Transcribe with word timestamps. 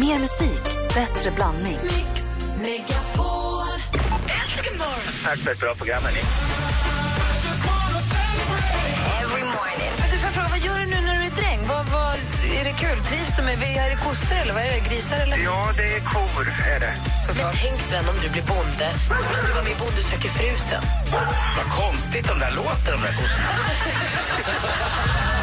Mer 0.00 0.18
musik, 0.18 0.64
bättre 0.94 1.30
blandning. 1.30 1.78
Mix 1.82 2.22
Megapol. 2.62 3.80
Äntligen 4.38 4.78
morgon! 4.78 5.12
Tack 5.24 5.38
för 5.38 5.52
ett 5.52 5.60
bra 5.60 5.74
program, 5.74 6.02
hörni. 6.02 6.20
Every 9.22 9.42
morning. 9.42 9.90
Men 10.00 10.10
du, 10.10 10.16
får 10.18 10.26
jag 10.28 10.34
fråga, 10.34 10.48
vad 10.50 10.58
gör 10.58 10.78
du 10.78 10.86
nu 10.86 11.00
när 11.06 11.14
du 11.20 11.22
är 11.26 11.36
dräng? 11.42 11.60
Vad, 11.68 11.86
vad, 11.86 12.14
är 12.60 12.64
det 12.64 12.72
kul? 12.72 12.98
Trivs 13.08 13.36
du 13.36 13.42
med 13.42 13.62
Är 13.62 13.90
det 13.90 13.96
kossor 14.04 14.36
eller 14.36 14.52
vad 14.54 14.62
är 14.62 14.70
det? 14.70 14.82
Grisar 14.88 15.16
eller? 15.16 15.36
Ja, 15.38 15.72
det 15.76 15.96
är 15.96 16.00
kor, 16.00 16.44
är 16.74 16.80
det. 16.80 16.94
Såklart. 17.26 17.54
Tänk 17.62 17.80
Sven 17.80 18.08
om 18.08 18.16
du 18.22 18.28
blir 18.28 18.42
bonde. 18.42 18.88
Så 19.08 19.34
kan 19.34 19.44
du 19.46 19.52
vara 19.52 19.62
med 19.62 19.72
i 19.72 19.76
Bonde 19.78 20.02
söker 20.02 20.28
frusen. 20.28 20.82
Vad 21.56 21.68
konstigt 21.80 22.26
de 22.28 22.38
där 22.38 22.52
låter, 22.60 22.92
de 22.92 23.00
där 23.06 23.14
kossorna. 23.20 23.50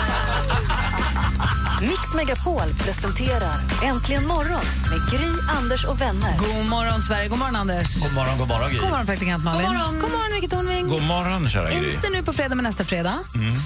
Mix 1.87 2.13
Megapol 2.15 2.73
presenterar 2.77 3.61
Äntligen 3.83 4.27
morgon 4.27 4.61
med 4.89 5.11
Gry, 5.11 5.29
Anders 5.49 5.85
och 5.85 6.01
vänner. 6.01 6.37
God 6.37 6.69
morgon, 6.69 7.01
Sverige. 7.01 7.27
God 7.27 7.39
morgon, 7.39 7.55
Anders. 7.55 7.95
God 8.01 8.13
morgon, 8.13 8.37
god 8.37 8.47
morgon 8.47 8.69
Gry. 8.69 8.79
God 8.79 8.89
morgon, 8.89 9.05
praktikant 9.05 9.43
Malin. 9.43 9.67
God 9.67 9.75
morgon. 9.75 9.99
God 9.99 10.11
morgon 10.11 10.33
Micke 10.41 10.49
Tornving. 10.49 10.87
God 10.89 11.01
morgon 11.03 11.49
kära 11.49 11.71
Gry. 11.71 11.93
Inte 11.93 12.09
nu 12.09 12.23
på 12.23 12.33
fredag, 12.33 12.55
men 12.55 12.63
nästa 12.63 12.83
fredag 12.83 13.19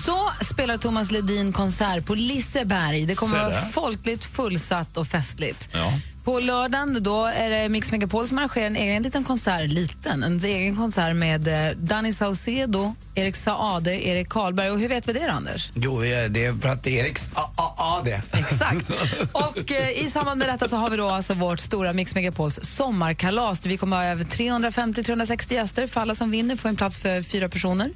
så 0.06 0.32
spelar 0.46 0.78
Thomas 0.78 1.12
Ledin 1.12 1.54
konsert 1.54 2.06
på 2.06 2.16
Liseberg. 2.16 3.06
Det 3.06 3.16
kommer 3.16 3.38
Se 3.38 3.44
vara 3.44 3.70
folkligt, 3.72 4.26
fullsatt 4.26 4.98
och 4.98 5.08
festligt. 5.08 5.70
Ja. 5.74 5.94
På 6.28 6.40
lördagen 6.40 7.04
då 7.04 7.26
är 7.26 7.50
det 7.50 7.70
Mix 7.70 7.92
Megapol 7.92 8.28
som 8.28 8.38
arrangerar 8.38 8.66
en 8.66 8.76
egen 8.76 9.04
liten 9.04 9.24
konsert, 9.24 9.70
liten, 9.70 10.24
en 10.24 10.46
egen 10.46 10.76
konsert 10.76 11.16
med 11.16 11.48
eh, 11.48 11.78
Danny 11.78 12.14
Saucedo, 12.14 12.96
Erik 13.16 13.36
Saade, 13.36 14.08
Erik 14.08 14.30
Karlberg. 14.30 14.72
Och 14.72 14.80
hur 14.80 14.88
vet 14.90 15.08
vi 15.08 15.14
det 15.14 15.32
Anders? 15.32 15.72
Jo, 15.76 16.02
det 16.02 16.46
är 16.46 16.62
för 16.62 16.70
att 16.70 16.88
Eriks 16.88 17.30
a, 17.34 17.42
a, 17.56 17.74
a 17.78 18.02
det. 18.06 18.22
Exakt. 18.32 18.90
Och 19.32 19.72
eh, 19.72 20.06
i 20.06 20.10
samband 20.10 20.40
med 20.40 20.50
detta 20.50 20.68
så 20.68 20.78
har 20.78 20.90
vi 20.90 20.98
då 20.98 21.10
alltså 21.10 21.34
vårt 21.34 21.60
stora 21.60 21.94
Mix 21.94 22.16
Megapols 22.16 22.60
sommarkalas 22.64 23.66
vi 23.66 23.78
kommer 23.78 23.98
att 23.98 24.04
ha 24.04 24.12
över 24.12 24.24
350-360 24.24 25.54
gäster. 25.54 25.88
För 25.88 26.02
alla 26.02 26.16
som 26.16 26.32
vinner 26.32 26.56
får 26.56 26.70
en 26.70 26.76
plats 26.76 27.00
för 27.00 27.22
fyra 27.22 27.50
personer. 27.50 27.90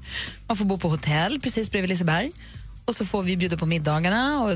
Man 0.47 0.57
får 0.57 0.65
bo 0.65 0.77
på 0.77 0.89
hotell 0.89 1.39
precis 1.39 1.71
bredvid 1.71 1.89
Liseberg. 1.89 2.31
Och 2.85 2.95
så 2.95 3.05
får 3.05 3.23
vi 3.23 3.37
bjuda 3.37 3.57
på 3.57 3.65
middagarna 3.65 4.41
och 4.41 4.51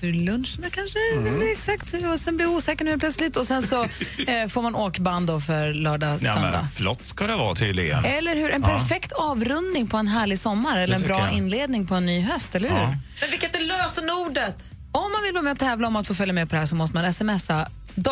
för 0.00 0.06
luncherna 0.12 0.70
kanske. 0.70 0.98
Mm. 1.16 1.48
Exakt. 1.52 1.94
Och 2.12 2.18
sen 2.18 2.36
blir 2.36 2.46
jag 2.46 2.54
osäker 2.54 2.84
nu 2.84 2.98
plötsligt. 2.98 3.36
Och 3.36 3.46
sen 3.46 3.62
så 3.62 3.82
eh, 4.26 4.48
får 4.48 4.62
man 4.62 4.74
åkband 4.74 5.26
då 5.26 5.40
för 5.40 5.72
lördag, 5.74 6.18
Ja, 6.22 6.34
söndag. 6.34 6.50
men 6.50 6.64
flott 6.68 7.06
ska 7.06 7.26
det 7.26 7.36
vara 7.36 7.54
tydligen. 7.54 8.04
Eller 8.04 8.36
hur? 8.36 8.50
En 8.50 8.62
perfekt 8.62 9.12
avrundning 9.12 9.86
på 9.88 9.96
en 9.96 10.06
härlig 10.08 10.38
sommar 10.38 10.78
eller 10.78 10.96
en 10.96 11.02
bra 11.02 11.18
jag. 11.18 11.32
inledning 11.32 11.86
på 11.86 11.94
en 11.94 12.06
ny 12.06 12.20
höst, 12.20 12.54
eller 12.54 12.68
hur? 12.70 12.76
Ja. 12.76 12.94
Men 13.20 13.30
vilket 13.30 13.56
är 13.56 13.60
lösenordet? 13.64 14.64
Om 14.92 15.12
man 15.12 15.22
vill 15.22 15.32
vara 15.32 15.42
med 15.42 15.52
och 15.52 15.58
tävla 15.58 15.86
om 15.88 15.96
att 15.96 16.06
få 16.06 16.14
följa 16.14 16.34
med 16.34 16.48
på 16.48 16.54
det 16.54 16.60
här 16.60 16.66
så 16.66 16.74
måste 16.74 16.96
man 16.96 17.12
smsa 17.14 17.68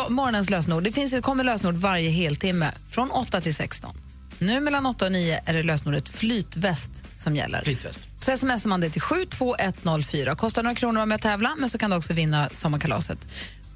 morgonens 0.09 0.49
lösenord. 0.49 0.83
Det 0.83 0.91
finns 0.91 1.13
ju, 1.13 1.21
kommer 1.21 1.43
lösenord 1.43 1.75
varje 1.75 2.09
heltimme 2.09 2.71
från 2.91 3.11
8 3.11 3.41
till 3.41 3.55
16. 3.55 3.95
Nu 4.39 4.59
mellan 4.59 4.85
8 4.85 5.05
och 5.05 5.11
9 5.11 5.41
är 5.45 5.53
det 5.53 5.63
lösenordet 5.63 6.09
flytväst 6.09 6.91
som 7.17 7.35
gäller. 7.35 7.61
Flytväst. 7.63 8.01
Så 8.19 8.37
smsar 8.37 8.69
man 8.69 8.81
det 8.81 8.89
till 8.89 9.01
72104. 9.01 10.35
Kostar 10.35 10.63
några 10.63 10.75
kronor 10.75 11.01
att 11.01 11.07
med 11.07 11.15
och 11.15 11.21
tävla, 11.21 11.55
men 11.57 11.69
så 11.69 11.77
kan 11.77 11.89
du 11.89 11.97
också 11.97 12.13
vinna 12.13 12.49
sommarkalaset. 12.53 13.27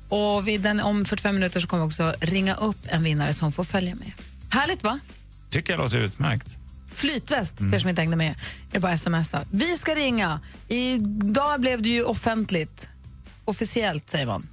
Och 0.09 0.47
vid 0.47 0.61
den, 0.61 0.79
om 0.79 1.05
45 1.05 1.35
minuter 1.35 1.59
så 1.59 1.67
kommer 1.67 1.83
vi 1.83 1.87
också 1.87 2.13
ringa 2.19 2.55
upp 2.55 2.77
en 2.87 3.03
vinnare 3.03 3.33
som 3.33 3.51
får 3.51 3.63
följa 3.63 3.95
med. 3.95 4.11
Härligt 4.49 4.83
va? 4.83 4.99
Tycker 5.49 5.73
jag 5.73 5.79
låter 5.79 5.97
utmärkt. 5.97 6.47
Flytväst, 6.93 7.57
för 7.57 7.75
er 7.75 7.79
som 7.79 7.89
inte 7.89 8.01
hängde 8.01 8.15
med. 8.15 8.35
är 8.71 8.79
bara 8.79 8.97
smsa. 8.97 9.41
Vi 9.51 9.77
ska 9.77 9.95
ringa. 9.95 10.39
Idag 10.67 11.61
blev 11.61 11.81
det 11.81 11.89
ju 11.89 12.03
offentligt, 12.03 12.89
officiellt 13.47 14.09
säger 14.09 14.25
man, 14.25 14.47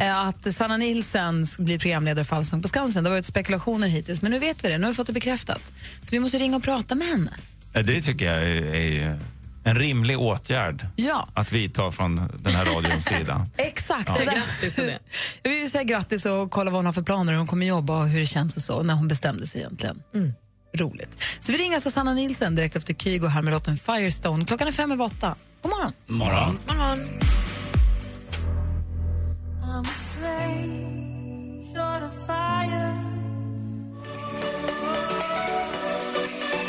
eh, 0.00 0.18
att 0.26 0.54
Sanna 0.54 0.76
Nilsson 0.76 1.46
blir 1.58 1.78
programledare 1.78 2.24
för 2.24 2.36
Allsång 2.36 2.62
på 2.62 2.68
Skansen. 2.68 3.04
Det 3.04 3.10
har 3.10 3.16
varit 3.16 3.26
spekulationer 3.26 3.88
hittills, 3.88 4.22
men 4.22 4.32
nu 4.32 4.38
vet 4.38 4.64
vi 4.64 4.68
det. 4.68 4.78
Nu 4.78 4.84
har 4.84 4.90
vi 4.92 4.96
fått 4.96 5.06
det 5.06 5.12
bekräftat. 5.12 5.62
Så 6.02 6.08
vi 6.10 6.20
måste 6.20 6.38
ringa 6.38 6.56
och 6.56 6.62
prata 6.62 6.94
med 6.94 7.06
henne. 7.08 7.30
Ja, 7.72 7.82
Det 7.82 8.00
tycker 8.02 8.32
jag 8.34 8.42
är, 8.76 9.18
en 9.64 9.74
rimlig 9.78 10.18
åtgärd 10.20 10.86
Ja. 10.96 11.28
att 11.34 11.52
vidta 11.52 11.90
från 11.90 12.16
den 12.42 12.54
här 12.54 12.64
radions 12.64 13.04
sida. 13.04 13.46
Exakt. 13.56 14.08
Så 14.18 14.24
där- 14.24 14.32
grattis 14.34 14.74
till 14.74 14.86
det. 14.86 14.98
Jag 15.42 15.50
vill 15.50 15.70
säga 15.70 15.84
grattis 15.84 16.26
och 16.26 16.50
kolla 16.50 16.70
vad 16.70 16.78
hon 16.78 16.86
har 16.86 16.92
för 16.92 17.02
planer, 17.02 17.32
hur 17.32 17.38
hon 17.38 17.46
kommer 17.46 17.66
jobba 17.66 18.02
och 18.02 18.08
hur 18.08 18.20
det 18.20 18.26
känns 18.26 18.56
och 18.56 18.62
så, 18.62 18.82
när 18.82 18.94
hon 18.94 19.08
bestämde 19.08 19.46
sig 19.46 19.60
egentligen. 19.60 20.02
Roligt. 20.76 21.22
Så 21.40 21.52
vi 21.52 21.58
ringer 21.58 21.74
alltså 21.74 21.90
Sanna 21.90 22.14
Nilsson 22.14 22.54
direkt 22.56 22.76
efter 22.76 22.94
Kygo 22.94 23.26
här 23.26 23.42
med 23.42 23.52
låten 23.52 23.76
Firestone. 23.78 24.44
Klockan 24.44 24.68
är 24.68 24.72
fem 24.72 24.92
över 24.92 25.04
åtta. 25.04 25.34
God 25.62 25.70
morgon. 25.72 25.92
Morgon. 26.06 26.58
morgon. 26.68 26.98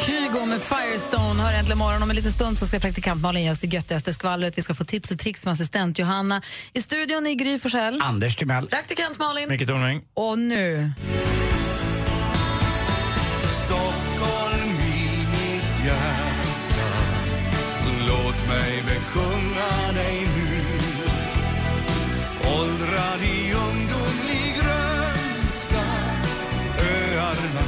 Kygo 0.05 0.45
med 0.45 0.61
Firestone 0.61 1.41
har 1.41 1.53
äntligen 1.53 1.77
morgon. 1.77 2.03
Om 2.03 2.09
en 2.09 2.15
liten 2.15 2.31
stund 2.31 2.57
så 2.57 2.67
ska 2.67 2.79
praktikant 2.79 3.21
Malin 3.21 3.43
ge 3.43 3.51
oss 3.51 3.59
det 3.59 3.67
göttigaste 3.67 4.13
skvallret. 4.13 4.57
Vi 4.57 4.61
ska 4.61 4.73
få 4.73 4.83
tips 4.83 5.11
och 5.11 5.19
tricks 5.19 5.45
med 5.45 5.51
assistent 5.51 5.99
Johanna. 5.99 6.41
I 6.73 6.81
studion 6.81 7.27
är 7.27 7.33
Gry 7.33 7.59
Forssell. 7.59 8.01
Anders 8.01 8.35
Timell. 8.35 8.67
Praktikant 8.67 9.19
Malin. 9.19 9.49
Micke 9.49 9.67
Tornving. 9.67 10.01
Och 10.13 10.39
nu... 10.39 10.91
Stockholm 13.65 14.69
i 14.79 15.27
mitt 15.31 15.85
hjärta 15.85 16.31
Låt 18.07 18.47
mig 18.47 18.83
Nu 27.61 27.67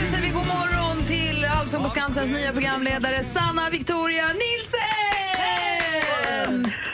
du 0.00 0.06
säger 0.06 0.22
vi 0.22 0.30
god 0.30 0.46
morgon 0.46 1.04
till 1.06 1.44
Allsång 1.44 1.82
på 1.82 1.88
Skansens 1.88 2.30
nya 2.32 2.52
programledare 2.52 3.24
Sanna 3.24 3.70
Victoria 3.70 4.24
Nilsen! 4.28 4.82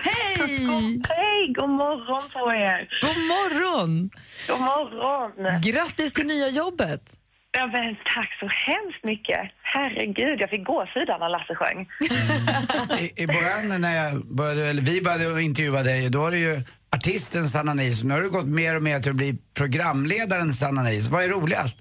Hej! 0.02 1.02
Hej, 1.08 1.54
god 1.54 1.70
morgon 1.70 2.22
på 2.32 2.52
er. 2.52 2.88
God 3.00 3.16
morgon! 3.16 4.10
God 4.48 4.60
morgon. 4.60 5.60
Grattis 5.62 6.12
till 6.12 6.26
nya 6.26 6.48
jobbet! 6.48 7.19
Ja, 7.52 7.66
men, 7.66 7.96
tack 8.14 8.30
så 8.40 8.46
hemskt 8.46 9.04
mycket. 9.04 9.40
Herregud, 9.62 10.40
jag 10.40 10.50
fick 10.50 10.64
gåshud 10.64 11.08
när 11.08 11.28
Lasse 11.28 11.54
sjöng. 11.54 11.88
I, 13.00 13.22
I 13.22 13.26
början 13.26 13.80
när 13.80 13.96
jag 14.04 14.26
började, 14.36 14.70
eller 14.70 14.82
vi 14.82 15.02
började 15.02 15.42
intervjua 15.42 15.82
dig, 15.82 16.10
då 16.10 16.20
var 16.20 16.30
det 16.30 16.36
ju 16.38 16.56
artisten 16.96 17.44
Sanna 17.44 17.74
Nilsson. 17.74 18.08
Nu 18.08 18.14
har 18.14 18.22
du 18.22 18.30
gått 18.30 18.46
mer 18.46 18.76
och 18.76 18.82
mer 18.82 18.98
till 19.00 19.10
att 19.10 19.16
bli 19.16 19.38
programledaren 19.58 20.52
Sanna 20.52 20.82
Nilsson. 20.82 21.14
Vad 21.14 21.24
är 21.24 21.28
roligast? 21.28 21.78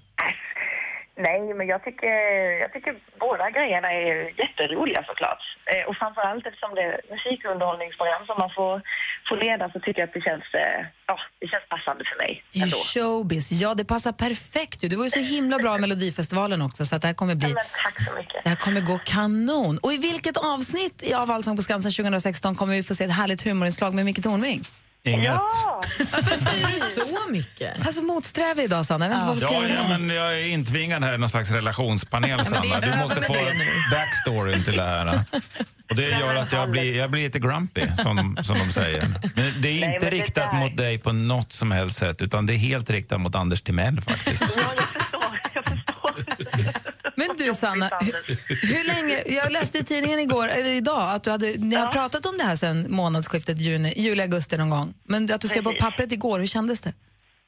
Nej, 1.26 1.54
men 1.58 1.66
jag 1.74 1.80
tycker, 1.84 2.14
jag 2.62 2.72
tycker 2.72 2.92
båda 3.26 3.50
grejerna 3.50 3.88
är 3.92 4.14
jätteroliga 4.42 5.02
såklart. 5.10 5.42
Eh, 5.72 5.84
och 5.88 5.96
framförallt 5.96 6.46
eftersom 6.46 6.74
det 6.74 6.82
är 6.82 7.00
musikunderhållningsprogram 7.14 8.26
som 8.26 8.36
man 8.42 8.50
får, 8.58 8.76
får 9.28 9.36
leda 9.36 9.70
så 9.72 9.80
tycker 9.80 10.00
jag 10.00 10.08
att 10.08 10.14
det 10.14 10.20
känns, 10.20 10.44
eh, 10.54 10.86
ja, 11.06 11.18
det 11.40 11.46
känns 11.48 11.66
passande 11.68 12.04
för 12.10 12.16
mig 12.24 12.44
ändå. 12.54 12.76
showbiz. 12.76 13.52
Ja, 13.52 13.74
det 13.74 13.84
passar 13.84 14.12
perfekt. 14.12 14.80
Du 14.80 14.96
var 14.96 15.04
ju 15.04 15.10
så 15.10 15.18
himla 15.18 15.58
bra 15.58 15.76
i 15.76 15.80
Melodifestivalen 15.84 16.62
också, 16.62 16.84
så 16.86 16.96
att 16.96 17.02
det 17.02 17.08
här 17.08 17.14
kommer 17.14 17.32
Ja, 17.32 17.38
bli... 17.38 17.48
men 17.48 17.64
tack 17.84 18.04
så 18.08 18.14
mycket. 18.14 18.40
Det 18.44 18.48
här 18.48 18.56
kommer 18.56 18.80
gå 18.80 18.98
kanon. 19.04 19.78
Och 19.78 19.92
i 19.92 19.96
vilket 19.96 20.36
avsnitt 20.36 21.12
av 21.14 21.30
Allsång 21.30 21.56
på 21.56 21.62
Skansen 21.62 21.92
2016 21.92 22.54
kommer 22.54 22.74
vi 22.74 22.82
få 22.82 22.94
se 22.94 23.04
ett 23.04 23.12
härligt 23.12 23.42
humorinslag 23.46 23.94
med 23.94 24.04
Micke 24.04 24.22
Tornving? 24.22 24.64
Inget. 25.04 25.24
Ja, 25.26 25.80
Varför 26.12 26.36
säger 26.36 26.66
du 26.68 26.78
så 27.00 27.30
mycket? 27.32 27.86
Alltså 27.86 28.02
motsträvig 28.02 28.64
idag, 28.64 28.86
Sanna. 28.86 29.04
Jag 29.04 29.10
vet 29.10 29.16
inte 29.18 29.26
vad 29.26 29.34
vi 29.34 29.40
ska 29.40 29.68
Ja, 29.68 29.82
ja, 29.90 29.98
men 29.98 30.10
jag 30.16 30.34
är 30.40 30.44
intvingad 30.46 31.04
här 31.04 31.14
i 31.14 31.18
någon 31.18 31.28
slags 31.28 31.50
relationspanel, 31.50 32.44
Sanna. 32.44 32.80
Du 32.80 32.96
måste 32.96 33.22
få 33.22 33.36
backstoryn 33.92 34.64
till 34.64 34.76
det 34.76 34.82
här. 34.82 35.20
Och 35.90 35.96
det 35.96 36.02
gör 36.10 36.34
att 36.34 36.52
jag 36.52 36.70
blir, 36.70 36.96
jag 36.96 37.10
blir 37.10 37.22
lite 37.22 37.38
grumpy, 37.38 37.86
som, 38.02 38.38
som 38.42 38.58
de 38.58 38.64
säger. 38.72 39.06
Men 39.34 39.52
det 39.62 39.68
är 39.68 39.94
inte 39.94 40.10
det 40.10 40.10
riktat 40.10 40.50
där- 40.50 40.58
mot 40.58 40.76
dig 40.76 40.98
på 40.98 41.12
något 41.12 41.52
som 41.52 41.70
helst 41.70 41.98
sätt, 41.98 42.22
utan 42.22 42.46
det 42.46 42.52
är 42.54 42.58
helt 42.58 42.90
riktat 42.90 43.20
mot 43.20 43.34
Anders 43.34 43.62
Timell 43.62 44.00
faktiskt. 44.00 44.42
ja 44.56 44.62
jag 44.76 44.88
förstår. 45.02 45.42
Jag 45.54 45.64
förstår. 45.64 46.89
Men 47.20 47.36
du 47.36 47.54
Sanna, 47.54 47.86
hur, 48.00 48.14
hur 48.74 48.84
länge, 48.92 49.16
jag 49.26 49.52
läste 49.52 49.78
i 49.78 49.84
tidningen 49.84 50.18
igår, 50.18 50.46
eller 50.48 50.72
idag 50.82 51.04
att 51.14 51.24
du 51.24 51.30
hade, 51.30 51.46
ni 51.70 51.76
har 51.76 51.86
pratat 51.86 52.26
om 52.26 52.38
det 52.38 52.44
här 52.44 52.56
sedan 52.56 52.86
månadsskiftet 52.88 53.58
juni, 53.58 53.90
juli, 53.96 54.22
augusti 54.22 54.56
någon 54.58 54.70
gång. 54.70 54.88
Men 55.12 55.20
att 55.34 55.40
du 55.40 55.48
skrev 55.48 55.62
på 55.62 55.74
pappret 55.80 56.12
igår, 56.12 56.38
hur 56.38 56.46
kändes 56.46 56.80
det? 56.80 56.92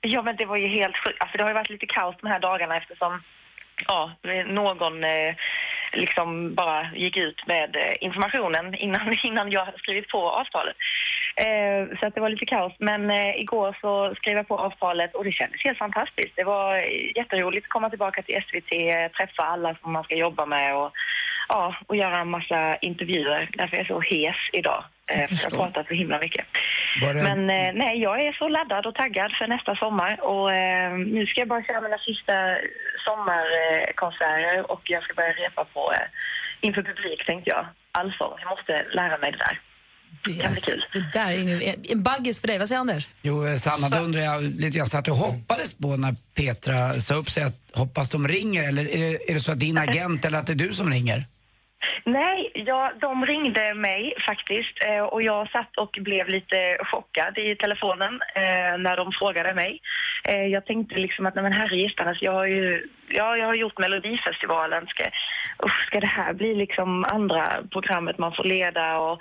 Ja, 0.00 0.22
men 0.22 0.36
det 0.36 0.46
var 0.46 0.56
ju 0.56 0.68
helt 0.68 0.96
sjukt. 1.02 1.18
Alltså, 1.20 1.36
det 1.36 1.42
har 1.44 1.50
ju 1.50 1.54
varit 1.54 1.70
lite 1.70 1.86
kaos 1.86 2.16
de 2.20 2.26
här 2.28 2.40
dagarna 2.40 2.76
eftersom 2.76 3.22
ja, 3.88 4.12
någon 4.46 5.04
eh, 5.04 5.34
liksom 5.92 6.54
bara 6.54 6.92
gick 6.94 7.16
ut 7.16 7.46
med 7.46 7.76
eh, 7.76 7.94
informationen 8.00 8.74
innan, 8.74 9.16
innan 9.22 9.50
jag 9.50 9.64
hade 9.64 9.78
skrivit 9.78 10.08
på 10.08 10.30
avtalet. 10.30 10.76
Eh, 11.36 11.98
så 12.00 12.06
att 12.06 12.14
det 12.14 12.20
var 12.20 12.28
lite 12.28 12.46
kaos. 12.46 12.72
Men 12.78 13.10
eh, 13.10 13.36
igår 13.40 13.76
så 13.80 14.14
skrev 14.14 14.36
jag 14.36 14.48
på 14.48 14.58
avtalet 14.58 15.14
och 15.14 15.24
det 15.24 15.32
kändes 15.32 15.64
helt 15.64 15.78
fantastiskt. 15.78 16.36
Det 16.36 16.44
var 16.44 16.76
jätteroligt 17.16 17.66
att 17.66 17.70
komma 17.70 17.90
tillbaka 17.90 18.22
till 18.22 18.42
SVT, 18.48 18.70
träffa 19.16 19.42
alla 19.42 19.74
som 19.74 19.92
man 19.92 20.04
ska 20.04 20.14
jobba 20.14 20.46
med 20.46 20.76
och 20.76 20.92
ja, 21.48 21.76
och 21.86 21.96
göra 21.96 22.18
en 22.18 22.30
massa 22.30 22.76
intervjuer. 22.76 23.48
Därför 23.52 23.76
är 23.76 23.80
jag 23.80 23.86
så 23.86 24.00
hes 24.00 24.36
idag. 24.52 24.84
Eh, 25.12 25.26
för 25.26 25.36
jag 25.44 25.50
har 25.58 25.64
pratat 25.64 25.86
så 25.88 25.94
himla 25.94 26.18
mycket. 26.18 26.46
Det- 27.00 27.22
Men 27.22 27.50
eh, 27.50 27.72
nej, 27.74 28.02
jag 28.02 28.26
är 28.26 28.32
så 28.32 28.48
laddad 28.48 28.86
och 28.86 28.94
taggad 28.94 29.32
för 29.38 29.46
nästa 29.46 29.76
sommar. 29.76 30.20
Och 30.22 30.52
eh, 30.54 30.92
nu 30.92 31.26
ska 31.26 31.40
jag 31.40 31.48
bara 31.48 31.62
köra 31.62 31.80
mina 31.80 31.98
sista 31.98 32.32
sommarkonserter 33.04 34.70
och 34.72 34.80
jag 34.84 35.02
ska 35.02 35.14
börja 35.14 35.32
repa 35.32 35.64
på 35.64 35.92
eh, 35.92 36.06
inför 36.60 36.82
publik 36.82 37.26
tänkte 37.26 37.50
jag. 37.50 37.66
Allsång. 37.92 38.32
Jag 38.40 38.50
måste 38.50 38.84
lära 38.92 39.18
mig 39.18 39.32
det 39.32 39.38
där. 39.38 39.58
Det. 40.24 40.32
Det 40.92 41.10
där 41.12 41.26
är 41.26 41.38
ingen, 41.38 41.62
en 41.88 42.02
baggis 42.02 42.40
för 42.40 42.48
dig. 42.48 42.58
Vad 42.58 42.68
säger 42.68 42.80
Anders? 42.80 43.08
Jo, 43.22 43.46
eh, 43.46 43.56
Sanna, 43.56 43.88
då 43.88 43.98
undrar 43.98 44.20
jag 44.20 44.42
lite 44.42 44.78
grann, 44.78 44.86
så 44.86 44.98
att 44.98 45.04
du 45.04 45.10
hoppades 45.10 45.74
på 45.74 45.96
när 45.96 46.16
Petra 46.34 47.00
sa 47.00 47.14
upp 47.14 47.30
sig 47.30 47.42
att 47.42 47.56
hoppas 47.72 48.10
de 48.10 48.28
ringer 48.28 48.68
eller 48.68 48.88
är 48.88 48.98
det, 48.98 49.30
är 49.30 49.34
det 49.34 49.40
så 49.40 49.52
att 49.52 49.60
din 49.60 49.78
agent 49.78 50.24
eller 50.24 50.38
att 50.38 50.46
det 50.46 50.52
är 50.52 50.54
du 50.54 50.72
som 50.74 50.90
ringer? 50.90 51.26
Nej, 52.04 52.50
ja, 52.54 52.92
de 53.00 53.26
ringde 53.26 53.74
mig 53.74 54.14
faktiskt 54.26 54.84
eh, 54.84 55.02
och 55.02 55.22
jag 55.22 55.50
satt 55.50 55.76
och 55.76 55.98
blev 56.00 56.28
lite 56.28 56.78
chockad 56.80 57.38
i 57.38 57.56
telefonen 57.56 58.14
eh, 58.34 58.78
när 58.78 58.96
de 58.96 59.12
frågade 59.12 59.54
mig. 59.54 59.80
Eh, 60.28 60.46
jag 60.46 60.66
tänkte 60.66 60.94
liksom 60.94 61.26
att, 61.26 61.34
nej 61.34 61.42
men 61.44 61.52
herregistarna, 61.52 62.10
alltså, 62.10 62.24
jag 62.24 62.32
har 62.32 62.46
ju 62.46 62.88
ja, 63.08 63.36
jag 63.36 63.46
har 63.46 63.54
gjort 63.54 63.78
Melodifestivalen. 63.78 64.86
Ska, 64.86 65.04
usch, 65.66 65.86
ska 65.86 66.00
det 66.00 66.06
här 66.06 66.32
bli 66.32 66.54
liksom 66.54 67.04
andra 67.04 67.46
programmet 67.70 68.18
man 68.18 68.34
får 68.34 68.44
leda 68.44 68.98
och 68.98 69.18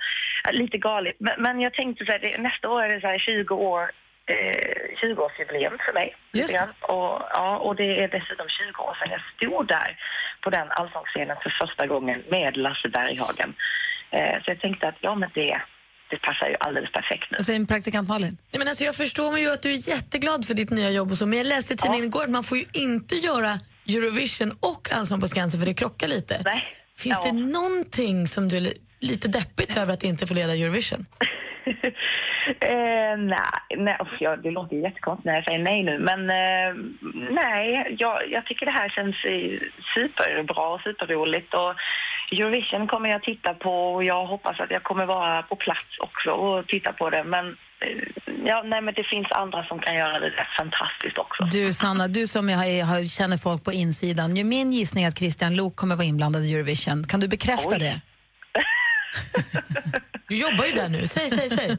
lite 0.50 0.78
galet. 0.78 1.16
Men, 1.18 1.34
men 1.38 1.60
jag 1.60 1.74
tänkte 1.74 2.04
så 2.04 2.12
här, 2.12 2.18
det, 2.18 2.38
nästa 2.38 2.68
år 2.68 2.82
är 2.82 2.88
det 2.94 3.00
så 3.00 3.06
här 3.06 3.18
20 3.18 3.54
år 3.54 3.90
eh, 4.30 4.84
20-årsjubileum 5.02 5.76
för 5.86 5.92
mig. 5.92 6.08
Just 6.32 6.54
grann. 6.54 6.68
Och, 6.80 7.12
ja, 7.38 7.58
och 7.58 7.76
det 7.76 7.88
är 8.02 8.08
dessutom 8.08 8.46
20 8.48 8.82
år 8.82 8.94
sedan 8.98 9.10
jag 9.16 9.22
stod 9.36 9.68
där 9.68 9.90
på 10.42 10.50
den 10.50 10.68
allsångsscenen 10.70 11.36
för 11.42 11.50
första 11.66 11.86
gången 11.86 12.22
med 12.30 12.56
Lasse 12.56 12.88
Berghagen. 12.88 13.54
Eh, 14.10 14.34
så 14.42 14.50
jag 14.50 14.60
tänkte 14.60 14.88
att 14.88 14.98
ja, 15.00 15.14
men 15.14 15.30
det, 15.34 15.60
det 16.10 16.18
passar 16.18 16.48
ju 16.48 16.56
alldeles 16.60 16.92
perfekt 16.92 17.26
nu. 17.30 17.36
Vad 17.38 17.46
säger 17.46 17.64
praktikant 17.66 18.08
Malin? 18.08 18.36
Nej, 18.52 18.58
men 18.58 18.68
alltså, 18.68 18.84
jag 18.84 18.94
förstår 18.94 19.38
ju 19.38 19.52
att 19.52 19.62
du 19.62 19.70
är 19.72 19.88
jätteglad 19.88 20.46
för 20.46 20.54
ditt 20.54 20.70
nya 20.70 20.90
jobb 20.90 21.10
och 21.10 21.16
så, 21.18 21.26
men 21.26 21.38
jag 21.38 21.46
läste 21.46 21.74
i 21.74 21.76
tidningen 21.76 22.04
igår 22.06 22.24
att 22.24 22.30
man 22.30 22.44
får 22.44 22.58
ju 22.58 22.64
inte 22.72 23.14
göra 23.16 23.52
Eurovision 23.88 24.50
och 24.72 24.82
Allsång 24.96 25.20
på 25.20 25.28
Skansen 25.28 25.60
för 25.60 25.66
det 25.66 25.74
krockar 25.74 26.08
lite. 26.08 26.34
Nej. 26.44 26.76
Finns 26.98 27.20
Ja. 27.24 27.32
det 27.32 27.38
någonting 27.38 28.26
som 28.26 28.48
du 28.48 28.56
är 28.56 28.60
li- 28.60 28.80
lite 29.00 29.28
deppigt 29.28 29.76
över 29.78 29.92
att 29.92 30.02
inte 30.04 30.26
få 30.26 30.34
leda 30.34 30.52
Eurovision? 30.52 31.06
eh, 32.46 33.16
nej, 33.18 33.60
nej 33.76 33.96
ja, 34.20 34.36
det 34.36 34.50
låter 34.50 34.76
jättekonstigt 34.76 35.24
när 35.24 35.34
jag 35.34 35.44
säger 35.44 35.58
nej 35.58 35.82
nu, 35.82 35.98
men 35.98 36.20
eh, 36.30 36.74
nej, 37.30 37.96
jag, 37.98 38.30
jag 38.30 38.46
tycker 38.46 38.66
det 38.66 38.72
här 38.72 38.88
känns 38.88 39.16
eh, 39.24 39.60
superbra 39.94 40.68
och 40.74 40.80
superroligt. 40.80 41.54
Och 41.54 41.74
Eurovision 42.32 42.86
kommer 42.86 43.08
jag 43.08 43.22
titta 43.22 43.54
på 43.54 43.94
och 43.94 44.04
jag 44.04 44.26
hoppas 44.26 44.60
att 44.60 44.70
jag 44.70 44.82
kommer 44.82 45.06
vara 45.06 45.42
på 45.42 45.56
plats 45.56 45.98
också 46.00 46.30
och 46.30 46.66
titta 46.66 46.92
på 46.92 47.10
det. 47.10 47.24
Men, 47.24 47.46
eh, 47.46 48.02
ja, 48.44 48.62
nej, 48.62 48.80
men 48.82 48.94
det 48.94 49.04
finns 49.04 49.26
andra 49.30 49.64
som 49.64 49.78
kan 49.78 49.94
göra 49.94 50.18
det 50.18 50.30
där 50.30 50.48
fantastiskt 50.58 51.18
också. 51.18 51.44
Du 51.44 51.72
Sanna, 51.72 52.08
du 52.08 52.26
som 52.26 52.48
jag 52.48 52.58
har, 52.86 53.06
känner 53.06 53.36
folk 53.36 53.64
på 53.64 53.72
insidan. 53.72 54.48
Min 54.48 54.72
gissning 54.72 55.04
är 55.04 55.08
att 55.08 55.18
Christian 55.18 55.54
Lok 55.54 55.76
kommer 55.76 55.96
vara 55.96 56.06
inblandad 56.06 56.42
i 56.42 56.54
Eurovision. 56.54 57.04
Kan 57.04 57.20
du 57.20 57.28
bekräfta 57.28 57.74
Oj. 57.74 57.78
det? 57.78 58.00
Du 60.28 60.36
jobbar 60.38 60.64
ju 60.64 60.72
där 60.72 60.88
nu. 60.88 61.06
Säg, 61.06 61.30
säg, 61.30 61.50
säg. 61.50 61.68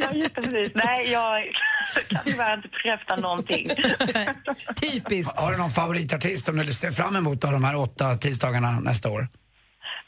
Ja, 0.00 0.12
just 0.12 0.34
det, 0.34 0.42
precis. 0.42 0.70
Nej, 0.74 1.10
jag 1.12 1.42
kan 2.08 2.20
tyvärr 2.24 2.54
inte 2.56 2.68
bekräfta 2.68 3.16
någonting. 3.16 3.68
Typiskt. 4.82 5.40
Har 5.40 5.52
du 5.52 5.58
någon 5.58 5.70
favoritartist 5.70 6.44
som 6.46 6.56
du 6.56 6.64
ser 6.64 6.90
fram 6.90 7.16
emot 7.16 7.44
av 7.44 7.52
de 7.52 7.64
här 7.64 7.76
åtta 7.76 8.14
tisdagarna 8.14 8.70
nästa 8.80 9.10
år? 9.10 9.28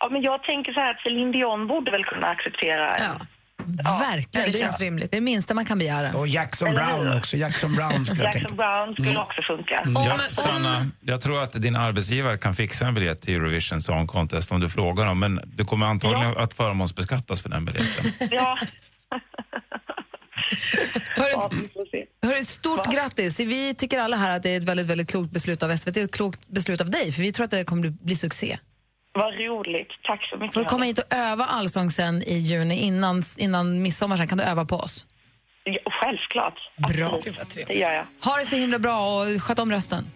Ja, 0.00 0.08
men 0.10 0.22
jag 0.22 0.42
tänker 0.42 0.72
så 0.72 0.80
här 0.80 0.90
att 0.90 1.00
Céline 1.00 1.32
Dion 1.32 1.66
borde 1.66 1.90
väl 1.90 2.04
kunna 2.04 2.26
acceptera 2.26 2.98
Ja. 2.98 3.26
Verkligen. 3.64 4.46
Ja, 4.46 4.52
det 4.52 4.58
känns 4.58 4.80
rimligt. 4.80 5.10
Det 5.10 5.20
minsta 5.20 5.54
man 5.54 5.64
kan 5.64 5.78
begära. 5.78 6.18
Och 6.18 6.28
Jackson? 6.28 6.74
Brown 6.74 7.16
också. 7.16 7.36
Jackson 7.36 7.74
Brown 7.74 8.06
skulle 8.06 8.22
jag 8.22 8.32
tänka 8.32 8.38
Jackson. 8.38 8.56
Brown 8.56 8.94
skulle 8.94 9.18
också 9.18 9.42
funka. 9.42 9.82
Ja, 9.94 10.18
Sanna, 10.30 10.86
jag 11.00 11.20
tror 11.20 11.42
att 11.42 11.52
din 11.52 11.76
arbetsgivare 11.76 12.38
kan 12.38 12.54
fixa 12.54 12.86
en 12.86 12.94
biljett 12.94 13.20
till 13.20 13.34
Eurovision 13.34 13.82
Song 13.82 14.06
Contest 14.06 14.52
om 14.52 14.60
du 14.60 14.68
frågar 14.68 15.06
dem. 15.06 15.20
Men 15.20 15.40
du 15.44 15.64
kommer 15.64 15.86
antagligen 15.86 16.36
att 16.36 16.54
förmånsbeskattas 16.54 17.42
för 17.42 17.48
den 17.48 17.64
biljetten. 17.64 18.28
Ja. 18.30 18.58
Hörru, 21.16 21.30
ja, 21.30 21.50
hörru, 22.22 22.44
stort 22.44 22.92
grattis. 22.94 23.40
Vi 23.40 23.74
tycker 23.74 24.00
alla 24.00 24.16
här 24.16 24.36
att 24.36 24.42
det 24.42 24.50
är 24.50 24.56
ett 24.56 24.64
väldigt, 24.64 24.86
väldigt 24.86 25.10
klokt 25.10 25.30
beslut 25.32 25.62
av 25.62 25.76
SVT 25.76 25.96
och 25.96 26.02
ett 26.02 26.12
klokt 26.12 26.48
beslut 26.48 26.80
av 26.80 26.90
dig, 26.90 27.12
för 27.12 27.22
vi 27.22 27.32
tror 27.32 27.44
att 27.44 27.50
det 27.50 27.64
kommer 27.64 27.82
bli, 27.82 27.90
bli 27.90 28.14
succé. 28.14 28.58
Vad 29.16 29.34
roligt. 29.34 29.88
Tack 30.06 30.20
så 30.30 30.36
mycket. 30.36 30.54
Får 30.54 30.60
du 30.60 30.66
komma 30.66 30.84
hit 30.84 30.98
och 30.98 31.04
öva 31.14 31.44
allsång 31.44 31.90
sen 31.90 32.22
i 32.22 32.34
juni 32.38 32.74
innan, 32.82 33.22
innan 33.38 33.82
midsommar 33.82 34.16
sen 34.16 34.28
kan 34.28 34.38
du 34.38 34.44
öva 34.44 34.64
på 34.64 34.76
oss. 34.76 35.06
Ja, 35.64 35.90
självklart. 36.02 36.54
Bra. 36.96 37.06
Absolut. 37.06 37.24
Gud, 37.24 37.34
vad 37.38 37.48
trevligt. 37.48 37.68
Det 37.68 37.74
gör 37.80 37.92
jag. 37.92 38.06
Ha 38.30 38.36
det 38.38 38.44
så 38.44 38.56
himla 38.56 38.78
bra 38.78 39.20
och 39.20 39.42
sköt 39.42 39.58
om 39.58 39.72
rösten. 39.72 40.06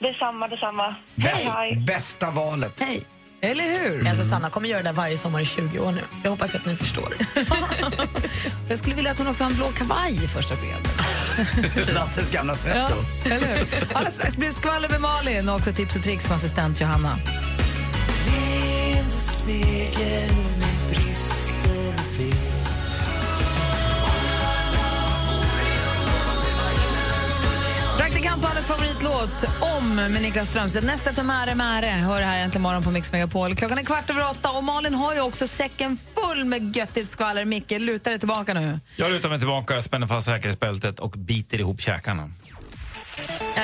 Detsamma, 0.00 0.48
detsamma. 0.48 0.94
Bäst, 1.14 1.52
Hej. 1.56 1.76
bästa 1.86 2.30
valet. 2.30 2.80
Hej! 2.80 3.02
Eller 3.42 3.64
hur? 3.64 4.08
Alltså, 4.08 4.24
Sanna 4.24 4.50
kommer 4.50 4.68
göra 4.68 4.82
det 4.82 4.92
varje 4.92 5.16
sommar 5.16 5.40
i 5.40 5.44
20 5.44 5.78
år 5.78 5.92
nu. 5.92 6.00
Jag 6.24 6.30
hoppas 6.30 6.54
att 6.54 6.66
ni 6.66 6.76
förstår. 6.76 7.08
Jag 8.68 8.78
skulle 8.78 8.94
vilja 8.96 9.10
att 9.10 9.18
hon 9.18 9.26
också 9.28 9.44
har 9.44 9.50
en 9.50 9.56
blå 9.56 9.66
kavaj 9.66 10.24
i 10.24 10.28
första 10.28 10.54
programmet. 10.56 10.90
Lasses 11.94 12.32
gamla 12.32 12.54
svett 12.56 12.76
Ja, 12.76 12.88
då. 12.88 13.34
eller 13.34 13.46
hur? 13.46 13.66
Alldeles 13.94 14.14
strax 14.14 14.36
blir 14.36 14.48
det 14.48 14.54
skvaller 14.54 14.88
med 14.88 15.00
Malin 15.00 15.48
och 15.48 15.54
också 15.54 15.72
tips 15.72 15.96
och 15.96 16.02
tricks 16.02 16.28
med 16.28 16.36
assistent 16.36 16.80
Johanna. 16.80 17.16
Praktikant 27.98 28.42
på 28.42 28.48
alles 28.48 28.66
favoritlåt 28.66 29.44
Om 29.60 29.96
med 29.96 30.22
Niklas 30.22 30.48
Strömstedt. 30.48 30.86
Näst 30.86 31.06
efter 31.06 31.22
Märe 31.22 31.54
Märe 31.54 31.86
hör 31.86 32.20
det 32.20 32.26
här 32.26 32.38
äntligen 32.38 32.62
morgon 32.62 32.82
på 32.82 32.90
Mix 32.90 33.12
Megapol. 33.12 33.54
Klockan 33.54 33.78
är 33.78 33.82
kvart 33.82 34.10
över 34.10 34.30
åtta 34.30 34.50
och 34.50 34.64
Malin 34.64 34.94
har 34.94 35.14
ju 35.14 35.20
också 35.20 35.46
säcken 35.46 35.96
full 36.14 36.44
med 36.44 36.76
göttigt 36.76 37.10
skvaller. 37.10 37.44
Micke, 37.44 37.70
luta 37.78 38.10
dig 38.10 38.18
tillbaka 38.18 38.54
nu. 38.54 38.80
Jag 38.96 39.10
lutar 39.10 39.28
mig 39.28 39.38
tillbaka, 39.38 39.82
spänner 39.82 40.06
fast 40.06 40.26
säkerhetsbältet 40.26 40.98
och 40.98 41.10
biter 41.10 41.60
ihop 41.60 41.80
käkarna. 41.80 42.30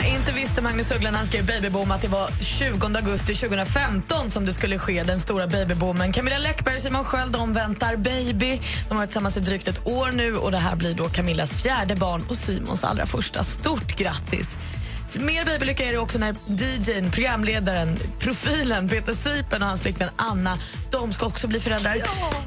Inte 0.06 0.32
visste 0.32 0.62
Magnus 0.62 0.90
Uggla 0.90 1.10
när 1.10 1.18
han 1.18 1.26
skrev 1.26 1.46
Babyboom 1.46 1.90
att 1.90 2.02
det 2.02 2.08
var 2.08 2.28
20 2.42 2.86
augusti 2.96 3.34
2015 3.34 4.30
som 4.30 4.46
det 4.46 4.52
skulle 4.52 4.78
ske, 4.78 5.02
den 5.02 5.20
stora 5.20 5.46
babyboomen. 5.46 6.12
Camilla 6.12 6.38
Läckberg 6.38 6.74
och 6.74 6.82
Simon 6.82 7.04
Sköld 7.04 7.32
de 7.32 7.52
väntar 7.52 7.96
baby. 7.96 8.60
De 8.88 8.88
har 8.88 8.96
varit 8.96 9.08
tillsammans 9.08 9.36
i 9.36 9.40
drygt 9.40 9.68
ett 9.68 9.86
år 9.86 10.12
nu 10.12 10.36
och 10.36 10.50
det 10.50 10.58
här 10.58 10.76
blir 10.76 10.94
då 10.94 11.08
Camillas 11.08 11.62
fjärde 11.62 11.96
barn 11.96 12.22
och 12.28 12.36
Simons 12.36 12.84
allra 12.84 13.06
första. 13.06 13.42
Stort 13.42 13.96
grattis! 13.96 14.58
Mer 15.20 15.44
babylycka 15.44 15.84
är 15.84 15.92
det 15.92 15.98
också 15.98 16.18
när 16.18 16.34
DJn, 16.46 17.10
programledaren, 17.10 17.98
profilen 18.18 18.88
Peter 18.88 19.14
Sipen 19.14 19.62
och 19.62 19.68
hans 19.68 19.82
flickvän 19.82 20.08
Anna 20.16 20.58
de 20.90 21.12
ska 21.12 21.26
också 21.26 21.48
bli 21.48 21.60
föräldrar. 21.60 21.96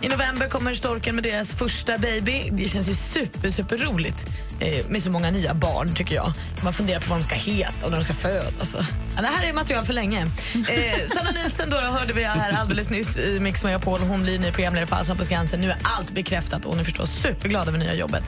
I 0.01 0.09
november 0.09 0.47
kommer 0.47 0.73
Storken 0.73 1.15
med 1.15 1.23
deras 1.23 1.53
första 1.53 1.97
baby. 1.97 2.49
Det 2.51 2.67
känns 2.67 2.89
ju 2.89 2.95
super, 2.95 3.51
super 3.51 3.77
roligt 3.77 4.25
eh, 4.59 4.85
med 4.87 5.03
så 5.03 5.11
många 5.11 5.31
nya 5.31 5.53
barn, 5.53 5.95
tycker 5.95 6.15
jag. 6.15 6.33
Man 6.63 6.73
funderar 6.73 6.99
på 6.99 7.09
vad 7.09 7.19
de 7.19 7.23
ska 7.23 7.35
heta 7.35 7.85
och 7.85 7.91
när 7.91 7.97
de 7.97 8.03
ska 8.03 8.13
födas. 8.13 8.75
Ja, 9.15 9.21
det 9.21 9.27
här 9.27 9.49
är 9.49 9.53
material 9.53 9.85
för 9.85 9.93
länge. 9.93 10.21
Eh, 10.53 11.09
Sanna 11.15 11.31
Nielsen 11.31 11.69
då, 11.69 11.81
då 11.81 11.87
hörde 11.87 12.13
vi 12.13 12.23
här 12.23 12.51
alldeles 12.51 12.89
nyss 12.89 13.17
i 13.17 13.39
Mix 13.39 13.63
Megapol. 13.63 13.99
Hon 13.99 14.23
blir 14.23 14.39
ny 14.39 14.51
programledare 14.51 14.87
för 14.87 14.95
Allsång 14.95 15.17
på 15.17 15.23
Skansen. 15.23 15.61
Nu 15.61 15.71
är 15.71 15.77
allt 15.83 16.11
bekräftat 16.11 16.65
och 16.65 16.71
hon 16.71 16.79
är 16.79 16.83
förstås 16.83 17.11
superglad 17.21 17.67
över 17.67 17.77
nya 17.77 17.93
jobbet. 17.93 18.23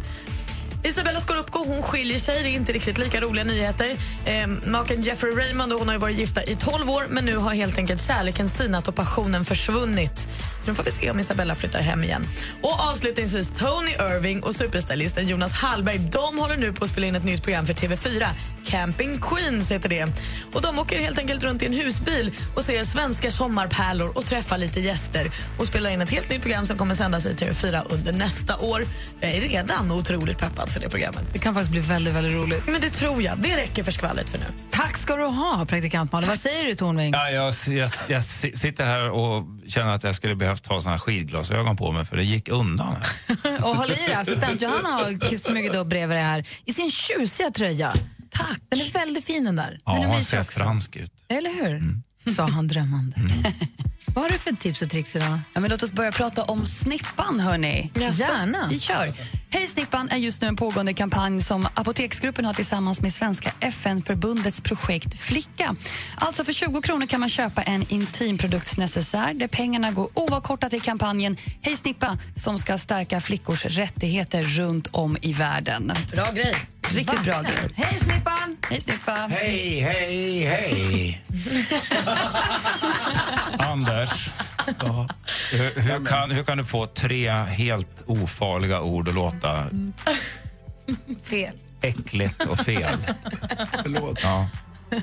Isabella 0.83 1.19
Scorupco 1.19 1.65
hon 1.67 1.83
skiljer 1.83 2.19
sig, 2.19 2.43
det 2.43 2.49
är 2.49 2.51
inte 2.51 2.71
riktigt 2.71 2.97
lika 2.97 3.21
roliga 3.21 3.43
nyheter. 3.43 3.97
Eh, 4.25 4.47
maken 4.47 5.01
Jeffrey 5.01 5.35
Raymond 5.35 5.73
och 5.73 5.79
hon 5.79 5.87
har 5.87 5.95
ju 5.95 5.99
varit 5.99 6.17
gifta 6.17 6.43
i 6.43 6.55
12 6.55 6.89
år 6.89 7.03
men 7.09 7.25
nu 7.25 7.37
har 7.37 7.53
helt 7.53 7.77
enkelt 7.77 8.01
kärleken 8.01 8.49
sinat 8.49 8.87
och 8.87 8.95
passionen 8.95 9.45
försvunnit. 9.45 10.27
Så 10.61 10.69
nu 10.71 10.75
får 10.75 10.83
vi 10.83 10.91
se 10.91 11.11
om 11.11 11.19
Isabella 11.19 11.55
flyttar 11.55 11.81
hem 11.81 12.03
igen. 12.03 12.25
Och 12.61 12.79
avslutningsvis 12.91 13.51
Tony 13.59 13.91
Irving 13.91 14.43
och 14.43 14.55
superstylisten 14.55 15.27
Jonas 15.27 15.53
Hallberg 15.53 15.97
de 15.97 16.37
håller 16.39 16.57
nu 16.57 16.73
på 16.73 16.83
att 16.85 16.91
spela 16.91 17.07
in 17.07 17.15
ett 17.15 17.23
nytt 17.23 17.43
program 17.43 17.65
för 17.65 17.73
TV4. 17.73 18.27
Camping 18.65 19.19
Queens 19.21 19.71
heter 19.71 19.89
det. 19.89 20.07
Och 20.53 20.61
De 20.61 20.79
åker 20.79 20.99
helt 20.99 21.17
enkelt 21.19 21.43
runt 21.43 21.61
i 21.63 21.65
en 21.65 21.73
husbil 21.73 22.31
och 22.55 22.63
ser 22.63 22.83
svenska 22.83 23.31
sommarpärlor 23.31 24.17
och 24.17 24.25
träffar 24.25 24.57
lite 24.57 24.79
gäster 24.79 25.31
och 25.59 25.67
spelar 25.67 25.89
in 25.89 26.01
ett 26.01 26.09
helt 26.09 26.29
nytt 26.29 26.41
program 26.41 26.65
som 26.65 26.77
kommer 26.77 26.95
sändas 26.95 27.25
i 27.25 27.33
TV4 27.33 27.81
under 27.93 28.13
nästa 28.13 28.57
år. 28.57 28.83
Jag 29.21 29.31
är 29.31 29.41
redan 29.41 29.91
otroligt 29.91 30.37
peppad 30.37 30.69
för 30.69 30.79
det 30.79 30.89
programmet. 30.89 31.23
Det 31.33 31.39
kan 31.39 31.53
faktiskt 31.53 31.71
bli 31.71 31.79
väldigt, 31.81 32.13
väldigt 32.15 32.33
roligt. 32.33 32.63
Men 32.67 32.81
det 32.81 32.89
tror 32.89 33.21
jag. 33.21 33.37
Det 33.41 33.57
räcker 33.57 33.83
för 33.83 33.91
skvallret 33.91 34.29
för 34.29 34.37
nu. 34.37 34.45
Tack 34.71 34.97
ska 34.97 35.15
du 35.15 35.23
ha, 35.25 35.65
praktikant 35.65 36.11
Malin. 36.11 36.29
Vad 36.29 36.39
säger 36.39 36.65
du, 36.65 36.75
Tornving? 36.75 37.13
Ja, 37.13 37.29
jag, 37.29 37.53
jag, 37.67 37.89
jag 38.07 38.23
si- 38.23 38.55
sitter 38.55 38.85
här 38.85 39.09
och 39.11 39.45
känner 39.67 39.93
att 39.95 40.03
jag 40.03 40.15
skulle 40.15 40.35
behövt 40.51 40.67
ha 40.67 40.81
såna 40.81 40.91
här 40.91 40.99
skidglasögon 40.99 41.77
på 41.77 41.91
mig 41.91 42.05
för 42.05 42.17
det 42.17 42.23
gick 42.23 42.49
undan. 42.49 42.95
Och 43.61 43.75
håll 43.75 43.91
i 43.91 43.93
dig, 43.93 44.13
assistent 44.13 44.61
Johanna 44.61 44.89
har 44.89 45.37
smugit 45.37 45.75
upp 45.75 45.87
bredvid 45.87 46.17
dig 46.17 46.23
här 46.23 46.47
i 46.65 46.73
sin 46.73 46.91
tjusiga 46.91 47.51
tröja. 47.51 47.93
Tack. 48.29 48.59
Den 48.69 48.81
är 48.81 48.91
väldigt 48.91 49.25
fin 49.25 49.43
den 49.43 49.55
där. 49.55 49.79
Ja, 49.85 49.93
den 50.01 50.09
mysig 50.09 50.25
ser 50.27 50.39
också. 50.39 50.59
fransk 50.59 50.95
ut. 50.95 51.11
Eller 51.27 51.49
hur? 51.49 52.01
Sa 52.33 52.43
han 52.45 52.67
drömmande. 52.67 53.15
Vad 54.05 54.23
har 54.23 54.29
du 54.29 54.37
för 54.37 54.51
tips 54.55 54.81
och 54.81 54.89
tricks 54.89 55.15
idag? 55.15 55.39
Ja, 55.53 55.59
men 55.59 55.69
låt 55.71 55.83
oss 55.83 55.93
börja 55.93 56.11
prata 56.11 56.43
om 56.43 56.65
Snippan, 56.65 57.39
hörni. 57.39 57.91
Gärna. 57.95 58.67
Vi 58.69 58.79
kör. 58.79 59.13
Hej 59.53 59.67
Snippan 59.67 60.09
är 60.09 60.17
just 60.17 60.41
nu 60.41 60.47
en 60.47 60.55
pågående 60.55 60.93
kampanj 60.93 61.41
som 61.41 61.67
Apoteksgruppen 61.73 62.45
har 62.45 62.53
tillsammans 62.53 63.01
med 63.01 63.13
Svenska 63.13 63.51
FN-förbundets 63.59 64.61
projekt 64.61 65.19
Flicka. 65.19 65.75
Alltså 66.15 66.43
för 66.43 66.53
20 66.53 66.81
kronor 66.81 67.05
kan 67.05 67.19
man 67.19 67.29
köpa 67.29 67.61
en 67.61 67.85
intimproduktsnecessär 67.89 69.33
där 69.33 69.47
pengarna 69.47 69.91
går 69.91 70.09
oavkortat 70.13 70.69
till 70.71 70.81
kampanjen 70.81 71.37
Hej 71.61 71.77
Snippa 71.77 72.17
som 72.35 72.57
ska 72.57 72.77
stärka 72.77 73.21
flickors 73.21 73.65
rättigheter 73.65 74.43
runt 74.43 74.87
om 74.91 75.17
i 75.21 75.33
världen. 75.33 75.93
Bra 76.11 76.31
grej. 76.33 76.55
Riktigt 76.93 77.23
bra 77.23 77.41
grej. 77.41 77.69
Hej 77.75 77.99
Snippan! 77.99 78.57
Hej 78.69 78.81
Snippa! 78.81 79.27
Hej, 79.29 79.79
hej, 79.79 80.45
hej. 80.45 81.21
Anders, 83.59 84.29
hur, 85.51 85.81
hur, 85.81 86.05
kan, 86.05 86.31
hur 86.31 86.43
kan 86.43 86.57
du 86.57 86.65
få 86.65 86.87
tre 86.87 87.31
helt 87.31 88.03
ofarliga 88.05 88.81
ord 88.81 89.09
att 89.09 89.15
låta 89.15 89.40
Fel. 91.23 91.53
äckligt 91.81 92.45
och 92.45 92.57
fel? 92.59 92.97
Förlåt. 93.83 94.19
Ja. 94.23 94.47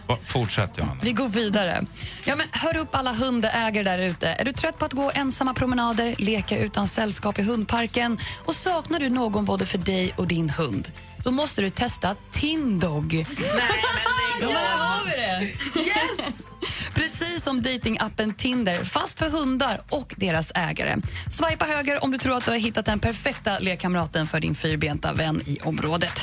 Va- 0.06 0.18
Fortsätt, 0.24 0.78
Johanna. 0.78 1.00
Vi 1.02 1.12
går 1.12 1.28
vidare. 1.28 1.84
Ja, 2.24 2.36
men 2.36 2.46
hör 2.52 2.76
upp 2.76 2.88
alla 2.94 3.12
hundägare 3.12 3.82
där 3.84 3.98
ute. 3.98 4.28
Är 4.28 4.44
du 4.44 4.52
trött 4.52 4.78
på 4.78 4.84
att 4.84 4.92
gå 4.92 5.10
ensamma 5.14 5.54
promenader, 5.54 6.14
leka 6.18 6.58
utan 6.58 6.88
sällskap 6.88 7.38
i 7.38 7.42
hundparken 7.42 8.18
och 8.44 8.54
saknar 8.54 9.00
du 9.00 9.08
någon 9.08 9.44
både 9.44 9.66
för 9.66 9.78
dig 9.78 10.12
och 10.16 10.28
din 10.28 10.50
hund? 10.50 10.92
Då 11.24 11.30
måste 11.30 11.62
du 11.62 11.70
testa 11.70 12.14
Tindog. 12.32 13.12
Nej, 13.12 13.24
men 14.40 14.48
ja, 14.50 14.58
där 14.60 14.76
har 14.76 15.04
vi 15.04 15.10
det! 15.10 15.42
Yes! 15.80 16.34
Precis 17.38 17.48
som 17.48 17.62
datingappen 17.62 18.34
Tinder, 18.34 18.84
fast 18.84 19.18
för 19.18 19.30
hundar 19.30 19.80
och 19.90 20.14
deras 20.16 20.52
ägare. 20.54 20.96
Swipa 21.30 21.64
höger 21.64 22.04
om 22.04 22.10
du 22.10 22.18
tror 22.18 22.36
att 22.36 22.44
du 22.44 22.50
har 22.50 22.58
hittat 22.58 22.84
den 22.86 23.00
perfekta 23.00 23.58
lekkamraten 23.58 24.26
för 24.26 24.40
din 24.40 24.54
fyrbenta 24.54 25.12
vän 25.12 25.42
i 25.46 25.58
området. 25.60 26.20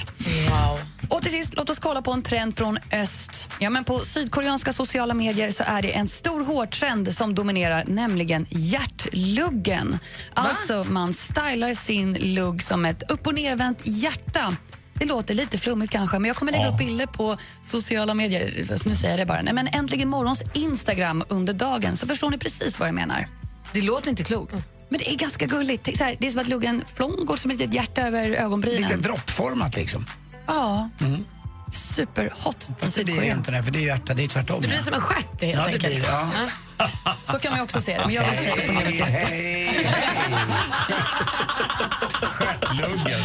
Wow. 0.50 0.80
Och 1.10 1.22
till 1.22 1.32
sist, 1.32 1.54
låt 1.58 1.70
oss 1.70 1.80
kolla 1.80 2.02
på 2.02 2.12
en 2.12 2.22
trend 2.22 2.58
från 2.58 2.80
öst. 2.92 3.50
Ja, 3.60 3.70
men 3.70 3.84
på 3.84 4.00
sydkoreanska 4.00 4.74
sociala 4.74 5.14
medier 5.14 5.52
så 5.52 5.64
är 5.68 5.82
det 5.82 5.96
en 5.96 6.08
stor 6.08 6.46
hårtrend 6.46 7.14
som 7.14 7.36
dominerar, 7.36 7.84
nämligen 7.88 8.46
hjärtluggen. 8.50 10.00
Alltså, 10.34 10.84
man 10.84 11.14
stylar 11.14 11.74
sin 11.74 12.14
lugg 12.14 12.64
som 12.64 12.86
ett 12.86 13.12
upp 13.12 13.28
och 13.28 13.36
nervänt 13.36 13.82
hjärta. 13.84 14.56
Det 15.00 15.06
låter 15.06 15.34
lite 15.34 15.58
flummigt 15.58 15.92
kanske, 15.92 16.20
men 16.20 16.28
jag 16.28 16.38
kommer 16.38 16.52
lägga 16.52 16.64
Ja. 16.64 16.72
upp 16.72 16.78
bilder 16.78 17.06
på 17.06 17.38
sociala 17.64 18.14
medier. 18.14 18.66
Nu 18.86 18.96
säger 18.96 19.10
jag 19.10 19.20
det 19.20 19.26
bara. 19.26 19.42
Nej, 19.42 19.54
men 19.54 19.68
äntligen 19.68 20.10
morgons 20.10 20.44
Instagram 20.54 21.24
under 21.30 21.54
dagen, 21.54 21.98
så 21.98 22.08
förstår 22.08 22.30
ni 22.30 22.38
precis 22.38 22.80
vad 22.80 22.88
jag 22.88 22.96
menar. 22.96 23.28
Det 23.74 23.82
låter 23.82 24.10
inte 24.10 24.24
klokt. 24.24 24.54
Men 24.90 25.00
det 25.00 25.12
är 25.12 25.16
ganska 25.16 25.46
gulligt. 25.46 25.84
Tänk 25.84 25.98
Så 25.98 26.04
här, 26.04 26.16
det 26.20 26.28
är 26.28 26.32
som 26.32 26.42
att 26.42 26.48
luggen 26.48 26.84
flång 26.96 27.26
går 27.26 27.38
som 27.38 27.52
ett 27.52 27.60
litet 27.60 27.74
hjärta 27.76 28.02
över 28.02 28.30
ögonbrynen. 28.32 28.82
Lite 28.82 28.96
droppformat 28.98 29.76
liksom. 29.76 30.06
Ja. 30.48 30.90
Superhot 31.74 32.70
i 32.70 32.74
Fast 32.80 32.96
det 32.96 33.04
det 33.04 33.12
Sydkorea. 33.12 33.34
inte 33.34 33.52
det, 33.52 33.64
för 33.64 33.72
det 33.72 33.80
är 33.80 33.82
ju 33.82 33.88
hjärta, 33.88 34.14
det 34.14 34.24
är 34.24 34.28
tvärtom. 34.28 34.62
Det 34.62 34.68
blir 34.68 34.78
som 34.80 34.94
en 34.94 35.02
stjärt 35.02 35.42
helt 35.42 35.42
ja, 35.42 35.50
det 35.60 35.66
enkelt. 35.66 35.84
blir 35.84 36.02
det. 36.02 36.08
Ja. 36.78 37.16
Så 37.24 37.40
kan 37.40 37.52
man 37.52 37.60
ju 37.60 37.64
också 37.64 37.82
se 37.82 37.98
det. 37.98 38.06
Men 38.06 38.14
jag 38.16 38.30
vill 38.30 38.38
säga 38.40 38.56
på 38.68 38.74
med 38.74 38.88
ett 38.88 38.96
hjärta. 39.00 39.12
hej, 39.14 39.64
hej. 39.76 39.96
Luggen. 42.82 43.22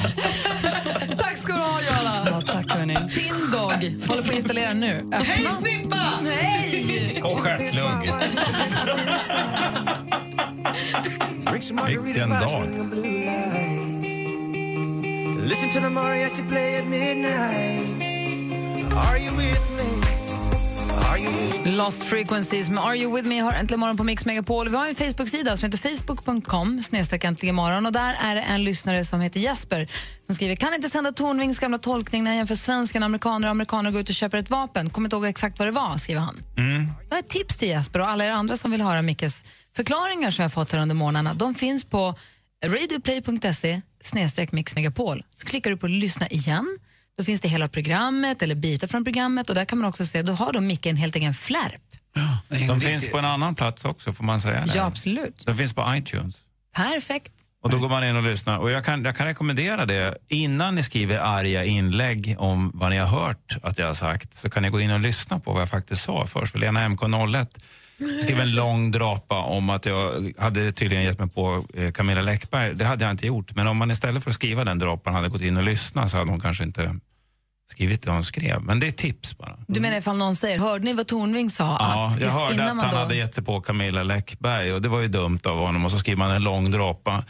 Hörni. 2.95 3.11
Tindog 3.11 4.09
håller 4.09 4.23
på 4.23 4.29
att 4.31 4.35
installera 4.35 4.75
nu. 4.75 5.11
Hej 5.13 5.47
Snippa! 5.63 5.97
Hej! 6.25 7.21
Och 7.25 7.39
stjärtlugg. 7.39 8.13
Vilken 12.05 12.31
dag. 12.31 12.69
Listen 15.49 15.71
to 15.71 15.81
the 15.81 15.91
mariachi 15.91 16.43
play 16.49 16.77
at 16.77 16.87
midnight. 16.87 18.03
Are 18.93 19.19
you 19.19 19.37
with 19.37 19.70
Lost 21.65 22.05
Frequencies 22.05 22.71
med 22.71 22.85
Are 22.85 22.97
You 22.97 23.17
With 23.17 23.29
Me 23.29 23.41
har 23.41 23.53
äntligen 23.53 23.81
morgon 23.81 23.97
på 23.97 24.05
Mix 24.05 24.25
Megapol. 24.25 24.69
Vi 24.69 24.77
har 24.77 24.89
en 24.89 24.95
Facebook-sida 24.95 25.57
som 25.57 25.67
heter 25.67 25.91
facebook.com 25.91 26.83
morgon 27.55 27.87
och 27.87 27.93
där 27.93 28.17
är 28.21 28.35
det 28.35 28.41
en 28.41 28.65
lyssnare 28.65 29.05
som 29.05 29.21
heter 29.21 29.41
Jesper 29.41 29.89
som 30.27 30.35
skriver 30.35 30.57
kan 30.57 30.75
inte 30.75 30.91
sända 30.91 31.13
Tornvings 31.13 31.59
gamla 31.59 31.79
tolkning 31.79 32.25
när 32.25 32.31
jag 32.31 32.37
jämför 32.37 32.55
svenskarna, 32.55 33.07
amerikaner 33.07 33.49
och 33.49 33.51
amerikaner 33.51 33.91
går 33.91 34.01
ut 34.01 34.09
och 34.09 34.15
köper 34.15 34.39
ett 34.39 34.51
vapen. 34.51 34.91
Kommer 34.91 35.07
inte 35.07 35.17
ihåg 35.17 35.27
exakt 35.27 35.59
vad 35.59 35.69
det 35.69 35.73
var, 35.73 35.97
skriver 35.97 36.21
han. 36.21 36.43
Jag 37.09 37.17
har 37.17 37.21
ett 37.21 37.29
tips 37.29 37.57
till 37.57 37.69
Jesper 37.69 38.01
och 38.01 38.09
alla 38.09 38.25
er 38.25 38.31
andra 38.31 38.57
som 38.57 38.71
vill 38.71 38.81
höra 38.81 39.03
Mickes 39.03 39.45
förklaringar 39.77 40.31
som 40.31 40.43
jag 40.43 40.53
fått 40.53 40.73
här 40.73 40.83
under 40.83 40.95
morgnarna. 40.95 41.35
De 41.35 41.55
finns 41.55 41.85
på 41.85 42.15
radioplay.se 42.65 43.81
snedstreck 44.01 44.53
Mix 44.53 44.75
Megapol. 44.75 45.23
Så 45.31 45.47
klickar 45.47 45.71
du 45.71 45.77
på 45.77 45.87
lyssna 45.87 46.29
igen. 46.29 46.79
Då 47.21 47.25
finns 47.25 47.41
det 47.41 47.49
hela 47.49 47.69
programmet 47.69 48.43
eller 48.43 48.55
bitar 48.55 48.89
från 48.89 49.05
programmet 49.05 49.49
och 49.49 49.55
där 49.55 49.65
kan 49.65 49.79
man 49.79 49.89
också 49.89 50.07
se, 50.07 50.23
då 50.23 50.33
har 50.33 50.53
de 50.53 50.67
Micke 50.67 50.87
en 50.87 50.97
helt 50.97 51.17
egen 51.17 51.35
flärp. 51.35 51.83
En 52.49 52.67
De 52.67 52.81
finns 52.81 53.11
på 53.11 53.19
en 53.19 53.25
annan 53.25 53.55
plats 53.55 53.85
också, 53.85 54.13
får 54.13 54.25
man 54.25 54.41
säga 54.41 54.67
det? 54.67 54.73
Ja, 54.75 54.85
absolut. 54.85 55.47
De 55.47 55.57
finns 55.57 55.73
på 55.73 55.95
iTunes. 55.97 56.37
Perfekt. 56.77 57.33
Och 57.63 57.71
Då 57.71 57.79
går 57.79 57.89
man 57.89 58.05
in 58.05 58.17
och 58.17 58.23
lyssnar. 58.23 58.59
Och 58.59 58.71
jag, 58.71 58.85
kan, 58.85 59.05
jag 59.05 59.17
kan 59.17 59.27
rekommendera 59.27 59.87
det. 59.87 60.17
Innan 60.29 60.75
ni 60.75 60.83
skriver 60.83 61.19
arga 61.19 61.65
inlägg 61.65 62.37
om 62.39 62.71
vad 62.75 62.91
ni 62.91 62.97
har 62.97 63.07
hört 63.07 63.57
att 63.63 63.79
jag 63.79 63.87
har 63.87 63.95
sagt 63.95 64.35
så 64.35 64.51
kan 64.51 64.63
ni 64.63 64.69
gå 64.69 64.81
in 64.81 64.91
och 64.91 65.01
lyssna 65.01 65.39
på 65.39 65.53
vad 65.53 65.63
jag 65.63 65.69
faktiskt 65.69 66.03
sa 66.03 66.27
först. 66.27 66.53
För 66.53 66.59
Lena 66.59 66.89
MK01 66.89 67.47
skrev 68.23 68.41
en 68.41 68.55
lång 68.55 68.91
drapa 68.91 69.39
om 69.39 69.71
att 69.71 69.87
jag 69.87 70.33
hade 70.39 70.73
tydligen 70.73 71.05
gett 71.05 71.19
mig 71.19 71.29
på 71.29 71.65
eh, 71.75 71.93
Camilla 71.93 72.23
Läckberg. 72.23 72.75
Det 72.75 72.85
hade 72.85 73.05
jag 73.05 73.11
inte 73.11 73.27
gjort. 73.27 73.55
Men 73.55 73.67
om 73.67 73.77
man 73.77 73.91
istället 73.91 74.23
för 74.25 74.31
att 74.31 74.35
skriva 74.35 74.65
den 74.65 74.79
drapan 74.79 75.15
hade 75.15 75.29
gått 75.29 75.43
in 75.43 75.57
och 75.57 75.63
lyssnat 75.63 76.11
så 76.11 76.17
hade 76.17 76.31
hon 76.31 76.41
kanske 76.41 76.65
inte 76.65 76.97
skrivit 77.71 78.03
det 78.03 78.11
hon 78.11 78.25
skrev. 78.25 78.63
Men 78.63 78.81
det 78.81 78.87
är 78.87 78.91
tips 78.93 79.39
bara. 79.39 79.57
Du 79.67 79.81
menar 79.81 79.97
ifall 79.97 80.17
någon 80.17 80.37
säger, 80.37 80.59
hörde 80.59 80.85
ni 80.85 80.93
vad 80.93 81.07
Tornving 81.07 81.51
sa? 81.51 81.65
Ja, 81.81 82.07
att 82.15 82.21
jag 82.21 82.31
hörde 82.31 82.55
innan 82.55 82.79
att 82.79 82.85
han 82.85 82.95
då- 82.95 83.01
hade 83.01 83.15
gett 83.17 83.35
sig 83.35 83.45
på 83.45 83.61
Camilla 83.61 84.03
Läckberg 84.03 84.73
och 84.73 84.83
det 84.83 84.89
var 84.89 85.01
ju 85.01 85.09
dumt 85.09 85.41
av 85.45 85.59
honom. 85.59 85.85
Och 85.85 85.91
så 85.91 85.99
skriver 85.99 86.19
man 86.19 86.31
en 86.31 86.43
lång 86.43 86.71
drapa 86.71 87.25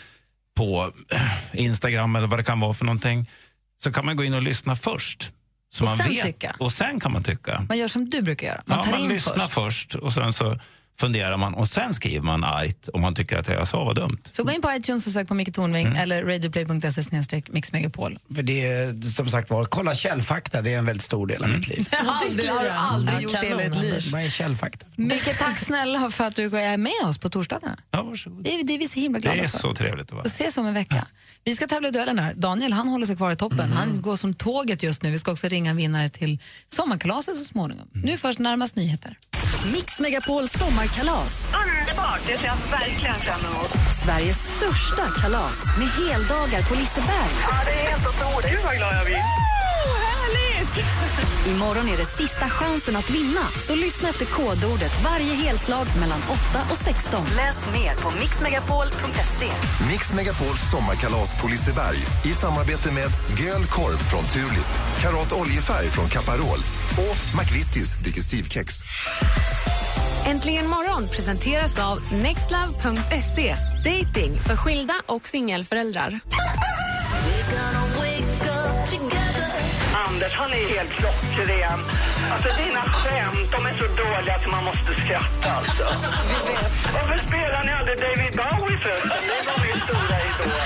på 0.57 0.93
eh, 1.13 1.21
Instagram 1.53 2.17
eller 2.17 2.27
vad 2.27 2.39
det 2.39 2.43
kan 2.45 2.61
vara 2.61 2.75
för 2.75 2.85
någonting. 2.85 3.31
Så 3.83 3.93
kan 3.93 4.07
man 4.07 4.17
gå 4.17 4.25
in 4.25 4.35
och 4.35 4.43
lyssna 4.43 4.77
först. 4.77 5.33
Så 5.73 5.85
Och 5.85 5.89
man 5.91 5.99
sen 5.99 6.09
vet. 6.09 6.25
tycka. 6.25 6.57
Och 6.59 6.73
sen 6.73 7.01
kan 7.01 7.13
man 7.13 7.23
tycka. 7.23 7.67
Man 7.69 7.79
gör 7.79 7.89
som 7.89 8.11
du 8.11 8.23
brukar 8.23 8.47
göra. 8.47 8.63
Man 8.67 8.79
ja, 8.79 8.85
tar 8.85 8.91
man 8.91 9.01
in 9.01 9.09
lyssnar 9.09 9.35
först. 9.39 9.53
först. 9.53 9.95
och 9.95 10.13
sen 10.13 10.33
så 10.33 10.59
funderar 11.01 11.37
man 11.37 11.55
och 11.55 11.69
sen 11.69 11.95
skriver 11.95 12.25
man 12.25 12.45
argt 12.45 12.89
om 12.89 13.01
man 13.01 13.15
tycker 13.15 13.39
att 13.39 13.47
det 13.47 13.53
jag 13.53 13.69
sa 13.69 13.85
var 13.85 13.95
dumt. 13.95 14.19
Så 14.33 14.45
gå 14.45 14.53
in 14.53 14.63
på 14.63 14.73
iTunes 14.73 15.07
och 15.07 15.13
sök 15.13 15.29
på 15.29 15.35
Micke 15.35 15.55
Tornving 15.55 15.87
Mm. 15.87 15.99
eller 15.99 16.25
radioplay.se 16.25 17.03
snedstreck 17.05 17.49
Mix 17.49 17.73
Megapol. 17.73 18.19
För 18.35 18.43
det 18.43 18.67
är 18.67 19.03
som 19.11 19.29
sagt 19.29 19.51
var, 19.51 19.65
kolla 19.65 19.95
källfakta, 19.95 20.63
det 20.63 20.75
är 20.75 20.79
en 20.79 20.87
väldigt 20.87 21.05
stor 21.05 21.27
del 21.27 21.43
av 21.45 21.49
mitt 21.51 21.69
liv. 21.69 21.89
Aldrig, 22.07 22.51
har 22.51 22.65
du 22.65 22.69
aldrig 22.71 23.17
Ja, 23.17 23.21
gjort 23.21 23.33
det 23.41 23.47
i 23.47 23.49
hela 23.49 23.63
ditt 23.63 23.73
kanon, 23.73 23.85
liv. 23.91 24.09
Vad 24.13 24.21
är 24.25 24.31
källfakta? 24.31 24.87
Micke, 24.97 25.39
tack 25.39 25.59
snälla 25.59 26.11
för 26.11 26.25
att 26.25 26.37
du 26.37 26.59
är 26.59 26.77
med 26.77 26.93
oss 27.05 27.19
på 27.19 27.31
torsdagarna. 27.31 27.79
Ja, 27.91 28.03
varsågod. 28.03 28.45
Det 28.45 28.55
är, 28.55 28.65
det 28.65 28.75
är 28.75 28.79
vi 28.79 28.89
så 28.89 29.01
himla 29.01 29.19
Det 29.19 29.23
glada 29.23 29.39
är 29.43 29.49
för. 29.49 29.59
så 29.59 29.75
trevligt 29.75 30.07
att 30.07 30.13
vara 30.13 30.21
Och 30.23 30.27
ses 30.27 30.57
om 30.57 30.67
en 30.67 30.75
vecka. 30.75 31.07
Vi 31.45 31.55
ska 31.57 31.67
tävla 31.67 31.89
i 31.89 31.91
duellen 31.91 32.19
här. 32.19 32.35
Daniel 32.35 32.73
han 32.73 32.89
håller 32.89 33.07
sig 33.07 33.17
kvar 33.17 33.33
i 33.33 33.37
toppen. 33.37 33.61
Mm. 33.61 33.73
Han 33.77 34.03
går 34.03 34.17
som 34.17 34.35
tåget 34.35 34.83
just 34.83 35.03
nu. 35.03 35.11
Vi 35.11 35.19
ska 35.19 35.33
också 35.33 35.49
ringa 35.49 35.71
en 35.71 35.77
vinnare 35.77 36.09
till 36.09 36.39
sommarkalaset 36.67 37.37
så 37.39 37.45
småningom. 37.45 37.89
Mm. 37.95 38.07
Nu 38.07 38.17
först 38.17 38.39
närmast 38.39 38.77
nyheter. 38.77 39.19
Mix 39.65 40.01
Megapols 40.01 40.53
sommarkalas. 40.53 41.49
Underbart! 41.55 42.21
Det 42.27 42.39
ser 42.39 42.47
jag 42.47 42.57
verkligen 42.71 43.15
fram 43.15 43.41
emot. 43.41 43.71
Sveriges 44.05 44.37
största 44.57 45.21
kalas 45.21 45.55
med 45.79 45.89
heldagar 45.89 46.63
på 46.69 46.75
Liseberg. 46.75 47.31
Ja, 47.43 47.57
det 47.65 47.71
är 47.71 47.91
helt 47.91 48.07
otroligt. 48.09 48.51
Gud, 48.51 48.61
vad 48.65 48.77
glad 48.77 48.95
jag 48.97 49.05
blir. 49.07 49.50
Imorgon 51.47 51.89
är 51.89 51.97
det 51.97 52.05
sista 52.07 52.49
chansen 52.49 52.97
att 52.97 53.11
vinna. 53.11 53.41
Så 53.67 53.75
lyssna 53.75 54.09
efter 54.09 54.25
kodordet 54.25 55.05
varje 55.05 55.35
helslag 55.35 55.87
mellan 56.01 56.19
8 56.19 56.37
och 56.73 56.79
16. 56.85 57.27
Läs 57.37 57.59
mer 57.73 57.95
på 57.95 58.11
mixmegapol.se. 58.11 59.51
Mix 59.91 60.13
Megapols 60.13 60.71
sommarkalas 60.71 61.41
på 61.41 61.49
Liseberg 61.49 61.99
i 62.25 62.35
samarbete 62.35 62.93
med 62.93 63.11
Göl 63.41 63.67
Korv 63.67 63.99
från 63.99 64.25
Tulip, 64.25 64.71
Karat 65.03 65.33
Oljefärg 65.33 65.89
från 65.89 66.09
Caparol 66.09 66.61
och 66.99 67.39
McVittys 67.39 67.95
Digestivkex. 68.05 68.75
Äntligen 70.27 70.69
morgon 70.69 71.09
presenteras 71.09 71.79
av 71.79 71.99
nextlove.se. 72.13 73.57
Dating 73.85 74.33
för 74.47 74.57
skilda 74.57 74.95
och 75.07 75.27
singelföräldrar. 75.27 76.21
Anders, 80.21 80.35
han 80.35 80.53
är 80.53 80.69
helt 80.77 80.91
klockren. 80.91 81.81
Alltså 82.33 82.49
dina 82.63 82.81
skämt, 82.81 83.51
de 83.53 83.67
är 83.67 83.75
så 83.79 83.85
dåliga 84.03 84.35
att 84.35 84.51
man 84.51 84.65
måste 84.65 84.95
skratta 85.05 85.53
alltså. 85.53 85.85
Varför 86.95 87.19
spelar 87.27 87.65
ni 87.65 87.73
aldrig 87.73 87.99
David 87.99 88.33
Bowie 88.41 88.79
för? 88.79 89.09
Det 89.31 89.41
var 89.47 89.59
min 89.67 89.81
stora 89.81 90.17
idol. 90.29 90.61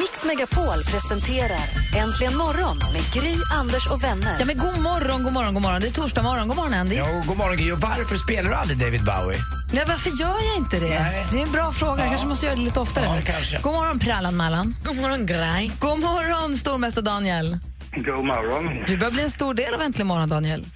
Mix 0.00 0.24
Megapol 0.24 0.84
presenterar 0.84 1.60
Äntligen 1.96 2.36
morgon 2.36 2.78
med 2.78 3.02
Gry, 3.14 3.36
Anders 3.52 3.86
och 3.86 4.04
vänner. 4.04 4.36
Ja, 4.38 4.44
men 4.44 4.58
god 4.58 4.80
morgon, 4.80 5.22
god 5.22 5.32
morgon, 5.32 5.54
god 5.54 5.62
morgon. 5.62 5.80
Det 5.80 5.86
är 5.86 5.92
torsdag 5.92 6.22
morgon. 6.22 6.48
God 6.48 6.56
morgon, 6.56 6.74
Andy. 6.74 6.94
Ja, 6.94 7.22
god 7.26 7.36
morgon 7.36 7.56
Gry. 7.56 7.72
Och 7.72 7.80
varför 7.80 8.16
spelar 8.16 8.50
du 8.50 8.56
aldrig 8.56 8.78
David 8.78 9.04
Bowie? 9.04 9.38
Ja, 9.72 9.82
varför 9.86 10.10
gör 10.10 10.36
jag 10.48 10.56
inte 10.56 10.80
det? 10.80 11.00
Nej. 11.00 11.26
Det 11.32 11.38
är 11.38 11.42
en 11.42 11.52
bra 11.52 11.72
fråga. 11.72 12.00
Jag 12.00 12.08
kanske 12.08 12.26
måste 12.26 12.46
göra 12.46 12.56
det 12.56 12.62
lite 12.62 12.80
oftare. 12.80 13.04
Ja, 13.04 13.32
kanske. 13.32 13.58
God 13.62 13.72
morgon, 13.72 13.98
Prallan 13.98 14.36
Mallan. 14.36 14.76
God 14.84 14.96
morgon, 14.96 15.26
Grej. 15.26 15.72
God 15.80 15.98
morgon, 15.98 16.56
stormästare 16.56 17.04
Daniel. 17.04 17.58
God 17.96 18.24
morgon. 18.24 18.84
Du 18.86 18.96
börjar 18.96 19.12
bli 19.12 19.22
en 19.22 19.30
stor 19.30 19.54
del 19.54 19.74
av 19.74 19.80
Äntligen 19.82 20.06
morgon, 20.06 20.28
Daniel. 20.28 20.64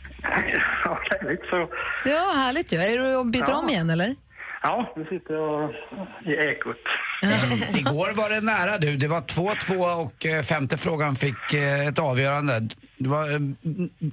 Ja, 0.84 0.98
det 1.10 1.26
är 1.26 1.30
lite 1.30 1.46
så. 1.50 1.68
Ja, 2.04 2.32
härligt 2.36 2.72
ju. 2.72 2.78
Är 2.78 2.98
du 2.98 3.16
och 3.16 3.26
byter 3.26 3.44
Ja. 3.48 3.56
om 3.58 3.68
igen, 3.70 3.90
eller? 3.90 4.14
Ja, 4.62 4.92
nu 4.96 5.04
sitter 5.04 5.34
jag 5.34 5.70
i 6.24 6.32
ekot. 6.32 6.76
Igår 7.78 8.16
var 8.16 8.30
det 8.30 8.40
nära 8.40 8.78
du. 8.78 8.96
Det 8.96 9.08
var 9.08 9.20
2-2 9.20 10.02
och 10.02 10.26
eh, 10.26 10.42
femte 10.42 10.76
frågan 10.78 11.14
fick 11.16 11.54
eh, 11.54 11.86
ett 11.88 11.98
avgörande. 11.98 12.60
Det 12.98 13.08
var, 13.08 13.22
eh, 13.32 13.38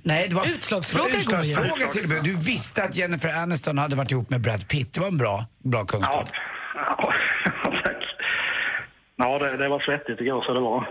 nej, 0.04 0.28
det 0.30 0.36
var 0.36 0.46
Utslagsfråga 0.48 1.06
det 1.08 1.12
var 1.12 1.18
ja. 1.18 1.42
utslagsfråga 1.42 1.88
till 1.88 2.04
och 2.04 2.10
med. 2.10 2.24
Du 2.24 2.36
visste 2.36 2.84
att 2.84 2.96
Jennifer 2.98 3.42
Aniston 3.44 3.78
hade 3.78 3.96
varit 3.96 4.12
ihop 4.12 4.30
med 4.30 4.42
Brad 4.42 4.68
Pitt. 4.68 4.94
Det 4.94 5.00
var 5.02 5.08
en 5.08 5.18
bra, 5.18 5.46
bra 5.64 5.86
kunskap. 5.86 6.30
Ja, 6.76 7.14
tack. 7.86 8.04
Ja, 9.18 9.40
det, 9.40 9.58
det 9.58 9.70
var 9.70 9.80
svettigt 9.80 10.22
igår 10.22 10.42
så 10.42 10.54
det 10.54 10.60
var. 10.60 10.88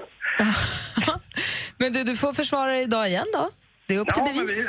Men 1.80 1.92
du, 1.92 2.04
du 2.04 2.16
får 2.16 2.32
försvara 2.32 2.70
dig 2.70 2.82
idag 2.82 3.08
igen 3.08 3.26
då. 3.32 3.50
Det 3.86 3.94
är 3.94 3.98
upp 3.98 4.14
till 4.14 4.22
Ja, 4.26 4.32
bevis. 4.32 4.50
vi, 4.50 4.64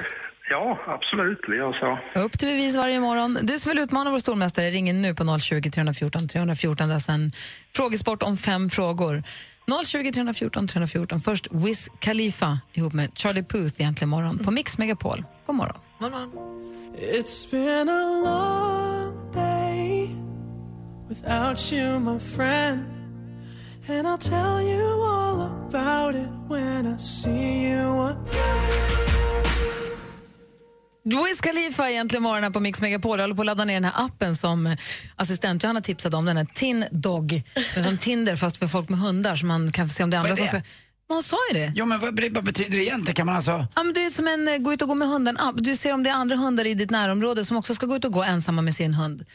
ja, 0.50 0.80
absolut. 0.88 1.40
Vi 1.48 1.56
gör 1.58 1.74
så. 2.14 2.20
Upp 2.20 2.38
till 2.40 2.48
bevis 2.48 2.76
varje 2.76 3.00
morgon. 3.00 3.38
Du 3.42 3.60
som 3.60 3.70
vill 3.70 3.80
utmana 3.80 4.12
vår 4.12 4.20
stormästare 4.20 4.70
ringer 4.70 4.94
nu 4.94 5.16
på 5.16 5.40
020 5.40 5.72
314 5.72 6.28
314. 6.28 6.88
Det 6.88 6.92
är 6.92 6.94
alltså 6.94 7.12
en 7.12 7.32
frågesport 7.76 8.24
om 8.24 8.38
fem 8.38 8.70
frågor. 8.70 9.24
020 9.86 10.12
314 10.12 10.68
314. 10.68 11.20
Först 11.20 11.48
Wiz 11.52 11.90
Khalifa 12.00 12.60
ihop 12.74 12.94
med 12.94 13.12
Charlie 13.18 13.44
Puth 13.44 13.82
egentligen 13.82 14.10
morgon 14.10 14.38
på 14.38 14.52
Mix 14.52 14.78
Megapol. 14.78 15.24
God 15.46 15.56
morgon. 15.56 15.78
morgon. 16.00 16.30
It's 17.00 17.52
been 17.52 17.90
a 17.90 18.24
long 18.26 19.32
day 19.34 20.10
without 21.10 21.74
you, 21.74 22.00
my 22.00 22.20
friend. 22.20 22.80
And 23.90 24.08
I'll 24.08 24.18
tell 24.18 24.62
you 24.62 25.04
all 25.04 25.42
about 25.42 26.16
it 26.16 26.30
when 26.50 26.96
I 26.96 27.00
see 27.00 27.70
you 27.70 28.02
again. 28.02 28.72
Wiz 31.04 31.42
Khalifa 31.42 31.90
egentligen 31.90 32.24
morgon 32.24 32.44
här 32.44 32.50
på 32.50 32.60
Mix 32.60 32.82
Megapol. 32.82 33.20
Jag 33.20 33.24
håller 33.24 33.36
på 33.36 33.42
att 33.42 33.46
ladda 33.46 33.66
ner 33.66 33.74
den 33.74 33.84
här 33.84 34.06
appen 34.06 34.36
som 34.36 34.76
assistent 35.16 35.64
Johanna 35.64 35.82
tipsade 35.82 36.18
om. 36.18 36.26
Den 36.26 36.38
här 36.38 36.46
Tin 36.54 36.86
Dog. 36.92 37.44
Som 37.84 37.98
Tinder 37.98 38.36
fast 38.36 38.58
för 38.58 38.68
folk 38.68 38.90
med 38.90 39.00
hundar 39.00 39.36
så 39.36 39.46
man 39.46 39.72
kan 39.72 39.90
se 39.90 40.04
om 40.04 40.10
det 40.10 40.18
är 40.18 40.22
andra 40.22 40.36
som 40.36 40.44
det? 40.44 40.50
ska... 40.50 40.58
Men 41.08 41.16
hon 41.16 41.24
sa 41.24 41.38
ju 41.52 41.60
det. 41.60 41.74
Jo, 41.76 41.86
men 41.86 42.00
vad, 42.00 42.20
vad 42.32 42.44
betyder 42.44 42.78
det 42.78 42.84
egentligen? 42.84 43.16
Kan 43.16 43.26
man 43.26 43.36
alltså... 43.36 43.66
Ja, 43.76 43.84
men 43.84 43.94
det 43.94 44.06
är 44.06 44.10
som 44.10 44.28
en 44.28 44.48
eh, 44.48 44.58
gå 44.58 44.74
ut 44.74 44.82
och 44.82 44.88
gå 44.88 44.96
med 44.96 45.08
hunden-app. 45.08 45.56
Du 45.58 45.76
ser 45.76 45.94
om 45.94 46.04
det 46.04 46.10
är 46.10 46.14
andra 46.14 46.36
hundar 46.36 46.66
i 46.66 46.74
ditt 46.74 46.92
närområde 46.92 47.46
som 47.46 47.58
också 47.58 47.76
ska 47.76 47.86
gå 47.86 47.96
ut 47.96 48.06
och 48.06 48.12
gå 48.12 48.24
ensamma 48.24 48.62
med 48.62 48.76
sin 48.76 48.94
hund. 48.94 49.26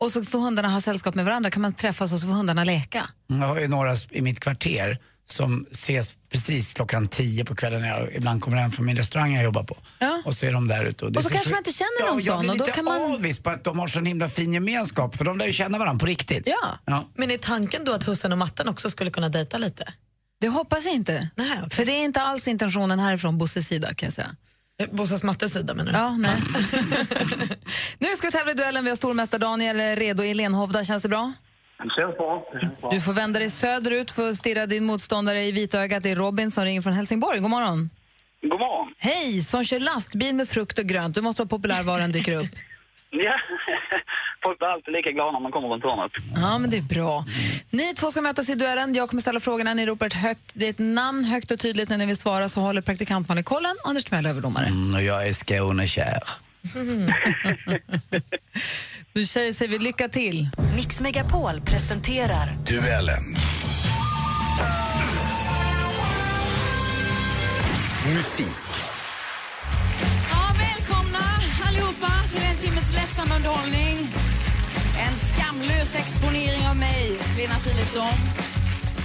Och 0.00 0.12
så 0.12 0.24
får 0.24 0.38
hundarna 0.38 0.68
ha 0.68 0.80
sällskap 0.80 1.14
med 1.14 1.24
varandra, 1.24 1.50
kan 1.50 1.62
man 1.62 1.74
träffas 1.74 2.12
och 2.12 2.20
så 2.20 2.26
får 2.26 2.34
hundarna 2.34 2.64
leka. 2.64 3.10
Jag 3.26 3.36
har 3.36 3.60
ju 3.60 3.68
några 3.68 3.96
i 4.10 4.20
mitt 4.20 4.40
kvarter 4.40 4.98
som 5.26 5.66
ses 5.70 6.14
precis 6.32 6.74
klockan 6.74 7.08
tio 7.08 7.44
på 7.44 7.54
kvällen 7.54 7.80
när 7.82 7.88
jag 7.88 8.14
ibland 8.14 8.42
kommer 8.42 8.56
hem 8.56 8.72
från 8.72 8.86
min 8.86 8.96
restaurang 8.96 9.34
jag 9.34 9.44
jobbar 9.44 9.62
på. 9.64 9.76
Ja. 9.98 10.22
Och 10.24 10.34
så 10.34 10.46
är 10.46 10.52
de 10.52 10.68
där 10.68 10.84
ute. 10.84 11.10
det 11.10 11.18
Och 11.18 11.24
så 11.24 11.30
kanske 11.30 11.50
man 11.50 11.58
inte 11.58 11.72
känner 11.72 12.06
någon 12.10 12.18
ja, 12.20 12.24
jag 12.26 12.34
sån, 12.34 12.40
blir 12.40 12.50
och 12.50 12.58
då 12.58 12.64
lite 12.64 12.76
kan 12.76 12.84
man- 12.84 13.00
avis 13.14 13.38
på 13.42 13.50
att 13.50 13.64
de 13.64 13.78
har 13.78 13.86
sån 13.86 14.06
himla 14.06 14.28
fin 14.28 14.52
gemenskap 14.52 15.16
för 15.16 15.24
de 15.24 15.38
lär 15.38 15.46
ju 15.46 15.52
känna 15.52 15.78
varandra 15.78 16.00
på 16.00 16.06
riktigt. 16.06 16.42
Ja, 16.46 16.78
Ja. 16.84 17.10
Men 17.14 17.30
är 17.30 17.38
tanken 17.38 17.84
då 17.84 17.92
att 17.92 18.04
hussen 18.04 18.32
och 18.32 18.38
matten 18.38 18.68
också 18.68 18.90
skulle 18.90 19.10
kunna 19.10 19.28
dejta 19.28 19.58
lite? 19.58 19.92
det 20.40 20.48
hoppas 20.48 20.84
jag 20.84 20.94
inte. 20.94 21.28
Nej, 21.36 21.58
okej. 21.58 21.70
För 21.70 21.84
det 21.84 21.92
är 21.92 22.04
inte 22.04 22.20
alls 22.22 22.48
intentionen 22.48 22.98
härifrån 22.98 23.38
Bosses 23.38 23.66
sida 23.68 23.94
kan 23.94 24.06
jag 24.06 24.14
säga. 24.14 24.36
Eh, 24.82 24.88
Bossas 24.90 25.22
mattes 25.22 25.52
sida 25.52 25.74
menar 25.74 25.92
du? 25.92 25.98
Ja, 25.98 26.16
nej. 26.18 26.36
nu 27.98 28.06
ska 28.16 28.26
vi 28.26 28.32
tävla 28.32 28.52
i 28.52 28.54
duellen. 28.54 28.84
Vi 28.84 28.90
har 28.90 28.96
stormästare 28.96 29.38
Daniel 29.40 29.96
redo 29.96 30.24
i 30.24 30.34
Lenhovda. 30.34 30.84
Känns 30.84 31.02
det 31.02 31.08
bra? 31.08 31.32
Det 31.78 32.00
känns 32.00 32.16
bra. 32.16 32.44
Det 32.52 32.60
känns 32.60 32.80
bra. 32.80 32.90
Du 32.90 33.00
får 33.00 33.12
vända 33.12 33.38
dig 33.38 33.50
söderut 33.50 34.10
för 34.10 34.30
att 34.30 34.36
stirra 34.36 34.66
din 34.66 34.84
motståndare 34.84 35.42
i 35.42 35.52
vitögat. 35.52 36.02
Det 36.02 36.10
är 36.10 36.16
Robin 36.16 36.50
som 36.50 36.64
ringer 36.64 36.82
från 36.82 36.92
Helsingborg. 36.92 37.38
God 37.40 37.50
morgon. 37.50 37.90
God 38.42 38.60
morgon. 38.60 38.94
Hej, 38.98 39.42
som 39.42 39.64
kör 39.64 39.80
lastbil 39.80 40.34
med 40.34 40.48
frukt 40.48 40.78
och 40.78 40.84
grönt. 40.84 41.14
Du 41.14 41.20
måste 41.22 41.42
vara 41.42 41.48
populär 41.48 41.82
var 41.82 41.98
den 41.98 42.12
dyker 42.12 42.32
upp. 42.32 42.46
Ja, 43.16 43.34
folk 44.44 44.58
blir 44.58 44.68
alltid 44.68 44.92
lika 44.94 45.10
glada 45.10 45.32
när 45.32 45.40
man 45.40 45.52
kommer 45.52 45.68
runt 45.68 45.84
hörnet. 45.84 46.12
Ja, 46.36 46.58
men 46.58 46.70
det 46.70 46.76
är 46.76 46.82
bra. 46.82 47.24
Ni 47.70 47.94
två 47.94 48.10
ska 48.10 48.20
mötas 48.20 48.48
i 48.50 48.54
duellen. 48.54 48.94
Jag 48.94 49.08
kommer 49.08 49.20
ställa 49.20 49.40
frågorna. 49.40 49.74
Ni 49.74 49.86
ropar 49.86 50.06
ett 50.06 50.14
högt, 50.14 50.50
det 50.54 50.66
är 50.66 50.70
ett 50.70 50.78
namn 50.78 51.24
högt 51.24 51.50
och 51.50 51.58
tydligt 51.58 51.88
när 51.88 51.98
ni 51.98 52.06
vill 52.06 52.16
svara 52.16 52.48
så 52.48 52.60
håller 52.60 52.80
praktikantman 52.80 53.38
i 53.38 53.42
kollen. 53.42 53.76
och 53.84 53.88
Anders 53.88 54.04
Timell 54.04 54.26
överdomare. 54.26 54.66
Mm, 54.66 54.94
och 54.94 55.02
jag 55.02 55.28
är 55.28 55.32
Skånekär. 55.32 56.22
Tjejer 59.26 59.52
säger 59.52 59.72
vi 59.72 59.78
lycka 59.78 60.08
till. 60.08 60.48
Mix 60.76 61.00
Megapol 61.00 61.60
presenterar 61.60 62.56
Duellen. 62.66 63.22
Musik. 68.14 68.46
Ja, 70.30 70.54
välkomna 70.58 71.18
allihopa 71.68 72.12
till 72.30 72.42
en 72.42 72.56
timmes 72.56 72.92
lättsam 72.94 73.28
underhållning. 73.36 74.08
En 74.98 75.14
skamlös 75.16 75.94
exponering 75.96 76.68
av 76.70 76.76
mig, 76.76 77.18
Lena 77.36 77.54
Philipsson. 77.54 78.12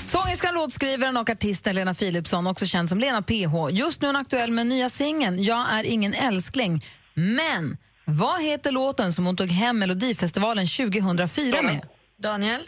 Sångerskan, 0.05 0.53
låtskrivaren 0.53 1.17
och 1.17 1.29
artisten 1.29 1.75
Lena 1.75 1.93
Philipsson, 1.93 2.47
också 2.47 2.65
känd 2.65 2.89
som 2.89 2.99
Lena 2.99 3.21
PH. 3.21 3.69
Just 3.71 4.01
nu 4.01 4.07
är 4.07 4.13
hon 4.13 4.21
aktuell 4.21 4.51
med 4.51 4.67
nya 4.67 4.89
singeln 4.89 5.43
Jag 5.43 5.65
är 5.71 5.83
ingen 5.83 6.13
älskling. 6.13 6.85
Men 7.13 7.77
vad 8.05 8.41
heter 8.41 8.71
låten 8.71 9.13
som 9.13 9.25
hon 9.25 9.35
tog 9.35 9.49
hem 9.49 9.79
Melodifestivalen 9.79 10.67
2004 10.67 11.61
med? 11.61 11.87
Daniel? 12.23 12.61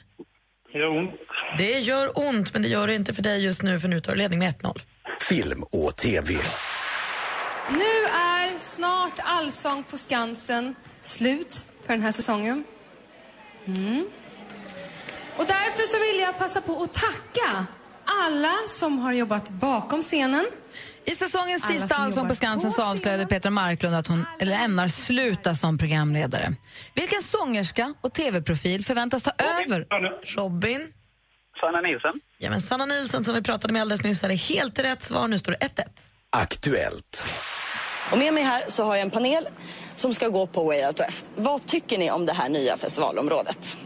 Jo. 0.74 1.12
Det 1.58 1.80
gör 1.80 2.12
ont, 2.30 2.54
men 2.54 2.62
det 2.62 2.68
gör 2.68 2.88
det 2.88 2.96
inte 2.96 3.14
för 3.14 3.22
dig 3.22 3.44
just 3.44 3.62
nu 3.64 3.80
för 3.80 3.88
nu 3.88 4.00
tar 4.00 4.12
du 4.12 4.18
ledning 4.18 4.40
med 4.40 4.56
1-0. 4.56 4.80
Film 5.22 5.64
och 5.64 5.96
TV. 5.96 6.34
Nu 7.70 8.06
är 8.16 8.60
snart 8.60 9.20
Allsång 9.24 9.84
på 9.84 9.98
Skansen 9.98 10.76
slut 11.02 11.66
för 11.86 11.94
den 11.94 12.02
här 12.02 12.12
säsongen. 12.12 12.64
Mm. 13.65 14.06
Och 15.38 15.45
därför 15.45 15.84
så 15.84 16.00
vill 16.00 16.21
jag 16.21 16.38
passa 16.38 16.62
på 16.62 16.84
att 16.84 16.93
tacka 16.93 17.65
alla 18.06 18.54
som 18.67 19.00
har 19.00 19.13
jobbat 19.13 19.50
bakom 19.50 20.02
scenen. 20.02 20.47
I 21.06 21.15
säsongens 21.15 21.63
Alla 21.63 21.74
sista 21.74 21.95
som 21.95 22.04
Allsång 22.04 22.28
på 22.28 22.36
Skansen 22.36 22.71
så 22.71 22.84
avslöjade 22.84 23.28
Petra 23.28 23.50
Marklund 23.50 23.95
att 23.95 24.08
hon 24.08 24.26
eller 24.39 24.56
ämnar 24.56 24.88
sluta 24.88 25.56
som 25.56 25.78
programledare. 25.78 26.54
Vilken 26.93 27.21
sångerska 27.21 27.93
och 28.02 28.13
tv-profil 28.13 28.86
förväntas 28.86 29.24
ta 29.24 29.32
över? 29.32 29.88
Robin? 30.36 30.93
Sanna 31.60 31.82
Nilsson. 31.82 32.19
Ja, 32.38 32.50
men 32.50 32.62
Sanna 32.62 32.86
Nilsson 32.86 33.24
som 33.24 33.34
vi 33.34 33.41
pratade 33.41 33.74
med 33.74 33.82
alldeles 33.82 34.04
nyss 34.04 34.21
hade 34.21 34.36
helt 34.36 34.80
rätt 34.80 35.04
svar. 35.04 35.28
Nu 35.28 35.39
står 35.39 35.52
det 35.52 35.58
1-1. 35.58 35.84
Aktuellt. 36.30 37.28
Och 38.12 38.17
med 38.17 38.34
mig 38.34 38.43
här 38.43 38.65
så 38.67 38.84
har 38.84 38.95
jag 38.95 39.02
en 39.02 39.12
panel 39.12 39.47
som 39.96 40.14
ska 40.14 40.28
gå 40.28 40.48
på 40.48 40.64
Way 40.64 40.86
Out 40.86 41.00
West. 41.00 41.30
Vad 41.36 41.68
tycker 41.68 41.98
ni 41.98 42.12
om 42.12 42.26
det 42.26 42.34
här 42.34 42.50
nya 42.50 42.78
festivalområdet? 42.78 43.78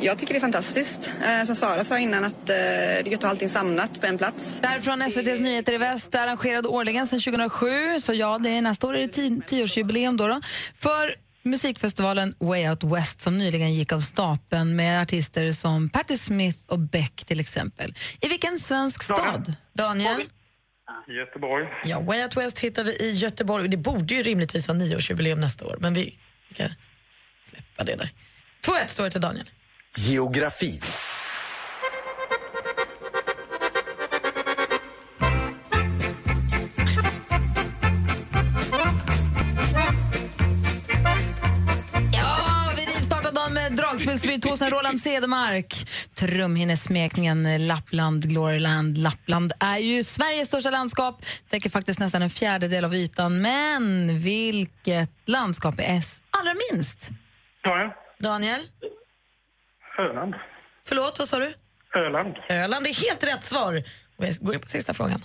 Jag 0.00 0.18
tycker 0.18 0.34
det 0.34 0.38
är 0.38 0.40
fantastiskt. 0.40 1.10
Eh, 1.26 1.44
som 1.46 1.56
Sara 1.56 1.84
sa 1.84 1.98
innan, 1.98 2.24
att 2.24 2.32
eh, 2.32 2.46
det 2.46 2.54
är 2.54 3.04
gött 3.04 3.14
att 3.18 3.22
ha 3.22 3.30
allting 3.30 3.48
samlat 3.48 4.00
på 4.00 4.06
en 4.06 4.18
plats. 4.18 4.58
Därifrån 4.62 5.02
SVTs 5.02 5.40
Nyheter 5.40 5.72
i 5.72 5.78
Väst, 5.78 6.14
arrangerad 6.14 6.66
årligen 6.66 7.06
sedan 7.06 7.20
2007. 7.20 8.00
Så 8.00 8.14
ja, 8.14 8.38
det 8.38 8.50
är 8.50 8.62
nästa 8.62 8.86
år 8.86 8.96
är 8.96 9.00
det 9.00 9.16
ti- 9.16 9.42
tioårsjubileum 9.46 10.16
då, 10.16 10.26
då. 10.26 10.40
För 10.74 11.14
musikfestivalen 11.42 12.34
Way 12.40 12.68
Out 12.68 12.84
West 12.84 13.20
som 13.22 13.38
nyligen 13.38 13.74
gick 13.74 13.92
av 13.92 14.00
stapeln 14.00 14.76
med 14.76 15.02
artister 15.02 15.52
som 15.52 15.88
Patti 15.88 16.18
Smith 16.18 16.58
och 16.66 16.78
Beck 16.78 17.24
till 17.26 17.40
exempel. 17.40 17.94
I 18.20 18.28
vilken 18.28 18.58
svensk 18.58 19.02
stad? 19.02 19.54
Daniel? 19.74 20.22
Göteborg. 21.08 21.66
Ja, 21.84 22.00
Way 22.00 22.22
Out 22.22 22.36
West 22.36 22.58
hittar 22.58 22.84
vi 22.84 22.90
i 22.96 23.10
Göteborg. 23.10 23.68
Det 23.68 23.76
borde 23.76 24.14
ju 24.14 24.22
rimligtvis 24.22 24.68
vara 24.68 24.78
nioårsjubileum 24.78 25.40
nästa 25.40 25.66
år, 25.66 25.76
men 25.80 25.94
vi, 25.94 26.18
vi 26.48 26.54
kan 26.54 26.68
släppa 27.44 27.84
det 27.84 27.96
där. 27.96 28.10
2-1 28.66 28.86
står 28.86 29.04
det 29.04 29.10
till 29.10 29.20
Daniel. 29.20 29.50
Geografi. 29.96 30.80
Ja, 42.12 42.72
vi 42.76 42.82
rivstartar 42.82 43.32
dagen 43.32 43.54
med 43.54 43.72
dragspelsvirtuosen 43.72 44.70
Roland 44.70 45.00
Cedermark. 45.00 45.74
Trumhinnesmekningen 46.14 47.66
Lappland, 47.66 48.28
Gloryland. 48.28 48.98
Lappland 48.98 49.52
är 49.60 49.78
ju 49.78 50.04
Sveriges 50.04 50.48
största 50.48 50.70
landskap, 50.70 51.24
täcker 51.48 51.70
faktiskt 51.70 52.00
nästan 52.00 52.22
en 52.22 52.30
fjärdedel 52.30 52.84
av 52.84 52.94
ytan. 52.94 53.40
Men 53.40 54.18
vilket 54.18 55.10
landskap 55.24 55.74
är 55.78 55.96
S 55.96 56.22
allra 56.30 56.52
minst? 56.72 57.10
Ja, 57.62 57.94
Daniel? 58.18 58.60
Öland. 59.98 60.34
Förlåt, 60.86 61.18
vad 61.18 61.28
sa 61.28 61.38
du? 61.38 61.54
Öland. 61.94 62.36
Öland 62.48 62.86
är 62.86 63.08
helt 63.08 63.24
rätt 63.24 63.44
svar. 63.44 63.82
Och 64.16 64.24
Vi 64.24 64.32
går 64.40 64.54
in 64.54 64.60
på 64.60 64.66
sista 64.66 64.94
frågan. 64.94 65.18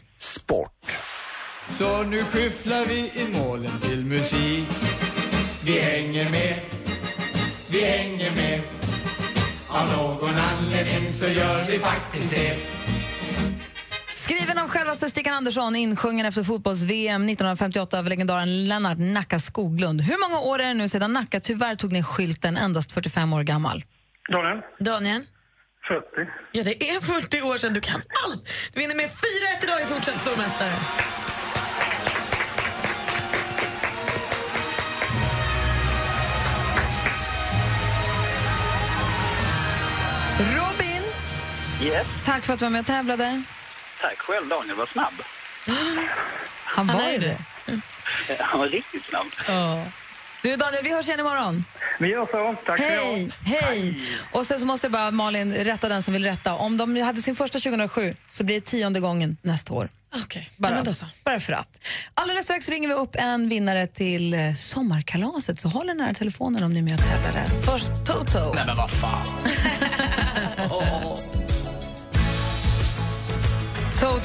Så 1.78 2.04
nu 2.04 2.24
skyfflar 2.24 2.86
vi 2.86 3.22
in 3.22 3.32
målen 3.32 3.80
till 3.80 4.06
musik. 4.06 4.68
Vi 5.66 5.80
hänger 5.80 6.30
med, 6.30 6.60
vi 7.72 7.86
hänger 7.86 8.36
med. 8.36 8.79
Av 9.72 9.98
någon 9.98 10.36
anledning 10.38 11.14
så 11.14 11.26
gör 11.26 11.66
vi 11.66 11.80
faktiskt 11.80 12.32
det. 12.32 12.58
Skriven 14.14 14.58
av 14.58 14.68
självaste 14.70 15.10
Stickan 15.10 15.34
Andersson, 15.34 15.76
insjungen 15.76 16.26
efter 16.26 16.44
fotbolls-VM 16.44 17.22
1958 17.22 18.00
av 18.00 18.06
legendaren 18.06 18.68
Lennart 18.68 18.98
Nacka 18.98 19.40
Skoglund. 19.40 20.02
Hur 20.02 20.30
många 20.30 20.42
år 20.42 20.60
är 20.60 20.68
det 20.68 20.74
nu 20.74 20.88
sedan 20.88 21.14
Nacka 21.14 21.40
tyvärr 21.40 21.76
tog 21.76 21.92
ner 21.92 22.04
skylten 22.04 22.58
endast 22.58 22.92
45 22.92 23.34
år 23.34 23.44
gammal? 23.44 23.84
Daniel? 24.32 24.62
Daniel? 24.80 25.22
40. 25.88 26.06
Ja, 26.52 26.64
det 26.64 26.90
är 26.90 27.02
40 27.02 27.42
år 27.42 27.58
sedan. 27.58 27.74
Du 27.74 27.82
kan 27.82 28.02
allt! 28.26 28.50
Du 28.74 28.80
vinner 28.80 28.96
med 28.96 29.06
4-1 29.06 29.64
idag 29.64 29.82
i 29.82 29.86
Fortsätt 29.86 30.22
stormästare. 30.22 31.29
Yes. 41.82 42.08
tack 42.26 42.46
för 42.46 42.54
att 42.54 42.60
du 42.60 42.66
var 42.66 42.70
med 42.70 42.80
och 42.80 42.86
tävlade. 42.86 43.42
Tack 44.02 44.18
själv 44.18 44.48
Daniel, 44.48 44.76
var 44.76 44.86
snabb. 44.86 45.14
Han 46.64 46.88
var 46.88 47.10
ju 47.10 47.18
det. 47.18 47.38
Han 48.40 48.60
var 48.60 48.68
riktigt 48.68 49.06
snabb. 49.06 49.28
Du 50.42 50.56
Daniel, 50.56 50.84
vi 50.84 50.94
hörs 50.94 51.08
igen 51.08 51.20
imorgon. 51.20 51.66
Vi 52.00 52.08
gör 52.08 52.26
så. 52.26 52.56
Tack 52.66 52.80
Hej, 52.80 53.30
hej. 53.44 54.00
Och 54.32 54.46
sen 54.46 54.60
så 54.60 54.66
måste 54.66 54.86
jag 54.86 54.92
bara, 54.92 55.12
Malin, 55.12 55.54
rätta 55.54 55.90
den 55.90 56.04
som 56.04 56.14
vill 56.14 56.24
rätta. 56.24 56.54
Om 56.54 56.78
de 56.78 57.02
hade 57.02 57.22
sin 57.22 57.36
första 57.36 57.60
2007 57.60 58.16
så 58.28 58.44
blir 58.44 58.56
det 58.56 58.66
tionde 58.66 59.00
gången 59.00 59.38
nästa 59.42 59.74
år. 59.74 59.90
Okej, 60.24 60.50
bara, 60.56 60.74
men 60.74 60.84
då 60.84 60.94
så. 60.94 61.06
bara 61.24 61.40
för 61.40 61.54
att. 61.54 61.88
Alldeles 62.14 62.44
strax 62.44 62.70
ringer 62.70 62.88
vi 62.88 62.94
upp 62.94 63.16
en 63.16 63.50
vinnare 63.50 63.88
till 63.88 64.34
eh, 64.34 64.54
sommarkalaset, 64.54 65.60
så 65.60 65.68
håll 65.68 65.90
er 65.90 65.94
nära 65.94 66.14
telefonen 66.14 66.64
om 66.64 66.74
ni 66.74 66.80
är 66.80 66.84
med 66.84 66.94
och 66.94 67.00
tävlar 67.00 67.32
där. 67.32 67.62
Först 67.62 68.06
Toto. 68.06 68.54
Nej 68.54 68.66
men 68.66 68.78
vad 68.78 68.92
fan. 68.92 69.26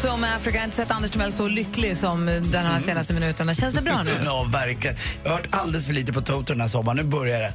Toto 0.01 0.17
med 0.17 0.37
Africa. 0.37 0.55
Jag 0.55 0.61
har 0.61 0.65
inte 0.65 0.77
sett 0.77 0.91
Anders 0.91 1.11
Timell 1.11 1.33
så 1.33 1.49
lycklig 1.49 1.97
som 1.97 2.27
den 2.27 2.67
här 2.67 2.81
senaste 2.81 3.15
minuterna. 3.15 3.55
Känns 3.55 3.75
det 3.75 3.83
bra 3.83 4.03
nu? 4.03 4.21
Ja, 4.25 4.47
verkligen. 4.53 4.97
Jag 5.23 5.31
har 5.31 5.37
hört 5.37 5.47
alldeles 5.51 5.87
för 5.87 5.93
lite 5.93 6.13
på 6.13 6.23
Toto 6.23 6.53
den 6.53 6.61
här 6.61 6.69
sommaren. 6.69 6.97
Nu 6.97 7.03
börjar 7.03 7.41
det. 7.41 7.53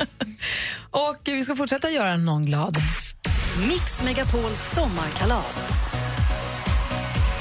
Och 0.90 1.16
vi 1.24 1.42
ska 1.42 1.56
fortsätta 1.56 1.90
göra 1.90 2.16
någon 2.16 2.46
glad. 2.46 2.76
Mix 3.68 4.02
Megapols 4.04 4.72
sommarkalas. 4.74 5.72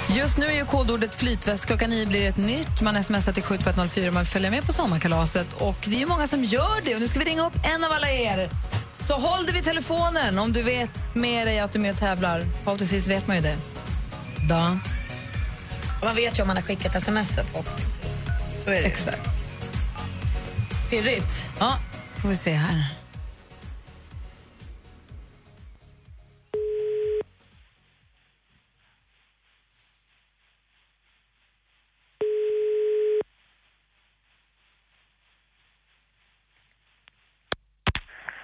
Just 0.09 0.37
nu 0.37 0.45
är 0.45 0.55
ju 0.55 0.65
kodordet 0.65 1.15
flytväst. 1.15 1.65
Klockan 1.65 1.89
nio 1.89 2.05
blir 2.05 2.19
det 2.19 2.27
ett 2.27 2.37
nytt. 2.37 2.81
Man 2.81 3.03
smsar 3.03 3.31
till 3.31 3.43
72104 3.43 4.07
om 4.07 4.13
man 4.13 4.25
följer 4.25 4.51
med 4.51 4.65
på 4.65 4.73
sommarkalaset. 4.73 5.53
Och 5.53 5.77
det 5.85 5.95
är 5.95 5.99
ju 5.99 6.05
många 6.05 6.27
som 6.27 6.43
gör 6.43 6.85
det. 6.85 6.95
Och 6.95 7.01
nu 7.01 7.07
ska 7.07 7.19
vi 7.19 7.25
ringa 7.25 7.47
upp 7.47 7.55
en 7.75 7.83
av 7.83 7.91
alla 7.91 8.11
er. 8.11 8.49
Så 9.07 9.13
håll 9.13 9.45
dig 9.45 9.53
vid 9.53 9.63
telefonen 9.63 10.39
om 10.39 10.53
du 10.53 10.61
vet 10.61 10.89
med 11.13 11.47
dig 11.47 11.59
att 11.59 11.73
du 11.73 11.79
är 11.79 11.81
med 11.81 11.91
och 11.91 11.99
tävlar. 11.99 12.43
Förhoppningsvis 12.63 13.07
vet 13.07 13.27
man 13.27 13.35
ju 13.35 13.41
det. 13.41 13.57
Och 15.99 16.05
man 16.05 16.15
vet 16.15 16.39
ju 16.39 16.41
om 16.41 16.47
man 16.47 16.57
har 16.57 16.63
skickat 16.63 17.03
smset 17.03 17.49
förhoppningsvis. 17.49 18.25
Så 18.63 18.69
är 18.69 18.81
det. 18.81 18.87
Exakt. 18.87 19.29
Pirrigt. 20.89 21.51
Ja, 21.59 21.77
får 22.21 22.29
vi 22.29 22.35
se 22.35 22.51
här. 22.51 22.85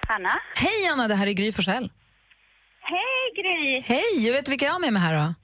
Anna? 0.08 0.40
Hej 0.56 0.88
Anna, 0.92 1.08
det 1.08 1.14
här 1.14 1.26
är 1.26 1.32
Gry 1.32 1.52
Forssell. 1.52 1.90
Hej 2.80 3.32
Gry! 3.36 3.80
Hej, 3.94 4.26
jag 4.26 4.32
vet 4.32 4.48
vilka 4.48 4.64
jag 4.66 4.72
har 4.72 4.80
med 4.80 4.92
mig 4.92 5.02
här 5.02 5.26
då? 5.26 5.34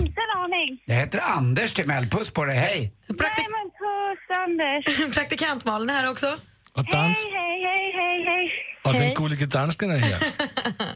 Inte 0.00 0.20
en 0.20 0.40
aning. 0.44 0.82
Jag 0.84 0.94
heter 0.94 1.20
Anders 1.24 1.72
Timell. 1.72 2.08
Puss 2.08 2.30
på 2.30 2.44
dig, 2.44 2.56
hej. 2.56 2.92
Nej 3.08 3.46
men 3.56 3.66
puss 3.82 4.36
Anders. 4.38 5.14
Praktikant 5.14 5.64
Malin 5.64 5.90
är 5.90 5.94
här 5.94 6.10
också. 6.10 6.26
Och 6.72 6.84
dans. 6.84 7.18
Hej, 7.24 7.32
hej, 7.32 7.62
hej, 7.68 7.92
hej, 7.92 8.24
hej. 8.24 8.50
Och 8.84 8.92
den 8.92 9.14
gullige 9.14 9.46
dansken 9.46 9.90
är 9.90 9.98
här. 9.98 10.20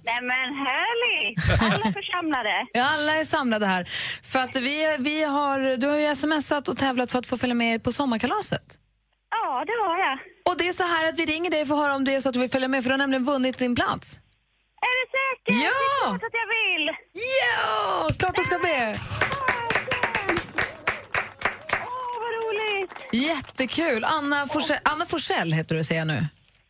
Nej 0.04 0.20
men 0.22 0.48
härligt. 0.66 1.62
Alla 1.62 1.92
församlade. 1.92 2.66
Ja, 2.72 2.84
alla 2.84 3.12
är 3.12 3.24
samlade 3.24 3.66
här. 3.66 3.84
För 4.22 4.38
att 4.38 4.56
vi, 4.56 4.96
vi 4.98 5.24
har, 5.24 5.76
du 5.76 5.86
har 5.86 5.98
ju 5.98 6.14
smsat 6.14 6.68
och 6.68 6.76
tävlat 6.78 7.12
för 7.12 7.18
att 7.18 7.26
få 7.26 7.36
följa 7.38 7.54
med 7.54 7.84
på 7.84 7.92
sommarkalaset. 7.92 8.62
Ja, 9.30 9.64
det 9.66 9.72
har 9.72 9.98
jag. 9.98 10.18
Och 10.52 10.58
det 10.58 10.68
är 10.68 10.72
så 10.72 10.82
här 10.84 11.08
att 11.08 11.18
vi 11.18 11.24
ringer 11.26 11.50
dig 11.50 11.66
för 11.66 11.74
att 11.74 11.80
höra 11.80 11.94
om 11.94 12.04
det 12.04 12.14
är 12.14 12.20
så 12.20 12.28
att 12.28 12.32
du 12.34 12.40
vill 12.40 12.50
följa 12.50 12.68
med, 12.68 12.82
för 12.82 12.90
du 12.90 12.92
har 12.92 12.98
nämligen 12.98 13.24
vunnit 13.24 13.58
din 13.58 13.74
plats. 13.74 14.20
Är 14.86 14.94
du 15.00 15.04
säker? 15.18 15.64
Ja! 15.64 15.70
Det 15.70 16.14
är 16.14 16.18
klart 16.18 16.22
att 16.28 16.38
jag 16.42 16.48
vill. 16.56 16.86
Ja, 17.42 18.08
klart 18.18 18.36
du 18.36 18.42
ska 18.42 18.58
be. 18.58 18.98
Åh, 21.72 22.20
vad 22.22 22.32
roligt. 22.44 22.94
Jättekul. 23.28 24.04
Anna 24.04 24.46
Forsell, 24.46 24.78
Anna 24.84 25.06
Forsell 25.06 25.52
heter 25.52 25.74
du, 25.76 25.84
säger 25.84 26.00
jag 26.00 26.08
nu. 26.08 26.26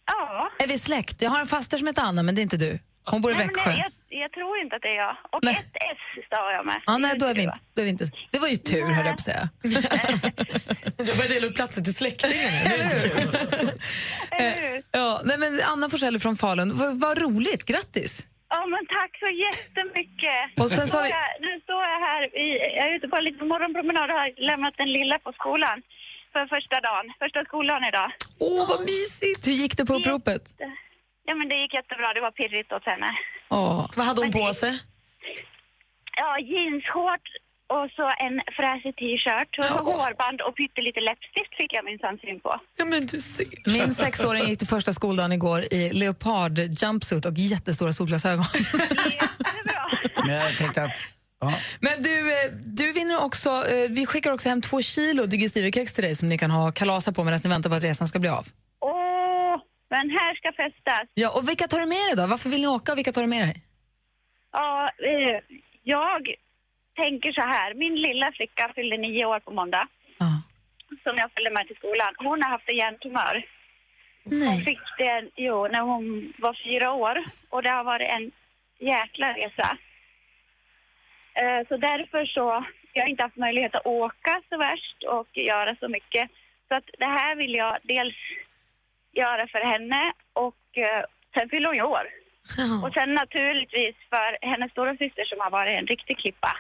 Ja. 0.07 0.51
Är 0.59 0.67
vi 0.69 0.79
släkt? 0.79 1.23
Jag 1.23 1.31
har 1.31 1.41
en 1.41 1.47
faster 1.47 1.79
som 1.79 1.87
heter 1.87 2.03
Anna, 2.03 2.23
men 2.23 2.35
det 2.35 2.41
är 2.41 2.43
inte 2.43 2.57
du. 2.57 2.79
Hon 3.05 3.21
bor 3.23 3.31
i 3.33 3.35
Nej, 3.35 3.47
men 3.47 3.55
Växjö. 3.55 3.71
det, 3.71 3.77
jag, 3.77 3.93
jag 4.23 4.33
tror 4.33 4.59
inte 4.59 4.77
att 4.77 4.83
det 4.83 4.89
är 4.89 4.95
jag. 4.97 5.17
Och 5.33 5.39
Nej. 5.43 5.55
ett 5.55 5.77
S 5.77 6.25
stavar 6.27 6.53
jag 6.53 6.67
med. 6.67 6.83
Ja, 6.87 6.99
nej, 6.99 7.15
då 7.19 7.27
är, 7.27 7.35
vi 7.35 7.41
du, 7.41 7.43
inte, 7.43 7.59
då 7.75 7.81
är 7.81 7.85
vi 7.85 7.91
inte... 7.91 8.05
Det 8.31 8.39
var 8.39 8.49
ju 8.49 8.57
tur, 8.57 8.83
höll 8.85 9.07
jag 9.07 9.17
på 9.17 9.21
att 9.21 9.21
säga. 9.21 9.49
Du 10.97 11.17
börjar 11.17 11.29
dela 11.29 11.47
ut 11.47 11.55
platser 11.55 11.83
till 11.83 11.95
släktingar. 11.95 12.35
Det 12.65 12.75
är 12.75 12.85
inte 12.85 13.09
kul. 13.09 13.37
Eller 14.31 14.71
hur? 14.71 14.83
Ja, 14.91 15.21
nej, 15.25 15.32
men 15.43 15.53
Anna 15.73 15.87
Forsell 15.93 16.19
från 16.25 16.37
Falun. 16.43 16.69
Vad 16.81 16.91
vad 17.05 17.15
roligt, 17.27 17.63
grattis! 17.71 18.13
Ja, 18.55 18.61
men 18.75 18.83
tack 18.97 19.13
så 19.25 19.29
jättemycket. 19.47 20.41
Och 20.63 20.71
sen 20.77 20.85
nu, 20.85 20.91
så 20.93 20.97
har 20.99 21.03
står 21.03 21.03
vi- 21.03 21.11
jag, 21.21 21.29
nu 21.49 21.53
står 21.67 21.83
jag 21.93 22.01
här, 22.09 22.23
i, 22.45 22.47
jag 22.79 22.85
är 22.91 22.93
ute 22.97 23.09
på 23.13 23.17
en 23.21 23.25
liten 23.31 23.49
morgonpromenad 23.53 24.07
och 24.13 24.17
har 24.23 24.29
lämnat 24.51 24.75
den 24.83 24.91
lilla 24.99 25.17
på 25.27 25.31
skolan 25.41 25.77
för 26.33 26.43
första 26.55 26.77
dagen, 26.89 27.07
första 27.23 27.41
skolan 27.51 27.81
idag. 27.91 28.09
Åh, 28.39 28.63
vad 28.71 28.81
mysigt! 28.93 29.43
Hur 29.49 29.57
gick 29.63 29.75
det 29.79 29.85
på 29.91 29.95
uppropet? 29.99 30.43
Ja, 31.29 31.35
men 31.39 31.47
det 31.49 31.57
gick 31.63 31.75
jättebra. 31.81 32.09
Det 32.17 32.21
var 32.27 32.31
pirrigt 32.41 32.73
åt 32.77 32.85
henne. 32.93 33.11
Åh. 33.51 33.81
Vad 33.97 34.07
hade 34.07 34.21
hon 34.25 34.33
på 34.41 34.47
sig? 34.63 34.73
Ja, 36.21 36.31
jeansshorts 36.53 37.31
och 37.75 37.87
så 37.97 38.07
en 38.27 38.37
fräsig 38.59 38.93
t-shirt 39.01 39.53
och 39.59 39.65
så 39.65 39.79
hårband 39.91 40.39
och 40.47 40.55
pyttelite 40.57 41.01
läppstift 41.01 41.53
fick 41.61 41.71
jag 41.77 41.85
minsann 41.85 42.19
syn 42.23 42.41
på. 42.41 42.61
Ja, 42.77 42.85
men 42.85 43.07
du 43.07 43.21
ser. 43.21 43.47
Min 43.79 43.95
sexåring 43.95 44.45
gick 44.49 44.59
till 44.59 44.69
första 44.77 44.93
skoldagen 44.93 45.33
igår 45.33 45.61
i 45.75 45.93
leopard 45.93 46.59
jumpsuit 46.59 47.25
och 47.27 47.35
jättestora 47.37 47.93
solglasögon. 47.93 48.45
Men 50.27 50.35
jag 50.35 50.59
tänkte 50.59 50.83
att... 50.83 50.99
Ja. 51.41 51.53
Men 51.81 52.03
du, 52.03 52.33
eh, 52.33 52.51
du 52.65 52.93
vinner 52.93 53.25
också, 53.25 53.51
eh, 53.51 53.91
vi 53.91 54.07
skickar 54.07 54.33
också 54.33 54.49
hem 54.49 54.61
två 54.61 54.83
kilo 54.83 55.27
digestivekex 55.27 55.93
till 55.93 56.05
dig 56.05 56.15
som 56.15 56.29
ni 56.29 56.39
kan 56.39 56.51
ha 56.51 56.73
kalasa 56.73 57.13
på 57.13 57.25
medan 57.25 57.41
ni 57.45 57.51
väntar 57.51 57.71
på 57.71 57.77
att 57.77 57.85
resan 57.85 58.09
ska 58.09 58.19
bli 58.19 58.29
av. 58.29 58.47
Åh, 58.81 59.57
men 59.91 60.11
här 60.11 60.35
ska 60.35 60.53
festas. 60.53 61.09
Ja, 61.15 61.31
och 61.37 61.49
vilka 61.49 61.69
tar 61.69 61.79
du 61.79 61.87
med 61.87 62.05
dig 62.09 62.17
då? 62.17 62.27
Varför 62.27 62.51
vill 62.51 62.61
ni 62.61 62.67
åka 62.67 62.93
och 62.93 62.99
vilka 62.99 63.13
tar 63.13 63.23
du 63.23 63.29
med 63.29 63.49
dig? 63.49 63.63
Ja, 64.53 64.91
eh, 64.99 65.57
jag 65.83 66.21
tänker 66.95 67.33
så 67.33 67.41
här. 67.41 67.75
Min 67.75 67.95
lilla 67.95 68.33
flicka 68.33 68.73
fyllde 68.75 68.97
nio 68.97 69.25
år 69.25 69.41
på 69.41 69.51
måndag. 69.51 69.89
Som 71.03 71.17
jag 71.17 71.33
följde 71.33 71.51
med 71.51 71.67
till 71.67 71.77
skolan. 71.77 72.15
Hon 72.19 72.43
har 72.43 72.51
haft 72.51 72.69
en 72.69 72.77
hjärntumör. 72.77 73.45
Hon 74.25 74.57
fick 74.65 74.87
det 74.99 75.29
jo, 75.37 75.69
när 75.69 75.81
hon 75.81 76.33
var 76.39 76.59
fyra 76.65 76.93
år. 76.93 77.25
Och 77.49 77.63
det 77.63 77.71
har 77.71 77.85
varit 77.85 78.09
en 78.09 78.33
jäkla 78.79 79.33
resa. 79.33 79.79
Eh, 81.35 81.69
så 81.69 81.77
därför 81.77 82.27
så, 82.27 82.65
jag 82.93 83.03
har 83.03 83.09
inte 83.09 83.23
haft 83.23 83.37
möjlighet 83.37 83.75
att 83.75 83.87
åka 83.87 84.43
så 84.49 84.59
värst 84.59 85.03
och 85.09 85.29
göra 85.33 85.77
så 85.77 85.89
mycket. 85.89 86.31
Så 86.69 86.75
att 86.75 86.85
det 86.99 87.07
här 87.07 87.37
vill 87.37 87.55
jag 87.55 87.79
dels 87.83 88.15
göra 89.13 89.47
för 89.47 89.65
henne 89.73 90.13
och 90.33 90.65
eh, 90.77 91.05
sen 91.39 91.49
fyller 91.49 91.67
hon 91.69 91.77
ju 91.77 91.83
år. 91.83 92.07
Och 92.85 92.93
sen 92.93 93.15
naturligtvis 93.15 93.97
för 94.11 94.47
hennes 94.47 94.71
stora 94.71 94.97
syster 94.97 95.25
som 95.25 95.41
har 95.41 95.51
varit 95.51 95.73
en 95.73 95.87
riktig 95.87 96.19
klippa. 96.19 96.57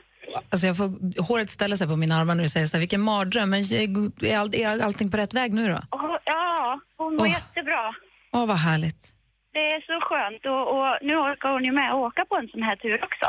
Alltså 0.50 0.66
jag 0.66 0.76
får, 0.76 1.22
håret 1.22 1.50
ställer 1.50 1.76
sig 1.76 1.88
på 1.88 1.96
mina 1.96 2.16
armar 2.16 2.34
när 2.34 2.42
du 2.42 2.48
säger 2.48 2.66
så 2.66 2.76
här, 2.76 2.80
vilken 2.80 3.00
mardröm. 3.00 3.50
Men 3.50 3.60
är, 3.60 4.38
all, 4.38 4.54
är 4.54 4.84
allting 4.84 5.10
på 5.10 5.16
rätt 5.16 5.34
väg 5.34 5.52
nu 5.54 5.68
då? 5.68 5.80
Och, 5.90 6.18
ja, 6.24 6.80
hon 6.96 7.16
mår 7.16 7.22
Åh. 7.24 7.30
jättebra. 7.30 7.94
Åh, 8.32 8.46
vad 8.46 8.56
härligt. 8.56 9.08
Det 9.52 9.58
är 9.58 9.80
så 9.80 10.00
skönt 10.06 10.46
och, 10.46 10.64
och 10.74 10.98
nu 11.02 11.16
orkar 11.16 11.52
hon 11.52 11.64
ju 11.64 11.72
med 11.72 11.90
att 11.90 11.96
åka 11.96 12.24
på 12.24 12.36
en 12.36 12.48
sån 12.48 12.62
här 12.62 12.76
tur 12.76 13.04
också. 13.04 13.26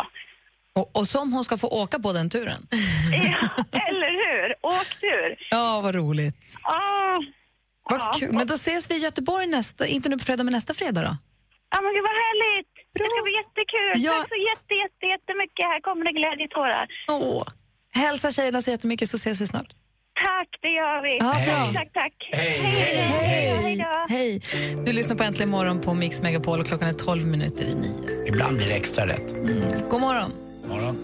Och, 0.74 0.98
och 0.98 1.08
som 1.08 1.34
hon 1.34 1.44
ska 1.44 1.58
få 1.58 1.68
åka 1.68 2.00
på 2.00 2.14
den 2.14 2.30
turen. 2.30 2.62
Eller 3.90 4.12
hur? 4.24 4.56
Åktur. 4.62 5.48
Ja, 5.50 5.82
vad 5.82 5.96
roligt. 5.96 6.56
Ja. 6.64 7.24
Vad 7.90 8.00
ja. 8.00 8.14
kul. 8.20 8.34
Men 8.34 8.48
då 8.48 8.54
ses 8.54 8.92
vi 8.92 8.96
i 8.96 9.00
Göteborg 9.00 9.48
nästa, 9.48 9.88
inte 9.88 10.10
nu 10.10 10.18
på 10.18 10.24
fredag, 10.26 10.44
men 10.44 10.54
nästa 10.54 10.74
fredag 10.74 11.02
då? 11.02 11.18
Ja 11.70 11.82
men 11.82 11.94
gud 11.94 12.04
vad 12.04 12.18
härligt. 12.26 12.73
Det 13.00 13.08
ska 13.12 13.20
bli 13.28 13.34
jättekul. 13.42 13.94
Ja. 14.06 14.12
Tack 14.12 14.30
så 14.34 14.40
jätte, 14.50 14.74
jätte, 14.84 15.06
jättemycket. 15.14 15.64
Här 15.72 15.82
kommer 15.88 16.04
det 16.06 16.14
glädjetårar. 16.20 16.86
Åh. 17.08 17.44
Hälsa 17.96 18.32
tjejerna 18.32 18.62
så 18.62 18.72
jättemycket 18.72 19.10
så 19.10 19.18
ses 19.18 19.42
vi 19.42 19.48
snart. 19.48 19.72
Tack, 20.26 20.50
det 20.62 20.68
gör 20.68 21.02
vi. 21.02 21.18
Ja, 21.18 21.32
tack, 21.32 21.46
bra. 21.46 21.82
tack, 21.82 21.94
tack. 21.94 22.14
Hej, 22.32 22.50
hej, 22.50 22.96
hej, 22.96 23.58
hej 23.64 23.76
då. 23.78 24.06
Hej! 24.16 24.42
Du 24.86 24.92
lyssnar 24.94 25.18
på 25.18 25.24
Äntligen 25.24 25.50
morgon 25.50 25.82
på 25.82 25.94
Mix 25.94 26.22
Megapol 26.22 26.60
och 26.60 26.68
klockan 26.68 26.88
är 26.90 26.94
12 26.94 27.26
minuter 27.28 27.66
i 27.66 27.76
nio. 27.76 28.28
Ibland 28.28 28.58
blir 28.58 28.68
det 28.68 28.74
extra 28.74 29.08
rätt. 29.08 29.32
Mm. 29.32 29.62
God 29.90 30.02
morgon. 30.02 30.32
morgon. 30.68 30.98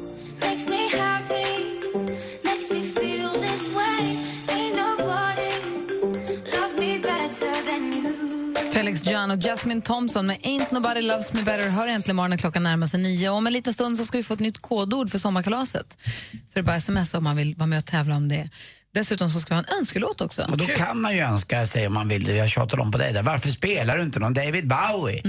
Felix 8.80 9.06
Jan 9.06 9.32
och 9.32 9.40
Jasmine 9.40 9.82
Thompson 9.82 10.28
med 10.28 10.38
Ain't 10.38 10.74
Nobody 10.74 11.02
Loves 11.02 11.34
Me 11.34 11.42
Better 11.42 11.70
hör 11.70 11.88
äntligen 11.88 12.16
morgon 12.16 12.30
när 12.30 12.38
klockan 12.38 12.64
närmar 12.64 12.88
sig 12.88 13.00
nio. 13.00 13.30
Och 13.30 13.36
Om 13.36 13.48
en 13.48 13.54
liten 13.54 13.74
stund 13.74 13.98
så 13.98 14.06
ska 14.06 14.18
vi 14.18 14.24
få 14.24 14.34
ett 14.34 14.40
nytt 14.40 14.62
kodord 14.62 15.10
för 15.10 15.20
sommarkalaset. 15.20 15.98
Så 16.32 16.38
det 16.54 16.60
är 16.60 16.64
bara 16.64 16.76
sms 16.76 17.14
om 17.14 17.24
man 17.24 17.36
vill 17.36 17.56
vara 17.56 17.68
med 17.68 17.80
och 17.80 17.86
tävla 17.86 18.16
om 18.16 18.28
det. 18.28 18.50
Dessutom 18.94 19.30
så 19.30 19.40
ska 19.40 19.54
vi 19.54 19.62
ha 19.62 19.64
en 19.70 19.80
önskelåt 19.80 20.22
också. 20.22 20.48
Och 20.52 20.58
då 20.58 20.66
kan 20.66 21.02
man 21.02 21.16
ju 21.16 21.22
önska 21.22 21.68
sig 21.68 21.88
om 21.88 21.94
man 21.94 22.08
vill 22.08 22.24
det. 22.24 22.36
Jag 22.36 22.50
tjatar 22.50 22.80
om 22.80 22.92
på 22.92 22.98
dig 22.98 23.14
där. 23.14 23.24
Varför 23.24 23.50
spelar 23.50 23.98
du 23.98 24.04
inte 24.04 24.20
någon 24.20 24.34
David 24.34 24.68
Bowie? 24.68 25.24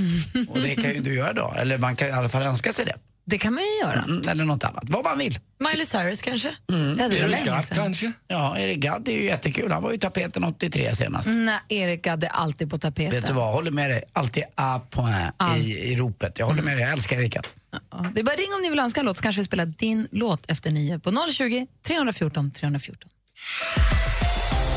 Och 0.48 0.58
det 0.60 0.74
kan 0.74 0.94
ju 0.94 1.00
du 1.00 1.14
göra 1.14 1.32
då. 1.32 1.54
Eller 1.56 1.78
man 1.78 1.96
kan 1.96 2.08
i 2.08 2.12
alla 2.12 2.28
fall 2.28 2.42
önska 2.42 2.72
sig 2.72 2.84
det. 2.84 2.96
Det 3.30 3.38
kan 3.38 3.54
man 3.54 3.64
ju 3.64 3.78
göra. 3.86 4.04
Mm, 4.08 4.28
eller 4.28 4.44
något 4.44 4.64
annat. 4.64 4.82
Vad 4.86 5.04
man 5.04 5.18
vill. 5.18 5.38
Miley 5.58 5.86
Cyrus 5.86 6.22
kanske? 6.22 6.54
Mm. 6.72 6.98
Ja, 6.98 7.08
det 7.08 7.22
var 7.22 7.44
Gadd 7.44 7.68
kanske? 7.74 8.12
Ja, 8.28 8.58
Erik 8.58 8.78
Gadd 8.78 9.08
är 9.08 9.12
ju 9.12 9.24
jättekul. 9.24 9.72
Han 9.72 9.82
var 9.82 9.92
ju 9.92 9.98
tapeten 9.98 10.44
83 10.44 10.94
senast. 10.94 11.28
Nej, 11.28 11.58
Erik 11.68 12.02
Gadd 12.04 12.24
är 12.24 12.28
alltid 12.28 12.70
på 12.70 12.78
tapeten. 12.78 13.10
Vet 13.20 13.26
du 13.26 13.32
vad, 13.32 13.52
håller 13.54 13.70
med 13.70 13.90
dig. 13.90 14.02
Alltid 14.12 14.44
à 14.56 14.80
point 14.90 15.34
i, 15.58 15.70
i 15.92 15.96
ropet. 15.96 16.38
Jag 16.38 16.46
håller 16.46 16.62
med 16.62 16.76
dig, 16.76 16.82
jag 16.82 16.92
älskar 16.92 17.16
Erik 17.20 17.34
Gadd. 17.34 17.46
Ja, 17.90 18.06
Det 18.14 18.20
är 18.20 18.24
bara 18.24 18.36
ring 18.36 18.52
om 18.56 18.62
ni 18.62 18.68
vill 18.70 18.78
önska 18.78 19.00
en 19.00 19.06
låt 19.06 19.16
så 19.16 19.22
kanske 19.22 19.40
vi 19.40 19.44
spelar 19.44 19.66
din 19.66 20.08
låt 20.10 20.50
efter 20.50 20.70
nio 20.70 20.98
på 20.98 21.12
020 21.32 21.66
314 21.86 22.50
314. 22.50 23.10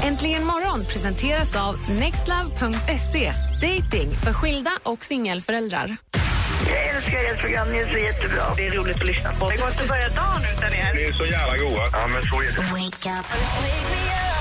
Äntligen 0.03 0.45
morgon 0.45 0.85
presenteras 0.85 1.55
av 1.55 1.75
nextlove.se. 1.99 3.31
Dating 3.61 4.09
för 4.23 4.33
skilda 4.33 4.71
och 4.83 5.03
singelföräldrar. 5.03 5.97
Jag 6.69 6.95
älskar 6.95 7.23
ert 7.23 7.39
program, 7.39 7.71
ni 7.71 7.77
är 7.77 7.87
så 7.87 7.97
jättebra. 7.97 8.43
Det 8.57 8.67
är 8.67 8.71
roligt 8.71 8.95
att 8.95 9.07
lyssna 9.07 9.31
på. 9.31 9.49
Det 9.49 9.57
går 9.57 9.69
inte 9.69 9.83
att 9.83 9.89
börja 9.89 10.09
dagen 10.09 10.41
utan 10.57 10.73
er. 10.73 10.93
Ni 10.93 11.01
är 11.01 11.13
så 11.13 11.25
jävla 11.25 11.57
goa. 11.57 11.87
Ja, 11.91 12.07
men 12.07 12.21
så 12.21 12.41
är 12.41 12.51
det. 12.51 12.61
Wake 12.71 13.09
up. 13.19 14.32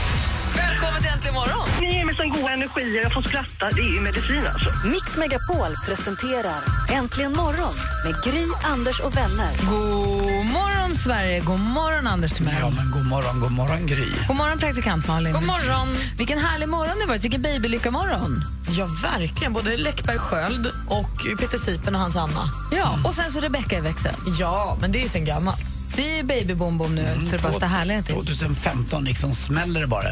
Välkommen 0.82 1.02
till 1.02 1.12
Äntligen 1.12 1.34
morgon! 1.34 1.68
Ni 1.80 1.96
ger 1.96 2.04
mig 2.04 2.14
sån 2.14 2.30
god 2.30 2.50
energi 2.50 2.98
och 2.98 3.04
jag 3.04 3.12
får 3.12 3.22
skratta. 3.22 3.70
Det 3.70 3.80
är 3.80 3.94
ju 3.94 4.00
medicin 4.00 4.46
alltså. 4.46 4.70
Mix 4.88 5.16
Megapol 5.16 5.76
presenterar 5.86 6.60
Äntligen 6.90 7.32
morgon 7.32 7.74
med 8.04 8.14
Gry, 8.24 8.46
Anders 8.62 9.00
och 9.00 9.16
vänner. 9.16 9.50
God 9.70 10.46
morgon, 10.46 10.96
Sverige! 11.04 11.40
God 11.40 11.60
morgon, 11.60 12.06
Anders 12.06 12.32
Timell. 12.32 12.54
Ja, 12.60 12.70
men 12.70 12.90
god 12.90 13.06
morgon, 13.06 13.40
god 13.40 13.52
morgon 13.52 13.86
Gry. 13.86 14.08
God 14.28 14.36
morgon, 14.36 14.58
praktikant 14.58 15.08
Malin. 15.08 15.32
God 15.32 15.46
morgon. 15.46 15.88
Vilken 16.18 16.38
härlig 16.38 16.68
morgon 16.68 16.94
det 16.96 17.02
har 17.02 17.08
varit. 17.08 17.24
Vilken 17.24 17.42
babylycka-morgon. 17.42 18.44
Ja, 18.68 18.88
verkligen. 19.02 19.52
Både 19.52 19.76
Läckberg 19.76 20.18
Sköld 20.18 20.66
och 20.88 21.38
Peter 21.40 21.58
Sipen 21.58 21.94
och 21.94 22.00
hans 22.00 22.16
Anna. 22.16 22.50
Ja, 22.70 22.98
och 23.04 23.14
sen 23.14 23.30
så 23.30 23.40
Rebecca 23.40 23.78
i 23.78 23.80
växeln. 23.80 24.16
Ja, 24.40 24.78
men 24.80 24.92
det 24.92 25.02
är 25.04 25.08
sen 25.08 25.24
gammalt. 25.24 25.60
Det 25.96 26.12
är 26.12 26.16
ju 26.16 26.22
babyboom-boom 26.22 26.94
nu, 26.94 27.26
så 27.26 27.36
det 27.36 27.42
bara 27.42 27.52
står 27.52 27.66
härlighet 27.66 28.06
till. 28.06 28.14
2015 28.14 29.04
liksom 29.04 29.34
smäller 29.34 29.80
det 29.80 29.86
bara. 29.86 30.08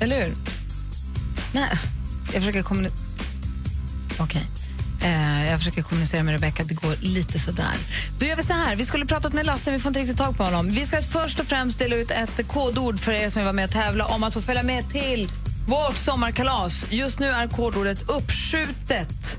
Eller 0.00 0.24
hur? 0.24 0.34
Nej, 1.52 1.68
jag 2.24 2.34
försöker 2.34 2.62
kommunicera... 2.62 2.98
Okej. 4.18 4.42
Eh, 5.02 5.50
jag 5.50 5.58
försöker 5.58 5.82
kommunicera 5.82 6.22
med 6.22 6.32
Rebecca, 6.32 6.64
det 6.64 6.74
går 6.74 6.96
lite 7.00 7.38
sådär. 7.38 7.74
Då 8.18 8.26
gör 8.26 8.36
vi 8.36 8.42
så 8.42 8.52
här, 8.52 8.76
vi 8.76 8.84
skulle 8.84 9.06
pratat 9.06 9.32
med 9.32 9.46
Lasse, 9.46 9.70
vi 9.70 9.78
får 9.78 9.90
inte 9.90 10.00
riktigt 10.00 10.18
tag 10.18 10.36
på 10.36 10.44
honom. 10.44 10.70
Vi 10.70 10.86
ska 10.86 11.02
först 11.02 11.40
och 11.40 11.46
främst 11.46 11.78
dela 11.78 11.96
ut 11.96 12.10
ett 12.10 12.48
kodord 12.48 12.98
för 12.98 13.12
er 13.12 13.28
som 13.28 13.42
vara 13.42 13.52
med 13.52 13.64
och 13.64 13.70
tävla 13.70 14.06
om 14.06 14.24
att 14.24 14.34
få 14.34 14.40
följa 14.40 14.62
med 14.62 14.90
till 14.90 15.30
vårt 15.68 15.96
sommarkalas. 15.96 16.86
Just 16.90 17.18
nu 17.18 17.28
är 17.28 17.48
kodordet 17.48 18.02
uppskjutet. 18.10 19.38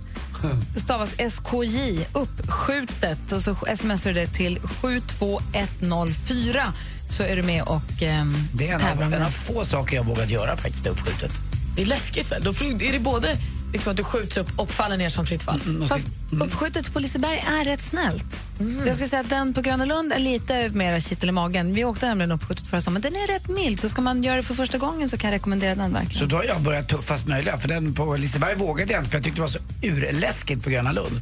Det 0.73 0.79
stavas 0.79 1.10
SKJ, 1.17 2.06
uppskjutet. 2.13 3.32
Och 3.32 3.41
så 3.43 3.56
smsar 3.75 4.13
du 4.13 4.13
det 4.13 4.27
till 4.27 4.60
72104 4.62 6.73
så 7.10 7.23
är 7.23 7.36
du 7.36 7.41
med 7.41 7.63
och 7.63 8.01
ehm, 8.01 8.36
Det 8.53 8.67
är 8.69 8.73
en 8.75 8.82
av, 9.03 9.13
en 9.13 9.21
av 9.23 9.29
få 9.29 9.65
saker 9.65 9.95
jag 9.95 10.03
vågat 10.03 10.29
göra 10.29 10.58
faktiskt, 10.58 10.84
det 10.84 10.89
uppskjutet. 10.89 11.32
Det 11.75 11.82
är 11.82 11.86
läskigt 11.86 12.32
väl? 12.32 12.43
Då 12.43 12.53
flyg- 12.53 12.84
är 12.84 12.91
det 12.93 12.99
både 12.99 13.38
liksom 13.73 13.91
att 13.91 13.97
du 13.97 14.03
skjuts 14.03 14.38
upp 14.38 14.59
och 14.59 14.71
faller 14.71 14.97
ner 14.97 15.09
som 15.09 15.25
fritt 15.25 15.43
fall. 15.43 15.59
Fast 15.89 16.07
uppskjutet 16.31 16.93
på 16.93 16.99
Liseberg 16.99 17.43
är 17.59 17.65
rätt 17.65 17.81
snällt. 17.81 18.43
Jag 18.86 18.95
skulle 18.95 19.09
säga 19.09 19.19
att 19.19 19.29
den 19.29 19.53
på 19.53 19.62
Gröna 19.62 19.86
Lund 19.86 20.13
är 20.13 20.19
lite 20.19 20.69
mer 20.69 20.99
kittel 20.99 21.29
i 21.29 21.31
magen. 21.31 21.73
Vi 21.73 21.83
åkte 21.83 22.07
nämligen 22.07 22.31
uppskjutet 22.31 22.67
förra 22.67 22.81
sommaren. 22.81 23.01
Den 23.01 23.15
är 23.15 23.27
rätt 23.27 23.49
mild, 23.49 23.79
så 23.79 23.89
ska 23.89 24.01
man 24.01 24.23
göra 24.23 24.36
det 24.36 24.43
för 24.43 24.53
första 24.53 24.77
gången 24.77 25.09
så 25.09 25.17
kan 25.17 25.29
jag 25.29 25.36
rekommendera 25.36 25.75
den 25.75 25.93
verkligen. 25.93 26.19
Så 26.19 26.25
då 26.25 26.36
har 26.36 26.43
jag 26.43 26.62
börjat 26.62 26.89
tuffast 26.89 27.27
möjliga, 27.27 27.57
för 27.57 27.67
den 27.67 27.93
på 27.93 28.15
Liseberg 28.15 28.55
vågade 28.55 28.93
jag 28.93 29.01
inte 29.01 29.09
för 29.09 29.17
jag 29.17 29.23
tyckte 29.23 29.38
det 29.38 29.41
var 29.41 29.47
så 29.47 29.59
urläskigt 29.81 30.63
på 30.63 30.69
Gröna 30.69 30.91
Lund. 30.91 31.21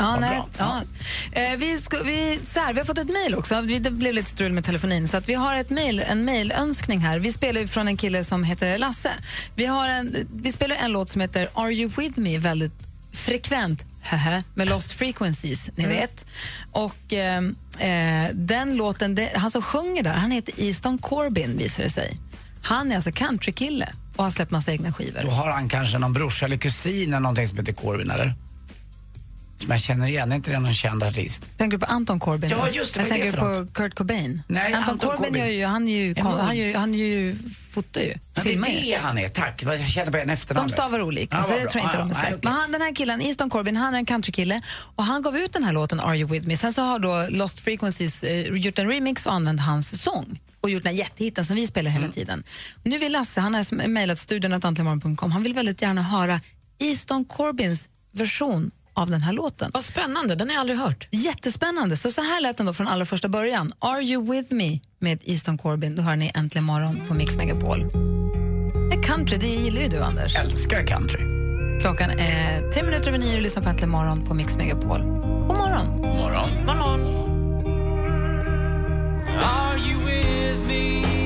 Ja, 0.00 0.16
nej, 0.20 0.30
bra. 0.30 0.48
ja. 0.58 0.82
Eh, 1.40 1.56
vi, 1.56 1.78
ska, 1.78 2.02
vi, 2.02 2.40
så 2.46 2.60
här, 2.60 2.72
vi 2.72 2.80
har 2.80 2.86
fått 2.86 2.98
ett 2.98 3.12
mejl 3.12 3.34
också. 3.34 3.62
Det 3.62 3.90
blev 3.90 4.14
lite 4.14 4.30
strul 4.30 4.52
med 4.52 4.64
telefonin. 4.64 5.08
Så 5.08 5.16
att 5.16 5.28
vi 5.28 5.34
har 5.34 5.54
ett 5.54 5.70
mail, 5.70 6.00
en 6.00 6.24
mejlönskning 6.24 6.98
här. 6.98 7.18
Vi 7.18 7.32
spelar 7.32 7.66
från 7.66 7.88
en 7.88 7.96
kille 7.96 8.24
som 8.24 8.44
heter 8.44 8.78
Lasse. 8.78 9.10
Vi, 9.54 9.66
har 9.66 9.88
en, 9.88 10.16
vi 10.32 10.52
spelar 10.52 10.76
en 10.76 10.92
låt 10.92 11.10
som 11.10 11.20
heter 11.20 11.48
Are 11.54 11.72
you 11.72 11.90
with 11.96 12.18
me? 12.18 12.38
Väldigt 12.38 12.72
frekvent. 13.12 13.84
med 14.54 14.68
Lost 14.68 14.92
Frequencies, 14.92 15.70
ni 15.74 15.86
vet. 15.86 16.24
Och 16.72 17.12
eh, 17.12 17.42
eh, 17.78 18.30
den 18.32 18.76
låten, 18.76 19.14
det, 19.14 19.30
han 19.34 19.50
som 19.50 19.62
sjunger 19.62 20.02
där, 20.02 20.14
han 20.14 20.30
heter 20.30 20.54
Easton 20.62 20.98
Corbin 20.98 21.58
visar 21.58 21.82
det 21.82 21.90
sig. 21.90 22.16
Han 22.62 22.92
är 22.92 22.96
alltså 22.96 23.12
countrykille 23.12 23.92
och 24.16 24.24
har 24.24 24.30
släppt 24.30 24.50
massa 24.50 24.72
egna 24.72 24.92
skivor. 24.92 25.22
Då 25.22 25.30
har 25.30 25.50
han 25.50 25.68
kanske 25.68 25.98
någon 25.98 26.12
brorsa 26.12 26.46
eller 26.46 26.56
kusin 26.56 27.08
eller 27.08 27.20
någonting 27.20 27.48
som 27.48 27.58
heter 27.58 27.72
Corbin, 27.72 28.10
eller? 28.10 28.34
Som 29.60 29.70
jag 29.70 29.80
känner 29.80 30.06
igen, 30.06 30.32
är 30.32 30.36
inte 30.36 30.50
det 30.50 30.58
någon 30.58 30.74
känd 30.74 31.02
artist? 31.02 31.50
Tänker 31.56 31.76
du 31.78 31.86
på 31.86 31.92
Anton 31.92 32.20
Corbin? 32.20 32.50
Ja, 32.50 32.68
just 32.70 32.94
det, 32.94 33.02
det 33.02 33.08
tänker 33.08 33.32
för 33.32 33.64
på 33.64 33.72
Kurt 33.72 33.94
Cobain. 33.94 34.42
Nej, 34.46 34.72
Anton, 34.74 34.92
Anton 34.92 35.16
Corbin. 35.16 35.34
Gör 35.34 35.46
ju, 35.46 35.64
han, 35.64 35.88
ju, 35.88 36.14
han, 36.18 36.46
mun. 36.46 36.56
gör, 36.56 36.78
han 36.78 36.94
ju 36.94 37.36
foto 37.70 38.00
ju. 38.00 38.06
Ja, 38.08 38.16
det 38.34 38.40
är 38.40 38.44
filmar 38.44 38.68
ju. 38.68 38.80
det 38.80 38.98
han 39.02 39.18
är, 39.18 39.28
tack. 39.28 39.62
Jag 39.62 39.88
känner 39.88 40.10
bara 40.12 40.22
en 40.22 40.26
De 40.28 40.32
efternamnet. 40.32 40.72
stavar 40.72 41.02
olika, 41.02 41.36
Ja, 41.36 41.42
så 41.42 41.50
det 41.52 41.60
bra. 41.62 41.70
tror 41.70 41.82
jag 41.84 41.88
inte 41.88 41.96
Ja, 41.98 42.02
de 42.04 42.10
är 42.10 42.14
släkt. 42.14 42.26
okej. 42.36 42.40
Men 42.42 42.52
han, 42.52 42.72
den 42.72 42.80
här 42.82 42.94
killen, 42.94 43.20
Easton 43.22 43.50
Corbin, 43.50 43.76
han 43.76 43.94
är 43.94 43.98
en 43.98 44.06
countrykille 44.06 44.60
och 44.96 45.04
han 45.04 45.22
gav 45.22 45.36
ut 45.36 45.52
den 45.52 45.64
här 45.64 45.72
låten 45.72 46.00
Are 46.00 46.16
You 46.18 46.30
With 46.30 46.48
Me. 46.48 46.56
Sen 46.56 46.72
så 46.72 46.82
har 46.82 46.98
då 46.98 47.26
Lost 47.30 47.60
Frequencies 47.60 48.22
eh, 48.22 48.54
gjort 48.54 48.78
en 48.78 48.88
remix 48.88 49.26
och 49.26 49.32
använt 49.34 49.60
hans 49.60 50.02
sång 50.02 50.40
och 50.60 50.70
gjort 50.70 50.82
den 50.82 50.92
här 50.92 50.98
jättehitten 50.98 51.44
som 51.46 51.56
vi 51.56 51.66
spelar 51.66 51.90
Mm. 51.90 52.02
hela 52.02 52.12
tiden. 52.12 52.44
Nu 52.82 52.98
vill 52.98 53.12
Lasse, 53.12 53.40
han 53.40 53.54
har 53.54 53.88
mejlat 53.88 54.18
studion.antligenmorgon.com, 54.18 55.32
han 55.32 55.42
vill 55.42 55.54
väldigt 55.54 55.82
gärna 55.82 56.02
höra 56.02 56.40
Easton 56.78 57.24
Corbins 57.24 57.88
version 58.12 58.70
av 58.94 59.10
den 59.10 59.22
här 59.22 59.32
låten. 59.32 59.70
Vad 59.74 59.84
spännande, 59.84 60.34
den 60.34 60.48
har 60.48 60.54
jag 60.54 60.60
aldrig 60.60 60.78
hört. 60.78 61.08
Jättespännande. 61.10 61.96
Så, 61.96 62.10
så 62.10 62.22
här 62.22 62.40
lät 62.40 62.56
den 62.56 62.66
då 62.66 62.72
från 62.72 62.88
allra 62.88 63.06
första 63.06 63.28
början. 63.28 63.72
Are 63.78 64.02
you 64.02 64.30
with 64.30 64.54
me 64.54 64.80
med 64.98 65.22
Easton 65.24 65.58
Corbin. 65.58 65.96
Då 65.96 66.02
hör 66.02 66.16
ni 66.16 66.30
Äntligen 66.34 66.64
morgon 66.64 67.06
på 67.08 67.14
Mix 67.14 67.36
Megapol. 67.36 67.90
Country, 69.02 69.38
det 69.38 69.46
gillar 69.46 69.82
ju 69.82 69.88
du 69.88 69.98
Anders. 69.98 70.36
Älskar 70.36 70.86
country. 70.86 71.20
Klockan 71.80 72.10
är 72.10 72.70
tre 72.72 72.82
minuter 72.82 73.08
över 73.08 73.18
nio 73.18 73.36
och 73.36 73.42
lyssnar 73.42 73.62
på 73.62 73.68
Äntligen 73.68 73.90
morgon 73.90 74.24
på 74.24 74.34
Mix 74.34 74.56
Megapol. 74.56 75.00
God 75.00 75.56
morgon. 75.56 76.00
Morgon. 76.00 76.66
morgon. 76.66 77.20
Are 79.42 79.78
you 79.78 79.98
with 80.04 80.68
me? 80.68 81.19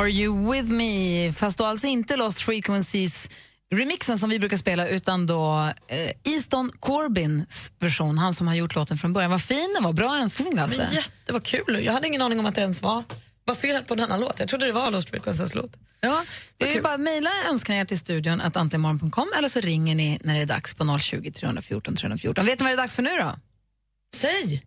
Are 0.00 0.10
you 0.10 0.52
with 0.52 0.68
me? 0.68 1.32
Fast 1.32 1.58
då 1.58 1.64
alltså 1.64 1.86
inte 1.86 2.16
Lost 2.16 2.40
Frequencies 2.40 3.30
remixen 3.74 4.18
som 4.18 4.30
vi 4.30 4.38
brukar 4.38 4.56
spela 4.56 4.88
utan 4.88 5.26
då 5.26 5.72
eh, 5.88 6.32
Easton 6.32 6.72
Corbins 6.80 7.72
version, 7.78 8.18
han 8.18 8.34
som 8.34 8.46
har 8.46 8.54
gjort 8.54 8.74
låten 8.74 8.98
från 8.98 9.12
början. 9.12 9.30
Vad 9.30 9.42
fin 9.42 9.74
den 9.74 9.84
var, 9.84 9.92
bra 9.92 10.18
önskning 10.18 10.54
Lasse. 10.54 10.76
Men 10.76 10.94
jätte, 10.94 11.32
vad 11.32 11.42
kul. 11.42 11.80
Jag 11.84 11.92
hade 11.92 12.08
ingen 12.08 12.22
aning 12.22 12.40
om 12.40 12.46
att 12.46 12.54
det 12.54 12.60
ens 12.60 12.82
var 12.82 13.04
baserat 13.46 13.88
på 13.88 13.94
denna 13.94 14.16
låt. 14.16 14.40
Jag 14.40 14.48
trodde 14.48 14.66
det 14.66 14.72
var 14.72 14.90
Lost 14.90 15.10
Frequencies 15.10 15.54
låt. 15.54 15.76
Ja, 16.00 16.24
det 16.56 16.70
är 16.70 16.74
ju 16.74 16.82
bara 16.82 16.98
mejla 16.98 17.30
önskningar 17.50 17.84
till 17.84 17.98
studion 17.98 18.40
att 18.40 18.56
antligenmorgon.com 18.56 19.28
eller 19.38 19.48
så 19.48 19.60
ringer 19.60 19.94
ni 19.94 20.18
när 20.24 20.34
det 20.34 20.42
är 20.42 20.46
dags 20.46 20.74
på 20.74 20.98
020 20.98 21.30
314 21.32 21.96
314. 21.96 22.46
Vet 22.46 22.60
ni 22.60 22.64
vad 22.64 22.70
det 22.70 22.74
är 22.74 22.76
dags 22.76 22.94
för 22.94 23.02
nu 23.02 23.10
då? 23.10 23.36
Säg! 24.16 24.66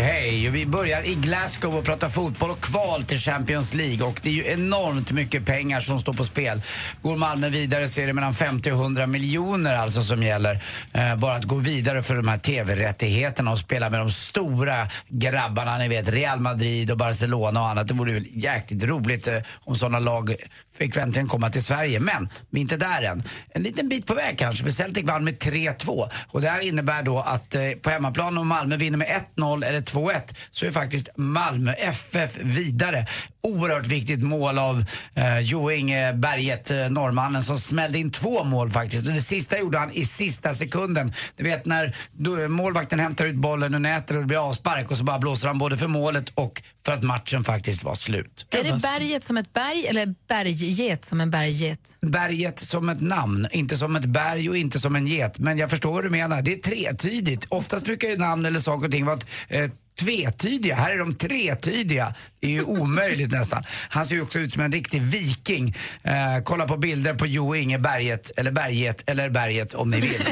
hej. 0.00 0.48
Vi 0.48 0.66
börjar 0.66 1.08
i 1.08 1.14
Glasgow 1.14 1.76
och 1.76 1.84
pratar 1.84 2.08
fotboll 2.08 2.50
och 2.50 2.60
kval 2.60 3.02
till 3.02 3.18
Champions 3.18 3.74
League. 3.74 4.06
Och 4.06 4.20
det 4.22 4.28
är 4.28 4.32
ju 4.32 4.46
enormt 4.46 5.12
mycket 5.12 5.46
pengar 5.46 5.80
som 5.80 6.00
står 6.00 6.12
på 6.12 6.24
spel. 6.24 6.62
Går 7.02 7.16
Malmö 7.16 7.48
vidare 7.48 7.88
så 7.88 8.00
är 8.00 8.06
det 8.06 8.12
mellan 8.12 8.34
50 8.34 8.72
och 8.72 8.78
100 8.78 9.06
miljoner 9.06 9.74
alltså 9.74 10.02
som 10.02 10.22
gäller. 10.22 10.62
Eh, 10.92 11.16
bara 11.16 11.36
att 11.36 11.44
gå 11.44 11.54
vidare 11.54 12.02
för 12.02 12.14
de 12.14 12.28
här 12.28 12.38
TV-rättigheterna 12.38 13.50
och 13.50 13.58
spela 13.58 13.90
med 13.90 14.00
de 14.00 14.10
stora 14.10 14.86
grabbarna, 15.08 15.78
ni 15.78 15.88
vet 15.88 16.08
Real 16.08 16.40
Madrid 16.40 16.90
och 16.90 16.98
Barcelona 16.98 17.60
och 17.60 17.68
annat. 17.68 17.88
Det 17.88 17.94
vore 17.94 18.12
ju 18.12 18.24
jäkligt 18.34 18.84
roligt 18.84 19.28
eh, 19.28 19.36
om 19.64 19.76
sådana 19.76 19.98
lag 19.98 20.34
fick 20.78 20.96
äntligen 20.96 21.28
komma 21.28 21.50
till 21.50 21.64
Sverige. 21.64 22.00
Men 22.00 22.28
vi 22.50 22.60
är 22.60 22.62
inte 22.62 22.76
där 22.76 23.02
än. 23.02 23.22
En 23.54 23.62
liten 23.62 23.88
bit 23.88 24.06
på 24.06 24.14
väg 24.14 24.38
kanske, 24.38 24.64
för 24.64 24.70
Celtic 24.70 25.04
vann 25.04 25.24
med 25.24 25.38
3-2. 25.38 26.10
Och 26.28 26.40
det 26.40 26.48
här 26.48 26.60
innebär 26.60 27.02
då 27.02 27.18
att 27.18 27.54
eh, 27.54 27.62
på 27.82 27.90
hemmaplan 27.90 28.38
om 28.38 28.48
Malmö 28.48 28.76
vinner 28.76 28.98
med 28.98 29.22
1-0 29.36 29.64
eller 29.64 29.80
2-1 29.92 30.34
så 30.50 30.66
är 30.66 30.70
faktiskt 30.70 31.08
Malmö 31.16 31.72
FF 31.72 32.38
vidare. 32.40 33.06
Oerhört 33.42 33.86
viktigt 33.86 34.24
mål 34.24 34.58
av 34.58 34.84
eh, 35.14 35.38
Jo 35.40 35.70
Inge 35.70 36.12
Berget, 36.12 36.70
eh, 36.70 36.90
norrmannen, 36.90 37.44
som 37.44 37.58
smällde 37.58 37.98
in 37.98 38.10
två 38.10 38.44
mål 38.44 38.70
faktiskt. 38.70 39.06
Och 39.06 39.12
det 39.12 39.20
sista 39.20 39.58
gjorde 39.58 39.78
han 39.78 39.92
i 39.92 40.04
sista 40.04 40.54
sekunden. 40.54 41.12
Du 41.36 41.44
vet 41.44 41.66
när 41.66 41.96
då, 42.12 42.48
målvakten 42.48 43.00
hämtar 43.00 43.24
ut 43.24 43.36
bollen 43.36 43.74
ur 43.74 43.78
nätet 43.78 44.10
och 44.10 44.16
det 44.16 44.26
blir 44.26 44.48
avspark 44.48 44.90
och 44.90 44.96
så 44.96 45.04
bara 45.04 45.18
blåser 45.18 45.48
han 45.48 45.58
både 45.58 45.76
för 45.76 45.86
målet 45.86 46.32
och 46.34 46.62
för 46.84 46.92
att 46.92 47.02
matchen 47.02 47.44
faktiskt 47.44 47.84
var 47.84 47.94
slut. 47.94 48.46
Är 48.50 48.64
det 48.64 48.78
berget 48.82 49.24
som 49.24 49.36
ett 49.36 49.52
berg 49.52 49.86
eller 49.86 50.14
bergget 50.28 51.04
som 51.04 51.20
en 51.20 51.30
bergget? 51.30 51.96
Berget 52.00 52.58
som 52.58 52.88
ett 52.88 53.00
namn, 53.00 53.48
inte 53.52 53.76
som 53.76 53.96
ett 53.96 54.04
berg 54.04 54.48
och 54.48 54.56
inte 54.56 54.78
som 54.78 54.96
en 54.96 55.06
get. 55.06 55.38
Men 55.38 55.58
jag 55.58 55.70
förstår 55.70 55.92
vad 55.92 56.04
du 56.04 56.10
menar. 56.10 56.42
Det 56.42 56.52
är 56.52 56.58
tretydigt. 56.58 57.46
Oftast 57.48 57.84
brukar 57.84 58.08
ju 58.08 58.16
namn 58.16 58.46
eller 58.46 58.60
saker 58.60 58.86
och 58.86 58.92
ting 58.92 59.04
vara 59.04 59.18
eh, 59.48 59.70
tvetydiga. 60.00 60.74
Här 60.74 60.90
är 60.90 60.98
de 60.98 61.14
tretydiga. 61.14 62.14
Det 62.40 62.46
är 62.46 62.50
ju 62.50 62.62
omöjligt 62.62 63.30
nästan. 63.30 63.64
Han 63.88 64.06
ser 64.06 64.14
ju 64.14 64.22
också 64.22 64.38
ut 64.38 64.52
som 64.52 64.62
en 64.62 64.72
riktig 64.72 65.02
viking. 65.02 65.74
Eh, 66.02 66.12
kolla 66.44 66.66
på 66.66 66.76
bilder 66.76 67.14
på 67.14 67.26
Jo 67.26 67.54
Inge 67.54 67.78
Berget, 67.78 68.30
eller 68.36 68.50
Berget, 68.50 69.10
eller 69.10 69.30
Berget 69.30 69.74
om 69.74 69.90
ni 69.90 70.00
vill. 70.00 70.20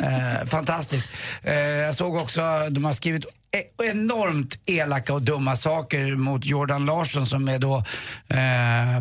Eh, 0.00 0.46
fantastiskt. 0.46 1.08
Eh, 1.42 1.54
jag 1.54 1.94
såg 1.94 2.16
också, 2.16 2.66
de 2.70 2.84
har 2.84 2.92
skrivit 2.92 3.24
e- 3.52 3.84
enormt 3.84 4.58
elaka 4.66 5.14
och 5.14 5.22
dumma 5.22 5.56
saker 5.56 6.14
mot 6.16 6.44
Jordan 6.44 6.86
Larsson 6.86 7.26
som 7.26 7.48
är 7.48 7.58
då 7.58 7.84
eh, 8.28 9.00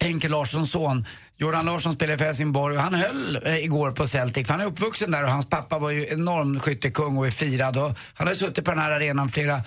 Henke 0.00 0.28
Larssons 0.28 0.70
son. 0.70 1.06
Jordan 1.44 1.66
Larsson 1.66 1.92
spelar 1.92 2.16
för 2.16 2.24
Helsingborg 2.24 2.76
och 2.76 2.82
han 2.82 2.94
höll 2.94 3.40
eh, 3.46 3.64
igår 3.64 3.90
på 3.90 4.06
Celtic 4.06 4.46
för 4.46 4.54
han 4.54 4.60
är 4.60 4.66
uppvuxen 4.66 5.10
där 5.10 5.24
och 5.24 5.30
hans 5.30 5.46
pappa 5.46 5.78
var 5.78 5.90
ju 5.90 6.06
enorm 6.08 6.60
skyttekung 6.60 7.18
och 7.18 7.26
är 7.26 7.30
firad 7.30 7.76
och 7.76 7.98
han 8.14 8.26
har 8.26 8.34
suttit 8.34 8.64
på 8.64 8.70
den 8.70 8.80
här 8.80 8.90
arenan 8.90 9.28
flera 9.28 9.60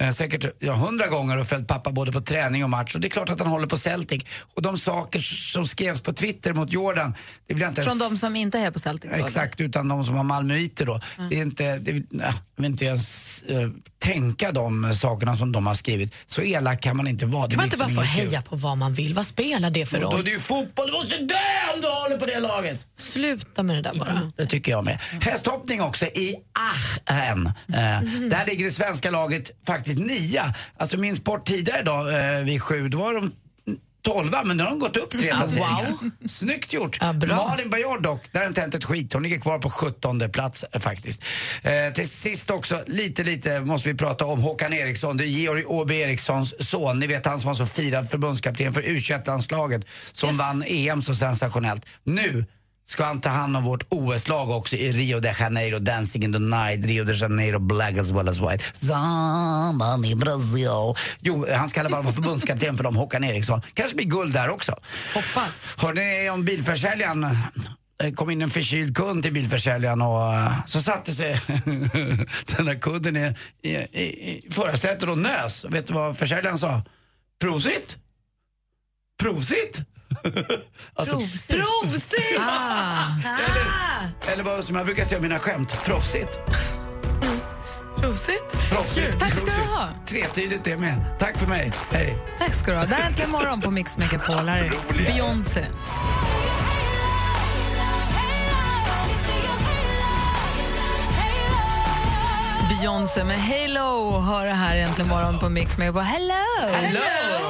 Eh, 0.00 0.10
säkert 0.10 0.54
ja, 0.58 0.72
hundra 0.72 1.06
gånger 1.06 1.38
och 1.38 1.46
följt 1.46 1.68
pappa 1.68 1.92
både 1.92 2.12
på 2.12 2.20
träning 2.20 2.64
och 2.64 2.70
match. 2.70 2.94
Och 2.94 3.00
det 3.00 3.08
är 3.08 3.10
klart 3.10 3.30
att 3.30 3.40
han 3.40 3.48
håller 3.48 3.66
på 3.66 3.76
Celtic. 3.76 4.24
Och 4.54 4.62
de 4.62 4.78
saker 4.78 5.20
som 5.52 5.66
skrevs 5.66 6.00
på 6.00 6.12
Twitter 6.12 6.52
mot 6.52 6.72
Jordan, 6.72 7.14
det 7.46 7.60
jag 7.60 7.70
inte 7.70 7.82
Från 7.82 7.96
ens... 7.96 8.10
de 8.10 8.26
som 8.26 8.36
inte 8.36 8.58
är 8.58 8.70
på 8.70 8.78
Celtic? 8.78 9.10
Exakt, 9.12 9.60
utan 9.60 9.88
de 9.88 10.04
som 10.04 10.14
har 10.14 10.24
malmöiter 10.24 10.86
då. 10.86 11.00
Mm. 11.18 11.30
Det 11.30 11.36
är 11.36 11.42
inte, 11.42 11.78
det, 11.78 12.04
nej, 12.10 12.32
vill 12.56 12.66
inte 12.66 12.84
ens 12.84 13.42
eh, 13.42 13.68
tänka 13.98 14.52
de 14.52 14.94
sakerna 14.94 15.36
som 15.36 15.52
de 15.52 15.66
har 15.66 15.74
skrivit. 15.74 16.14
Så 16.26 16.42
elak 16.42 16.80
kan 16.80 16.96
man 16.96 17.06
inte 17.08 17.26
vara. 17.26 17.46
Det 17.46 17.50
Kan 17.50 17.56
man 17.56 17.64
inte 17.66 17.76
bara 17.76 17.88
få 17.88 18.00
heja 18.00 18.42
på 18.42 18.56
vad 18.56 18.78
man 18.78 18.94
vill? 18.94 19.14
Vad 19.14 19.26
spelar 19.26 19.70
det 19.70 19.86
för 19.86 19.96
Och 19.96 20.02
då 20.02 20.10
roll? 20.10 20.20
är 20.20 20.24
det 20.24 20.30
ju 20.30 20.40
fotboll, 20.40 20.86
du 20.86 20.92
måste 20.92 21.16
dö 21.18 21.34
om 21.74 21.80
du 21.80 21.88
håller 21.88 22.18
på 22.18 22.26
det 22.26 22.40
laget. 22.40 22.86
Sluta 22.94 23.62
med 23.62 23.76
det 23.76 23.82
där 23.82 23.94
bara. 23.98 24.30
Det 24.36 24.46
tycker 24.46 24.72
jag 24.72 24.84
med. 24.84 24.98
Hästhoppning 25.20 25.82
också 25.82 26.06
i 26.06 26.36
Aachen. 27.08 27.46
Eh, 27.46 28.00
Mhm. 28.02 28.28
Där 28.28 28.46
ligger 28.46 28.64
det 28.64 28.70
svenska 28.70 29.10
laget 29.10 29.50
faktiskt 29.66 29.98
nia. 29.98 30.54
Alltså 30.76 30.96
min 30.96 31.16
sport 31.16 31.46
tidigare 31.46 31.80
idag 31.80 32.38
eh, 32.38 32.44
vid 32.44 32.62
sju, 32.62 32.88
då 32.88 32.98
var 32.98 33.14
de 33.14 33.32
tolva 34.04 34.44
men 34.44 34.56
nu 34.56 34.62
har 34.62 34.70
de 34.70 34.78
gått 34.78 34.96
upp 34.96 35.10
tre 35.18 35.30
Ah, 35.30 35.36
placeringar. 35.38 35.90
wow. 36.00 36.10
Snyggt 36.28 36.72
gjort. 36.72 36.98
bra. 37.14 37.36
Malin 37.48 37.70
Bajard 37.70 38.02
dock, 38.02 38.22
där 38.32 38.40
har 38.40 38.46
inte 38.46 38.60
hänt 38.60 38.74
ett 38.74 38.84
skit. 38.84 39.12
Hon 39.12 39.22
ligger 39.22 39.38
kvar 39.38 39.58
på 39.58 39.70
17 39.70 40.30
plats 40.32 40.64
eh, 40.72 40.80
faktiskt. 40.80 41.22
Eh, 41.62 41.92
till 41.94 42.08
sist 42.08 42.50
också, 42.50 42.82
lite 42.86 43.24
lite 43.24 43.60
måste 43.60 43.88
vi 43.88 43.94
prata 43.98 44.24
om 44.26 44.40
Håkan 44.42 44.72
Eriksson. 44.72 45.16
Det 45.16 45.24
är 45.24 45.28
Georg 45.28 45.64
Åby 45.64 45.94
Erikssons 46.00 46.54
son. 46.70 46.98
Ni 46.98 47.06
vet 47.06 47.26
han 47.26 47.40
som 47.40 47.48
var 47.48 47.54
så 47.54 47.66
firad 47.66 48.10
förbundskapten 48.10 48.72
för 48.72 48.82
U21-landslaget 48.82 49.86
som 50.12 50.36
vann 50.36 50.64
EM 50.66 51.02
så 51.02 51.14
sensationellt. 51.14 51.86
Nu 52.04 52.44
ska 52.86 53.04
han 53.04 53.20
ta 53.20 53.28
hand 53.28 53.56
om 53.56 53.64
vårt 53.64 53.82
OS-lag 53.88 54.50
också 54.50 54.76
i 54.76 54.92
Rio 54.92 55.20
de 55.20 55.34
Janeiro, 55.40 55.78
Dancing 55.78 56.24
in 56.24 56.32
the 56.32 56.38
night, 56.38 56.86
Rio 56.86 57.04
de 57.04 57.12
Janeiro, 57.12 57.58
black 57.58 57.98
as 57.98 58.10
well 58.10 58.28
as 58.28 58.40
white. 58.40 58.64
Zaman 58.72 60.04
i 60.04 60.14
Brasil. 60.14 60.94
Jo, 61.20 61.46
han 61.52 61.68
ska 61.68 61.80
i 61.80 61.80
alla 61.80 61.90
fall 61.90 62.04
vara 62.04 62.14
förbundskapten 62.14 62.76
för 62.76 62.84
dem, 62.84 62.96
Håkan 62.96 63.24
Eriksson. 63.24 63.62
Kanske 63.74 63.96
blir 63.96 64.06
guld 64.06 64.32
där 64.32 64.50
också. 64.50 64.76
Hoppas. 65.14 65.76
Hörrni, 65.78 66.30
om 66.30 66.44
bilförsäljaren 66.44 67.36
kom 68.14 68.30
in 68.30 68.42
en 68.42 68.50
förkyld 68.50 68.96
kund 68.96 69.22
till 69.22 69.32
bilförsäljaren 69.32 70.02
och 70.02 70.34
eh, 70.34 70.66
så 70.66 70.82
satte 70.82 71.12
sig 71.12 71.40
den 72.56 72.66
där 72.66 72.80
kunden 72.80 73.16
i, 73.16 73.34
i, 73.62 73.70
i, 73.70 74.02
i 74.02 74.50
förarsätet 74.50 75.08
och 75.08 75.18
nös. 75.18 75.64
Vet 75.64 75.86
du 75.86 75.94
vad 75.94 76.18
försäljaren 76.18 76.58
sa? 76.58 76.82
Prosit! 77.40 77.96
Prosit! 79.22 79.82
alltså, 80.94 81.16
Prosit. 81.16 81.56
Prosit! 81.56 82.38
Ah. 82.40 83.06
eller, 83.24 84.32
eller 84.32 84.44
vad 84.44 84.64
som 84.64 84.76
jag 84.76 84.86
brukar 84.86 85.04
säga 85.04 85.18
i 85.18 85.22
mina 85.22 85.38
skämt, 85.38 85.84
proffsigt. 85.84 86.38
Prosit. 87.96 88.42
Proffsigt. 88.70 89.18
Tack 89.20 89.32
ska 89.32 89.40
du 89.40 89.46
proffsigt. 89.46 89.66
ha. 89.66 89.88
Tretydigt 90.06 90.64
det 90.64 90.76
med. 90.76 91.04
Tack 91.18 91.38
för 91.38 91.46
mig. 91.48 91.72
Hej. 91.90 92.18
Tack 92.38 92.52
ska 92.54 92.70
du 92.70 92.76
ha. 92.76 92.84
Där 92.86 92.96
är 92.98 93.02
Äntligen 93.02 93.30
morgon 93.30 93.60
på 93.60 93.70
Mix 93.70 93.98
Megapol. 93.98 94.34
Här 94.48 94.64
är 94.64 94.72
Beyoncé. 95.06 95.64
Beyoncé 102.80 103.24
med 103.24 103.36
Hello 103.36 104.20
hör 104.20 104.46
det 104.46 104.52
här 104.52 104.76
äntligen 104.76 105.08
morgon 105.08 105.38
på 105.38 105.48
Mix 105.48 105.78
Megapol. 105.78 106.02
Hello! 106.02 106.34
Hello! 106.72 107.00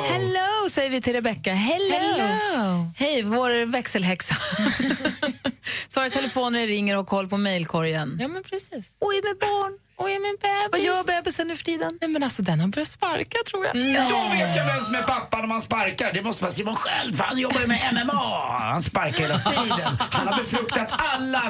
Hello 0.09 0.71
säger 0.71 0.91
vi 0.91 1.01
till 1.01 1.13
Rebecca. 1.13 1.55
Hello! 1.55 1.95
Hello. 1.95 2.91
Hej, 2.97 3.23
vår 3.23 3.67
växelhäxa. 3.67 4.35
Svarar 5.89 6.09
telefonen 6.09 6.67
ringer 6.67 6.95
och 6.95 6.99
har 6.99 7.05
koll 7.05 7.29
på 7.29 7.37
mejlkorgen. 7.37 8.19
Ja, 8.21 8.29
men 8.29 8.43
precis. 8.43 8.97
Oj, 9.01 9.21
med 9.25 9.37
barn. 9.41 9.79
Och 9.97 10.11
är 10.11 10.21
min 10.21 10.37
bebis. 10.41 10.69
Vad 10.73 10.81
gör 10.81 11.05
bebisen 11.05 11.49
nu 11.49 11.57
för 11.57 11.65
tiden? 11.65 11.99
Nej, 12.01 12.11
men 12.11 12.23
alltså, 12.23 12.43
den 12.43 12.61
har 12.61 12.69
börjat 12.69 12.89
sparka, 12.89 13.39
tror 13.51 13.67
jag. 13.67 13.75
Då 14.11 14.29
vet 14.33 14.57
jag 14.57 14.65
vem 14.67 14.85
som 14.85 14.95
är 14.95 15.03
pappan 15.03 15.41
om 15.43 15.49
man 15.49 15.63
sparkar. 15.63 16.13
Det 16.13 16.23
måste 16.23 16.45
vara 16.45 16.55
Simon 16.55 16.77
själv, 16.77 17.13
för 17.17 17.25
han 17.25 17.39
jobbar 17.39 17.61
ju 17.61 17.67
med 17.67 17.95
MMA. 18.05 18.59
Han 18.59 18.83
sparkar 18.83 19.19
hela 19.19 19.39
tiden. 19.39 19.99
Han 20.11 20.29
har 20.29 20.39
befruktat 20.39 20.89
alla 20.97 21.41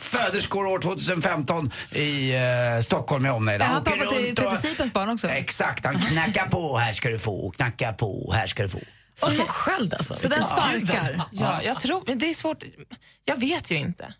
föderskor 0.00 0.66
år 0.66 0.78
2015 0.78 1.70
i 1.92 2.34
eh, 2.34 2.40
Stockholm 2.84 3.22
med 3.22 3.32
omnejd. 3.32 3.62
Han 3.62 3.82
åker 3.82 3.90
pappa 3.90 4.10
till 4.10 4.26
runt 4.26 4.38
och- 4.38 4.44
Peter 4.50 4.68
Sipens 4.68 4.92
barn 4.92 5.08
också? 5.10 5.28
Exakt, 5.28 5.84
han 5.84 5.98
knackar 5.98 6.46
på, 6.46 6.78
här 6.78 6.92
ska 6.92 7.08
du 7.08 7.18
få, 7.18 7.50
knackar 7.50 7.92
på, 7.92 8.32
här 8.34 8.46
ska 8.46 8.62
du 8.62 8.68
få. 8.68 8.78
Simon 9.14 9.46
Sköld, 9.46 9.94
alltså. 9.94 10.14
Så 10.14 10.28
den 10.28 10.44
sparkar? 10.44 11.22
Ja, 11.32 11.62
jag 11.62 11.80
tror, 11.80 12.02
men 12.06 12.18
det 12.18 12.30
är 12.30 12.34
svårt. 12.34 12.62
Jag 13.24 13.40
vet 13.40 13.70
ju 13.70 13.76
inte. 13.76 14.14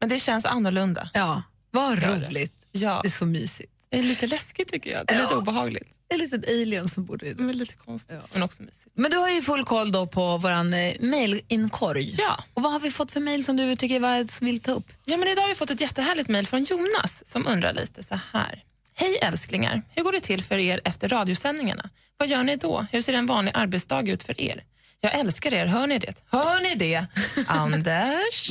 Men 0.00 0.08
det 0.08 0.18
känns 0.18 0.44
annorlunda. 0.44 1.10
Ja, 1.14 1.42
vad 1.70 2.02
roligt. 2.02 2.52
Ja. 2.82 3.00
Det 3.02 3.08
är 3.08 3.10
så 3.10 3.26
mysigt. 3.26 3.72
Det 3.90 3.98
är 3.98 4.02
lite 4.02 4.26
läskigt 4.26 4.68
tycker 4.68 4.90
jag. 4.90 5.06
Det 5.06 5.14
är 5.14 5.22
lite 5.22 5.34
obehagligt. 5.34 5.94
Det 6.08 6.14
är 6.14 6.18
lite 6.18 6.36
ett 6.36 6.48
alien 6.48 6.88
som 6.88 7.04
bor 7.04 7.24
i 7.24 7.34
det. 7.34 7.42
Men 7.42 7.58
lite 7.58 7.74
konstigt, 7.74 8.16
men 8.32 8.42
också 8.42 8.62
mysigt. 8.62 8.90
Men 8.94 9.10
du 9.10 9.16
har 9.16 9.30
ju 9.30 9.42
full 9.42 9.64
koll 9.64 9.92
då 9.92 10.06
på 10.06 10.38
vår 10.38 10.50
eh, 10.50 10.92
mejlinkorg. 11.00 12.14
Ja. 12.18 12.44
Och 12.54 12.62
vad 12.62 12.72
har 12.72 12.80
vi 12.80 12.90
fått 12.90 13.12
för 13.12 13.20
mejl 13.20 13.44
som 13.44 13.56
du 13.56 13.76
tycker 13.76 14.00
var 14.00 14.44
vill 14.44 14.60
ta 14.60 14.72
upp? 14.72 14.92
Ja, 15.04 15.16
men 15.16 15.28
idag 15.28 15.42
har 15.42 15.48
vi 15.48 15.54
fått 15.54 15.70
ett 15.70 15.80
jättehärligt 15.80 16.28
mejl 16.28 16.46
från 16.46 16.64
Jonas 16.64 17.22
som 17.26 17.46
undrar 17.46 17.72
lite 17.72 18.02
så 18.02 18.20
här. 18.32 18.62
Hej 18.94 19.18
älsklingar, 19.22 19.82
hur 19.94 20.02
går 20.02 20.12
det 20.12 20.20
till 20.20 20.44
för 20.44 20.58
er 20.58 20.80
efter 20.84 21.08
radiosändningarna? 21.08 21.90
Vad 22.16 22.28
gör 22.28 22.44
ni 22.44 22.56
då? 22.56 22.86
Hur 22.92 23.02
ser 23.02 23.12
en 23.12 23.26
vanlig 23.26 23.52
arbetsdag 23.54 24.08
ut 24.08 24.22
för 24.22 24.40
er? 24.40 24.64
Jag 25.00 25.14
älskar 25.14 25.54
er, 25.54 25.66
hör 25.66 25.86
ni 25.86 25.98
det? 25.98 26.22
Hör 26.30 26.60
ni 26.60 26.74
det? 26.74 27.06
Anders, 27.46 28.50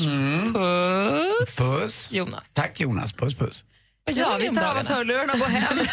puss, 0.53 1.55
Puss. 1.57 2.11
Jonas. 2.11 2.53
Tack 2.53 2.79
Jonas, 2.79 3.13
puss 3.13 3.35
puss. 3.35 3.63
Ja, 4.13 4.37
vi 4.39 4.49
tar 4.49 4.65
av 4.71 4.77
oss 4.77 4.89
hörlurarna 4.89 5.33
och 5.33 5.39
går 5.39 5.45
hem. 5.47 5.77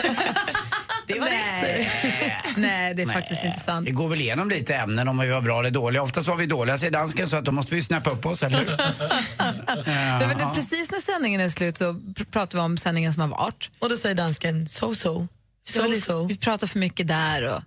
Det 1.06 1.20
var 1.20 1.26
Nej. 1.26 2.42
Nej, 2.56 2.94
det 2.94 3.02
är 3.02 3.06
faktiskt 3.06 3.44
inte 3.44 3.60
sant. 3.60 3.88
Vi 3.88 3.92
går 3.92 4.08
väl 4.08 4.20
igenom 4.20 4.48
lite 4.48 4.74
ämnen 4.74 5.08
om 5.08 5.18
vi 5.18 5.28
var 5.30 5.40
bra 5.40 5.60
eller 5.60 5.70
dåliga. 5.70 6.02
Oftast 6.02 6.28
var 6.28 6.36
vi 6.36 6.46
dåliga 6.46 6.78
säger 6.78 6.92
dansken 6.92 7.28
så 7.28 7.36
att 7.36 7.44
då 7.44 7.52
måste 7.52 7.74
vi 7.74 7.82
snappa 7.82 8.10
upp 8.10 8.26
oss, 8.26 8.42
eller 8.42 8.58
hur? 8.58 8.66
Det 8.66 10.26
var 10.26 10.34
det, 10.34 10.50
precis 10.54 10.90
när 10.90 11.00
sändningen 11.00 11.40
är 11.40 11.48
slut 11.48 11.76
så 11.78 11.84
pr- 11.92 12.24
pratar 12.30 12.58
vi 12.58 12.64
om 12.64 12.78
sändningen 12.78 13.12
som 13.12 13.20
har 13.20 13.28
varit. 13.28 13.70
Och 13.78 13.88
då 13.88 13.96
säger 13.96 14.14
dansken 14.14 14.68
so 14.68 14.94
so. 14.94 15.26
Det 15.66 15.72
So 15.72 15.88
lite, 15.88 16.06
so. 16.06 16.26
Vi 16.26 16.36
pratar 16.36 16.66
för 16.66 16.78
mycket 16.78 17.08
där 17.08 17.42
och 17.42 17.62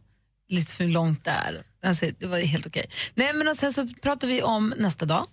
lite 0.50 0.74
för 0.74 0.84
långt 0.84 1.24
där. 1.24 1.64
Alltså, 1.86 2.06
det 2.20 2.28
var 2.28 2.38
helt 2.40 2.66
okej. 2.68 2.90
Nej, 3.16 3.34
men 3.34 3.48
och 3.48 3.56
sen 3.56 3.74
så 3.74 3.88
pratar 4.02 4.28
vi 4.28 4.42
om 4.44 4.74
nästa 4.78 5.06
dag. 5.06 5.26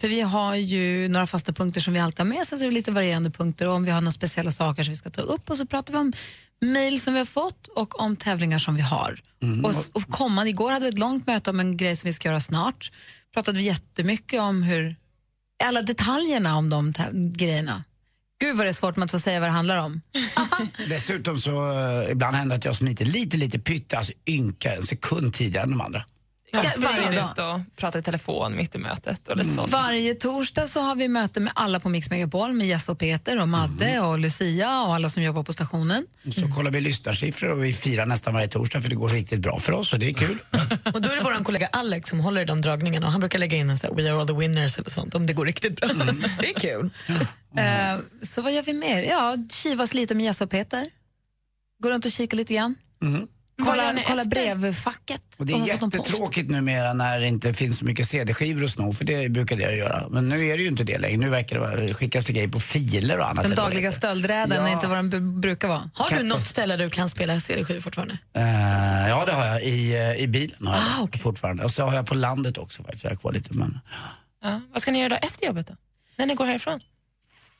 För 0.00 0.08
vi 0.08 0.20
har 0.20 0.54
ju 0.54 1.08
några 1.08 1.26
fasta 1.26 1.52
punkter 1.52 1.80
som 1.80 1.92
vi 1.92 1.98
alltid 2.00 2.18
har 2.18 2.26
med, 2.26 2.46
sen 2.46 2.58
så 2.58 2.64
är 2.64 2.68
det 2.68 2.74
lite 2.74 2.92
varierande 2.92 3.30
punkter 3.30 3.68
och 3.68 3.74
om 3.74 3.84
vi 3.84 3.90
har 3.90 4.00
några 4.00 4.12
speciella 4.12 4.50
saker 4.50 4.82
som 4.82 4.92
vi 4.92 4.96
ska 4.96 5.10
ta 5.10 5.22
upp 5.22 5.50
och 5.50 5.56
så 5.56 5.66
pratar 5.66 5.92
vi 5.92 5.98
om 5.98 6.12
mejl 6.60 7.00
som 7.00 7.12
vi 7.12 7.18
har 7.18 7.26
fått 7.26 7.66
och 7.66 8.00
om 8.00 8.16
tävlingar 8.16 8.58
som 8.58 8.74
vi 8.74 8.82
har. 8.82 9.20
Mm. 9.42 9.64
Och, 9.64 9.74
och 9.92 10.08
kommande, 10.08 10.50
igår 10.50 10.72
hade 10.72 10.84
vi 10.84 10.88
ett 10.88 10.98
långt 10.98 11.26
möte 11.26 11.50
om 11.50 11.60
en 11.60 11.76
grej 11.76 11.96
som 11.96 12.08
vi 12.08 12.12
ska 12.12 12.28
göra 12.28 12.40
snart. 12.40 12.90
Pratade 13.34 13.58
vi 13.58 13.64
jättemycket 13.64 14.40
om 14.40 14.62
hur, 14.62 14.96
alla 15.64 15.82
detaljerna 15.82 16.56
om 16.56 16.70
de 16.70 16.92
grejerna. 17.36 17.84
Gud 18.40 18.56
vad 18.56 18.66
det 18.66 18.70
är 18.70 18.72
svårt 18.72 18.96
med 18.96 19.04
att 19.04 19.10
få 19.10 19.18
säga 19.18 19.40
vad 19.40 19.48
det 19.48 19.52
handlar 19.52 19.76
om. 19.76 20.00
Dessutom 20.88 21.40
så 21.40 21.72
eh, 21.72 22.10
ibland 22.10 22.36
händer 22.36 22.56
det 22.56 22.58
att 22.58 22.64
jag 22.64 22.76
smiter 22.76 23.04
lite, 23.04 23.36
lite 23.36 23.58
pytte, 23.58 23.98
alltså 23.98 24.12
ynka 24.26 24.74
en 24.74 24.82
sekund 24.82 25.34
tidigare 25.34 25.64
än 25.64 25.70
de 25.70 25.80
andra. 25.80 26.04
Varje 26.52 27.22
och 27.22 27.76
pratar 27.76 27.98
i 27.98 28.02
telefon 28.02 28.56
mitt 28.56 28.74
i 28.74 28.78
mötet 28.78 29.28
och 29.28 29.36
lite 29.36 29.50
sånt. 29.50 29.72
Varje 29.72 30.14
torsdag 30.14 30.66
så 30.66 30.80
har 30.80 30.94
vi 30.94 31.08
möte 31.08 31.40
med 31.40 31.52
alla 31.56 31.80
på 31.80 31.88
Mix 31.88 32.10
Megapol, 32.10 32.52
med 32.52 32.66
Jess 32.66 32.88
och 32.88 32.98
Peter 32.98 33.40
och 33.40 33.48
Madde 33.48 34.00
och 34.00 34.18
Lucia 34.18 34.82
och 34.82 34.94
alla 34.94 35.10
som 35.10 35.22
jobbar 35.22 35.42
på 35.42 35.52
stationen. 35.52 36.06
Så 36.34 36.48
kollar 36.48 36.70
vi 36.70 36.80
lyssnarsiffror 36.80 37.50
och 37.50 37.64
vi 37.64 37.72
firar 37.72 38.06
nästan 38.06 38.34
varje 38.34 38.48
torsdag 38.48 38.80
för 38.80 38.88
det 38.88 38.94
går 38.94 39.08
riktigt 39.08 39.40
bra 39.40 39.58
för 39.58 39.72
oss 39.72 39.92
och 39.92 39.98
det 39.98 40.08
är 40.08 40.14
kul. 40.14 40.38
Och 40.94 41.02
då 41.02 41.08
är 41.08 41.16
det 41.16 41.22
vår 41.22 41.44
kollega 41.44 41.66
Alex 41.66 42.10
som 42.10 42.20
håller 42.20 42.42
i 42.42 42.44
de 42.44 42.60
dragningarna 42.60 43.06
och 43.06 43.12
han 43.12 43.20
brukar 43.20 43.38
lägga 43.38 43.56
in 43.56 43.70
en 43.70 43.78
sån 43.78 43.88
här, 43.90 44.02
We 44.02 44.10
are 44.10 44.20
all 44.20 44.26
the 44.26 44.32
winners 44.34 44.78
eller 44.78 44.90
sånt 44.90 45.14
om 45.14 45.26
det 45.26 45.32
går 45.32 45.44
riktigt 45.44 45.80
bra. 45.80 45.88
Det 46.40 46.50
är 46.50 46.60
kul. 46.60 46.90
Eh, 47.56 47.98
så 48.22 48.42
vad 48.42 48.52
gör 48.52 48.62
vi 48.62 48.72
mer? 48.72 49.02
Ja, 49.02 49.36
kivas 49.50 49.94
lite 49.94 50.14
med 50.14 50.24
Jess 50.26 50.40
och 50.40 50.50
Peter. 50.50 50.86
Gå 51.82 51.90
runt 51.90 52.04
och 52.04 52.12
kika 52.12 52.36
lite 52.36 52.54
grann. 52.54 52.74
Kolla, 53.64 53.94
kolla 54.06 54.24
brevfacket. 54.24 55.22
Och 55.38 55.46
det 55.46 55.52
är 55.52 55.66
jättetråkigt 55.66 56.50
numera 56.50 56.92
när 56.92 57.20
det 57.20 57.26
inte 57.26 57.54
finns 57.54 57.78
så 57.78 57.84
mycket 57.84 58.08
CD-skivor 58.08 58.64
att 58.64 58.70
sno, 58.70 58.92
för 58.92 59.04
det 59.04 59.28
brukade 59.28 59.62
jag 59.62 59.76
göra. 59.76 60.08
Men 60.08 60.28
nu 60.28 60.46
är 60.46 60.56
det 60.56 60.62
ju 60.62 60.68
inte 60.68 60.84
det 60.84 60.98
längre. 60.98 61.16
Nu 61.16 61.28
verkar 61.28 61.56
det 61.56 61.60
vara, 61.60 61.94
skickas 61.94 62.24
det 62.24 62.32
grejer 62.32 62.48
på 62.48 62.60
filer 62.60 63.18
och 63.18 63.28
annat. 63.30 63.44
Den 63.44 63.54
dagliga 63.54 63.92
stöldräden 63.92 64.52
är 64.52 64.68
Ja. 64.68 64.72
inte 64.72 64.86
vad 64.86 64.96
den 64.98 65.10
b- 65.10 65.20
brukar 65.40 65.68
vara. 65.68 65.90
Har 65.94 66.16
du 66.16 66.22
något 66.22 66.42
ställe 66.42 66.76
där 66.76 66.84
du 66.84 66.90
kan 66.90 67.08
spela 67.08 67.40
CD-skivor 67.40 67.80
fortfarande? 67.80 68.18
Eh, 68.34 69.08
ja, 69.08 69.24
det 69.26 69.32
har 69.32 69.46
jag. 69.46 69.62
I, 69.62 69.94
eh, 69.96 70.14
i 70.14 70.28
bilen 70.28 70.66
har 70.66 70.74
jag 70.74 70.82
Ah, 70.84 70.96
det 70.98 71.02
okej. 71.04 71.20
fortfarande. 71.22 71.64
Och 71.64 71.70
så 71.70 71.84
har 71.84 71.94
jag 71.94 72.06
på 72.06 72.14
landet 72.14 72.58
också 72.58 72.82
faktiskt. 72.82 73.04
Jag 73.04 73.10
har 73.10 73.16
kvar 73.16 73.32
lite, 73.32 73.54
men... 73.54 73.80
Ja. 74.42 74.60
Vad 74.72 74.82
ska 74.82 74.90
ni 74.90 74.98
göra 75.00 75.08
då 75.08 75.16
efter 75.26 75.46
jobbet 75.46 75.66
då? 75.68 75.74
När 76.16 76.26
ni 76.26 76.34
går 76.34 76.46
härifrån? 76.46 76.80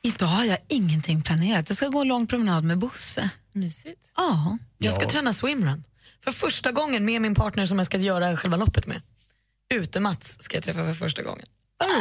Idag 0.03 0.25
har 0.27 0.43
jag 0.45 0.57
ingenting 0.67 1.21
planerat. 1.21 1.69
Jag 1.69 1.77
ska 1.77 1.87
gå 1.87 2.01
en 2.01 2.07
lång 2.07 2.27
promenad 2.27 2.63
med 2.63 2.77
Bosse. 2.77 3.29
Mysigt. 3.53 4.13
Ja. 4.17 4.57
Jag 4.77 4.93
ska 4.93 5.03
Ja. 5.03 5.09
träna 5.09 5.33
swimrun. 5.33 5.83
För 6.23 6.31
första 6.31 6.71
gången 6.71 7.05
med 7.05 7.21
min 7.21 7.35
partner 7.35 7.65
som 7.65 7.77
jag 7.77 7.85
ska 7.85 7.97
göra 7.97 8.37
själva 8.37 8.57
loppet 8.57 8.87
med. 8.87 9.01
Ute-Mats 9.73 10.37
ska 10.41 10.57
jag 10.57 10.63
träffa 10.63 10.85
för 10.85 10.93
första 10.93 11.23
gången. 11.23 11.45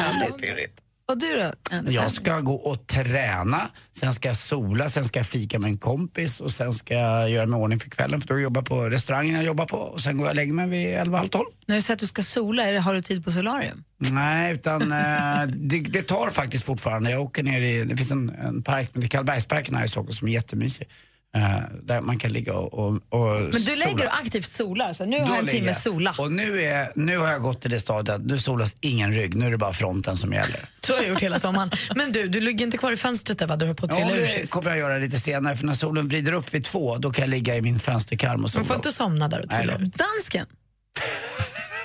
Härligt 0.01 0.39
pirrigt. 0.39 0.81
Och 1.11 1.19
du 1.19 1.37
då? 1.37 1.53
Jag 1.93 2.11
ska 2.11 2.41
gå 2.41 2.55
och 2.55 2.87
träna, 2.87 3.71
sen 3.93 4.13
ska 4.13 4.29
jag 4.29 4.37
sola, 4.37 4.89
sen 4.89 5.05
ska 5.05 5.19
jag 5.19 5.27
fika 5.27 5.59
med 5.59 5.69
en 5.69 5.79
kompis 5.79 6.41
och 6.41 6.51
sen 6.51 6.73
ska 6.73 6.95
jag 6.95 7.31
göra 7.31 7.47
mig 7.47 7.61
i 7.61 7.63
ordning 7.63 7.81
för 7.81 7.91
kvällen 7.91 8.21
för 8.21 8.29
då 8.29 8.41
jobbar 8.41 8.61
jag 8.61 8.67
på 8.67 8.89
restaurangen 8.89 9.35
jag 9.35 9.45
jobbar 9.45 9.67
på 9.67 9.77
och 9.77 10.01
sen 10.01 10.17
går 10.17 10.27
jag 10.27 10.31
och 10.31 10.37
lägger 10.37 10.53
mig 10.53 10.69
vid 10.69 10.87
11, 10.87 11.19
halv 11.19 11.29
12. 11.29 11.47
När 11.67 11.77
du 11.77 11.83
säger 11.83 11.97
att 11.97 12.01
du 12.01 12.07
ska 12.07 12.23
sola, 12.23 12.63
är 12.63 12.73
det, 12.73 12.79
har 12.79 12.95
du 12.95 13.03
tid 13.03 13.25
på 13.25 13.33
solarium? 13.33 13.85
Nej, 13.99 14.53
utan 14.55 14.93
eh, 14.93 15.47
det, 15.47 15.79
det 15.81 16.03
tar 16.03 16.31
faktiskt 16.31 16.65
fortfarande. 16.65 17.11
Jag 17.11 17.23
åker 17.23 17.43
ner 17.43 17.61
i, 17.61 17.85
det 17.85 17.97
finns 17.97 18.11
en, 18.11 18.31
en 18.31 18.63
park, 18.63 18.91
men 18.93 19.01
det 19.01 19.07
är 19.07 19.09
Karlbergsparken 19.09 19.75
här 19.75 19.85
i 19.85 19.89
Stockholm 19.89 20.13
som 20.13 20.29
är 20.29 20.33
jättemysig. 20.33 20.89
Eh, 21.37 21.59
där 21.83 22.01
man 22.01 22.19
kan 22.19 22.33
ligga 22.33 22.55
och, 22.55 22.75
och, 22.75 23.01
och 23.09 23.41
Men 23.43 23.51
du 23.51 23.61
sola. 23.61 23.77
lägger 23.85 24.07
och 24.07 24.15
aktivt 24.17 24.49
solar, 24.51 24.93
så 24.93 25.05
nu 25.05 25.19
har 25.21 25.27
Då 25.27 25.33
jag 25.33 25.39
en 25.39 25.47
timme 25.47 25.67
jag. 25.67 25.77
sola. 25.77 26.15
Och 26.19 26.33
nu, 26.33 26.63
är, 26.63 26.93
nu 26.97 27.19
har 27.19 27.29
jag 27.31 27.43
gått 27.43 27.61
till 27.63 27.71
det 27.71 27.81
stadiet 27.81 28.17
att 28.17 28.23
nu 28.27 28.39
solas 28.39 28.77
ingen 28.81 29.13
rygg, 29.13 29.35
nu 29.37 29.47
är 29.47 29.51
det 29.51 29.59
bara 29.59 29.73
fronten 29.73 30.17
som 30.17 30.33
gäller. 30.33 30.61
Så 30.87 30.93
har 30.93 31.01
jag 31.01 31.09
gjort 31.09 31.21
hela 31.21 31.39
sommaren. 31.39 31.71
Men 31.97 32.13
du, 32.13 32.29
du 32.29 32.41
ligger 32.41 32.65
inte 32.65 32.79
kvar 32.79 32.93
i 32.93 32.97
fönstret 32.97 33.39
där 33.39 33.47
va? 33.47 33.57
Du 33.57 33.67
har 33.67 33.75
på 33.75 33.87
att 33.87 33.93
Ja, 33.93 33.99
trilla 33.99 34.17
ur 34.17 34.23
det 34.27 34.29
sist. 34.41 34.53
kommer 34.53 34.71
jag 34.71 34.79
göra 34.79 34.99
lite 34.99 35.21
senare 35.21 35.57
för 35.57 35.67
när 35.67 35.75
solen 35.75 36.09
vrider 36.09 36.33
upp 36.33 36.55
vid 36.55 36.65
två 36.65 36.99
då 36.99 37.11
kan 37.13 37.23
jag 37.23 37.31
ligga 37.31 37.57
i 37.57 37.63
min 37.63 37.79
fönsterkarm 37.79 38.45
och 38.45 38.51
sola. 38.51 38.61
Man 38.61 38.67
får 38.67 38.77
inte 38.77 38.93
somna 38.93 39.29
där 39.29 39.41
och 39.45 39.51
trilla 39.51 39.79
då. 39.79 39.85
ut. 39.85 39.95
Dansken, 39.95 40.47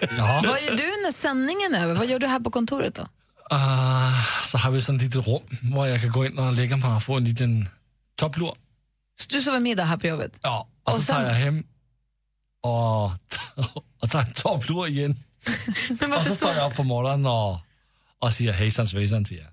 Ja. 0.17 0.43
vad 0.47 0.61
gör 0.61 0.71
du 0.71 0.83
när 1.05 1.11
sändningen 1.11 1.75
är 1.75 1.83
över? 1.83 1.95
Vad 1.95 2.07
gör 2.07 2.19
du 2.19 2.27
här 2.27 2.39
på 2.39 2.51
kontoret 2.51 2.95
då? 2.95 3.07
Ah, 3.49 4.11
så 4.51 4.57
har 4.57 4.71
vi 4.71 4.81
sådan 4.81 4.95
et 4.95 5.01
litet 5.03 5.27
rum, 5.27 5.41
hvor 5.73 5.85
jeg 5.85 6.01
kan 6.01 6.11
gå 6.11 6.25
ind 6.25 6.39
og 6.39 6.53
lægge 6.53 6.75
mig 6.77 6.89
og 6.95 7.03
få 7.03 7.17
en 7.17 7.23
liten 7.23 7.69
toplur. 8.17 8.55
Så 9.19 9.27
du 9.29 9.41
sover 9.41 9.59
middag 9.59 9.83
här 9.85 9.97
på 9.97 10.07
jobbet? 10.07 10.39
Ja, 10.43 10.67
og 10.85 10.93
så 10.93 10.97
Og 10.97 11.03
så- 11.03 11.13
tager 11.13 11.27
jeg 11.27 11.35
hem 11.35 11.63
og, 12.63 13.03
og 14.01 14.09
tager 14.09 14.25
en 14.25 14.33
toplur 14.33 14.87
igen. 14.87 15.23
Men 15.99 16.09
varför 16.11 16.29
så 16.29 16.35
står 16.35 16.51
jeg 16.53 16.63
op 16.63 16.73
på 16.73 16.83
morgenen 16.83 17.25
og, 17.25 17.59
og 18.21 18.33
siger 18.33 18.51
hejsan 18.51 18.87
svejsan 18.87 19.25
til 19.25 19.37
jer. 19.37 19.47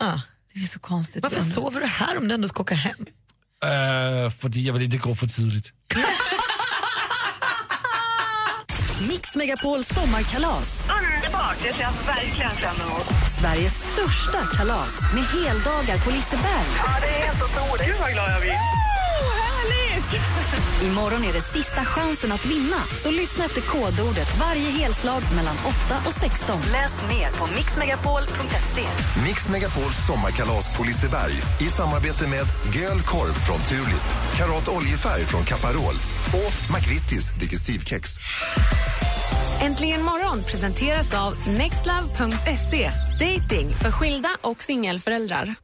Ah. 0.00 0.18
Det 0.54 0.60
är 0.60 0.66
så 0.66 0.78
konstigt. 0.80 1.22
Varför 1.22 1.40
sover 1.40 1.80
du 1.80 1.86
här 1.86 2.16
om 2.18 2.28
du 2.28 2.34
ändå 2.34 2.48
ska 2.48 2.60
åka 2.62 2.74
hem? 2.74 3.06
Øh, 3.64 4.30
fordi 4.32 4.64
jeg 4.66 4.74
vil 4.74 4.82
ikke 4.82 4.98
gå 4.98 5.14
for 5.14 5.26
tidligt. 5.26 5.72
Mix 9.08 9.34
Megapols 9.36 9.88
sommarkalas. 9.88 10.82
Underbart! 10.82 11.56
Det 11.62 11.74
ser 11.74 11.82
jag 11.82 11.92
verkligen 12.06 12.50
fram 12.50 12.76
emot. 12.88 13.06
Sveriges 13.40 13.79
största 13.92 14.56
kalas 14.56 14.94
med 15.14 15.24
heldagar 15.24 15.98
på 16.04 16.10
Liseberg. 16.10 16.66
Ja, 16.76 16.92
det 17.00 17.06
är 17.06 17.26
helt 17.26 17.42
otroligt. 17.42 17.86
Gud 17.86 17.96
vad 18.00 18.12
glad 18.12 18.30
jag 18.34 18.40
blir. 18.40 18.58
Imorgon 20.82 21.24
är 21.24 21.32
det 21.32 21.40
sista 21.40 21.84
chansen 21.84 22.32
att 22.32 22.46
vinna. 22.46 22.76
Så 23.02 23.10
lyssna 23.10 23.44
efter 23.44 23.60
kodordet 23.60 24.38
varje 24.40 24.70
helslag 24.70 25.22
mellan 25.36 25.56
8 25.88 25.96
och 26.06 26.14
16. 26.20 26.60
Läs 26.72 27.02
mer 27.08 27.30
på 27.32 27.46
mixmegapol.se. 27.56 28.86
Mix 29.26 29.48
Megapols 29.48 30.06
sommarkalas 30.06 30.76
på 30.76 30.84
Liseberg 30.84 31.34
i 31.60 31.66
samarbete 31.66 32.26
med 32.28 32.46
Göl 32.74 33.02
Korv 33.02 33.34
från 33.34 33.60
Tulip, 33.60 34.04
Karat 34.36 34.68
Oljefärg 34.68 35.24
från 35.24 35.44
Caparol 35.44 35.94
och 36.32 36.52
McVittys 36.74 37.30
Digestivkex. 37.40 38.18
Äntligen 39.60 40.02
morgon 40.02 40.44
presenteras 40.44 41.14
av 41.14 41.34
nextlove.se. 41.48 42.90
Dating 43.20 43.68
för 43.68 43.90
skilda 43.90 44.28
och 44.40 44.62
singelföräldrar. 44.62 45.54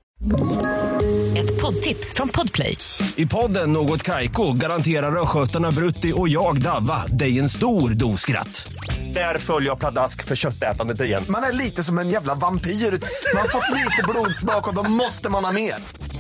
Ett 1.37 1.61
poddtips 1.61 2.15
från 2.15 2.29
Podplay. 2.29 2.77
I 3.17 3.27
podden 3.27 3.73
Något 3.73 4.03
Kaiko 4.03 4.53
garanterar 4.53 5.23
östgötarna 5.23 5.71
Brutti 5.71 6.13
och 6.17 6.29
jag, 6.29 6.63
Davva, 6.63 7.07
dig 7.07 7.39
en 7.39 7.49
stor 7.49 7.91
dos 7.91 8.21
skratt. 8.21 8.69
Där 9.15 9.39
följer 9.39 9.69
jag 9.71 9.79
pladask 9.79 10.25
för 10.25 10.37
köttätandet 10.37 11.01
igen. 11.01 11.25
Man 11.29 11.43
är 11.43 11.53
lite 11.53 11.83
som 11.83 11.99
en 11.99 12.09
jävla 12.09 12.35
vampyr. 12.35 12.71
Man 12.71 13.43
har 13.43 13.49
fått 13.49 13.77
lite 13.77 14.03
blodsmak 14.09 14.69
och 14.69 14.75
då 14.75 14.91
måste 14.91 15.31
man 15.31 15.45
ha 15.45 15.53
mer. 15.53 15.75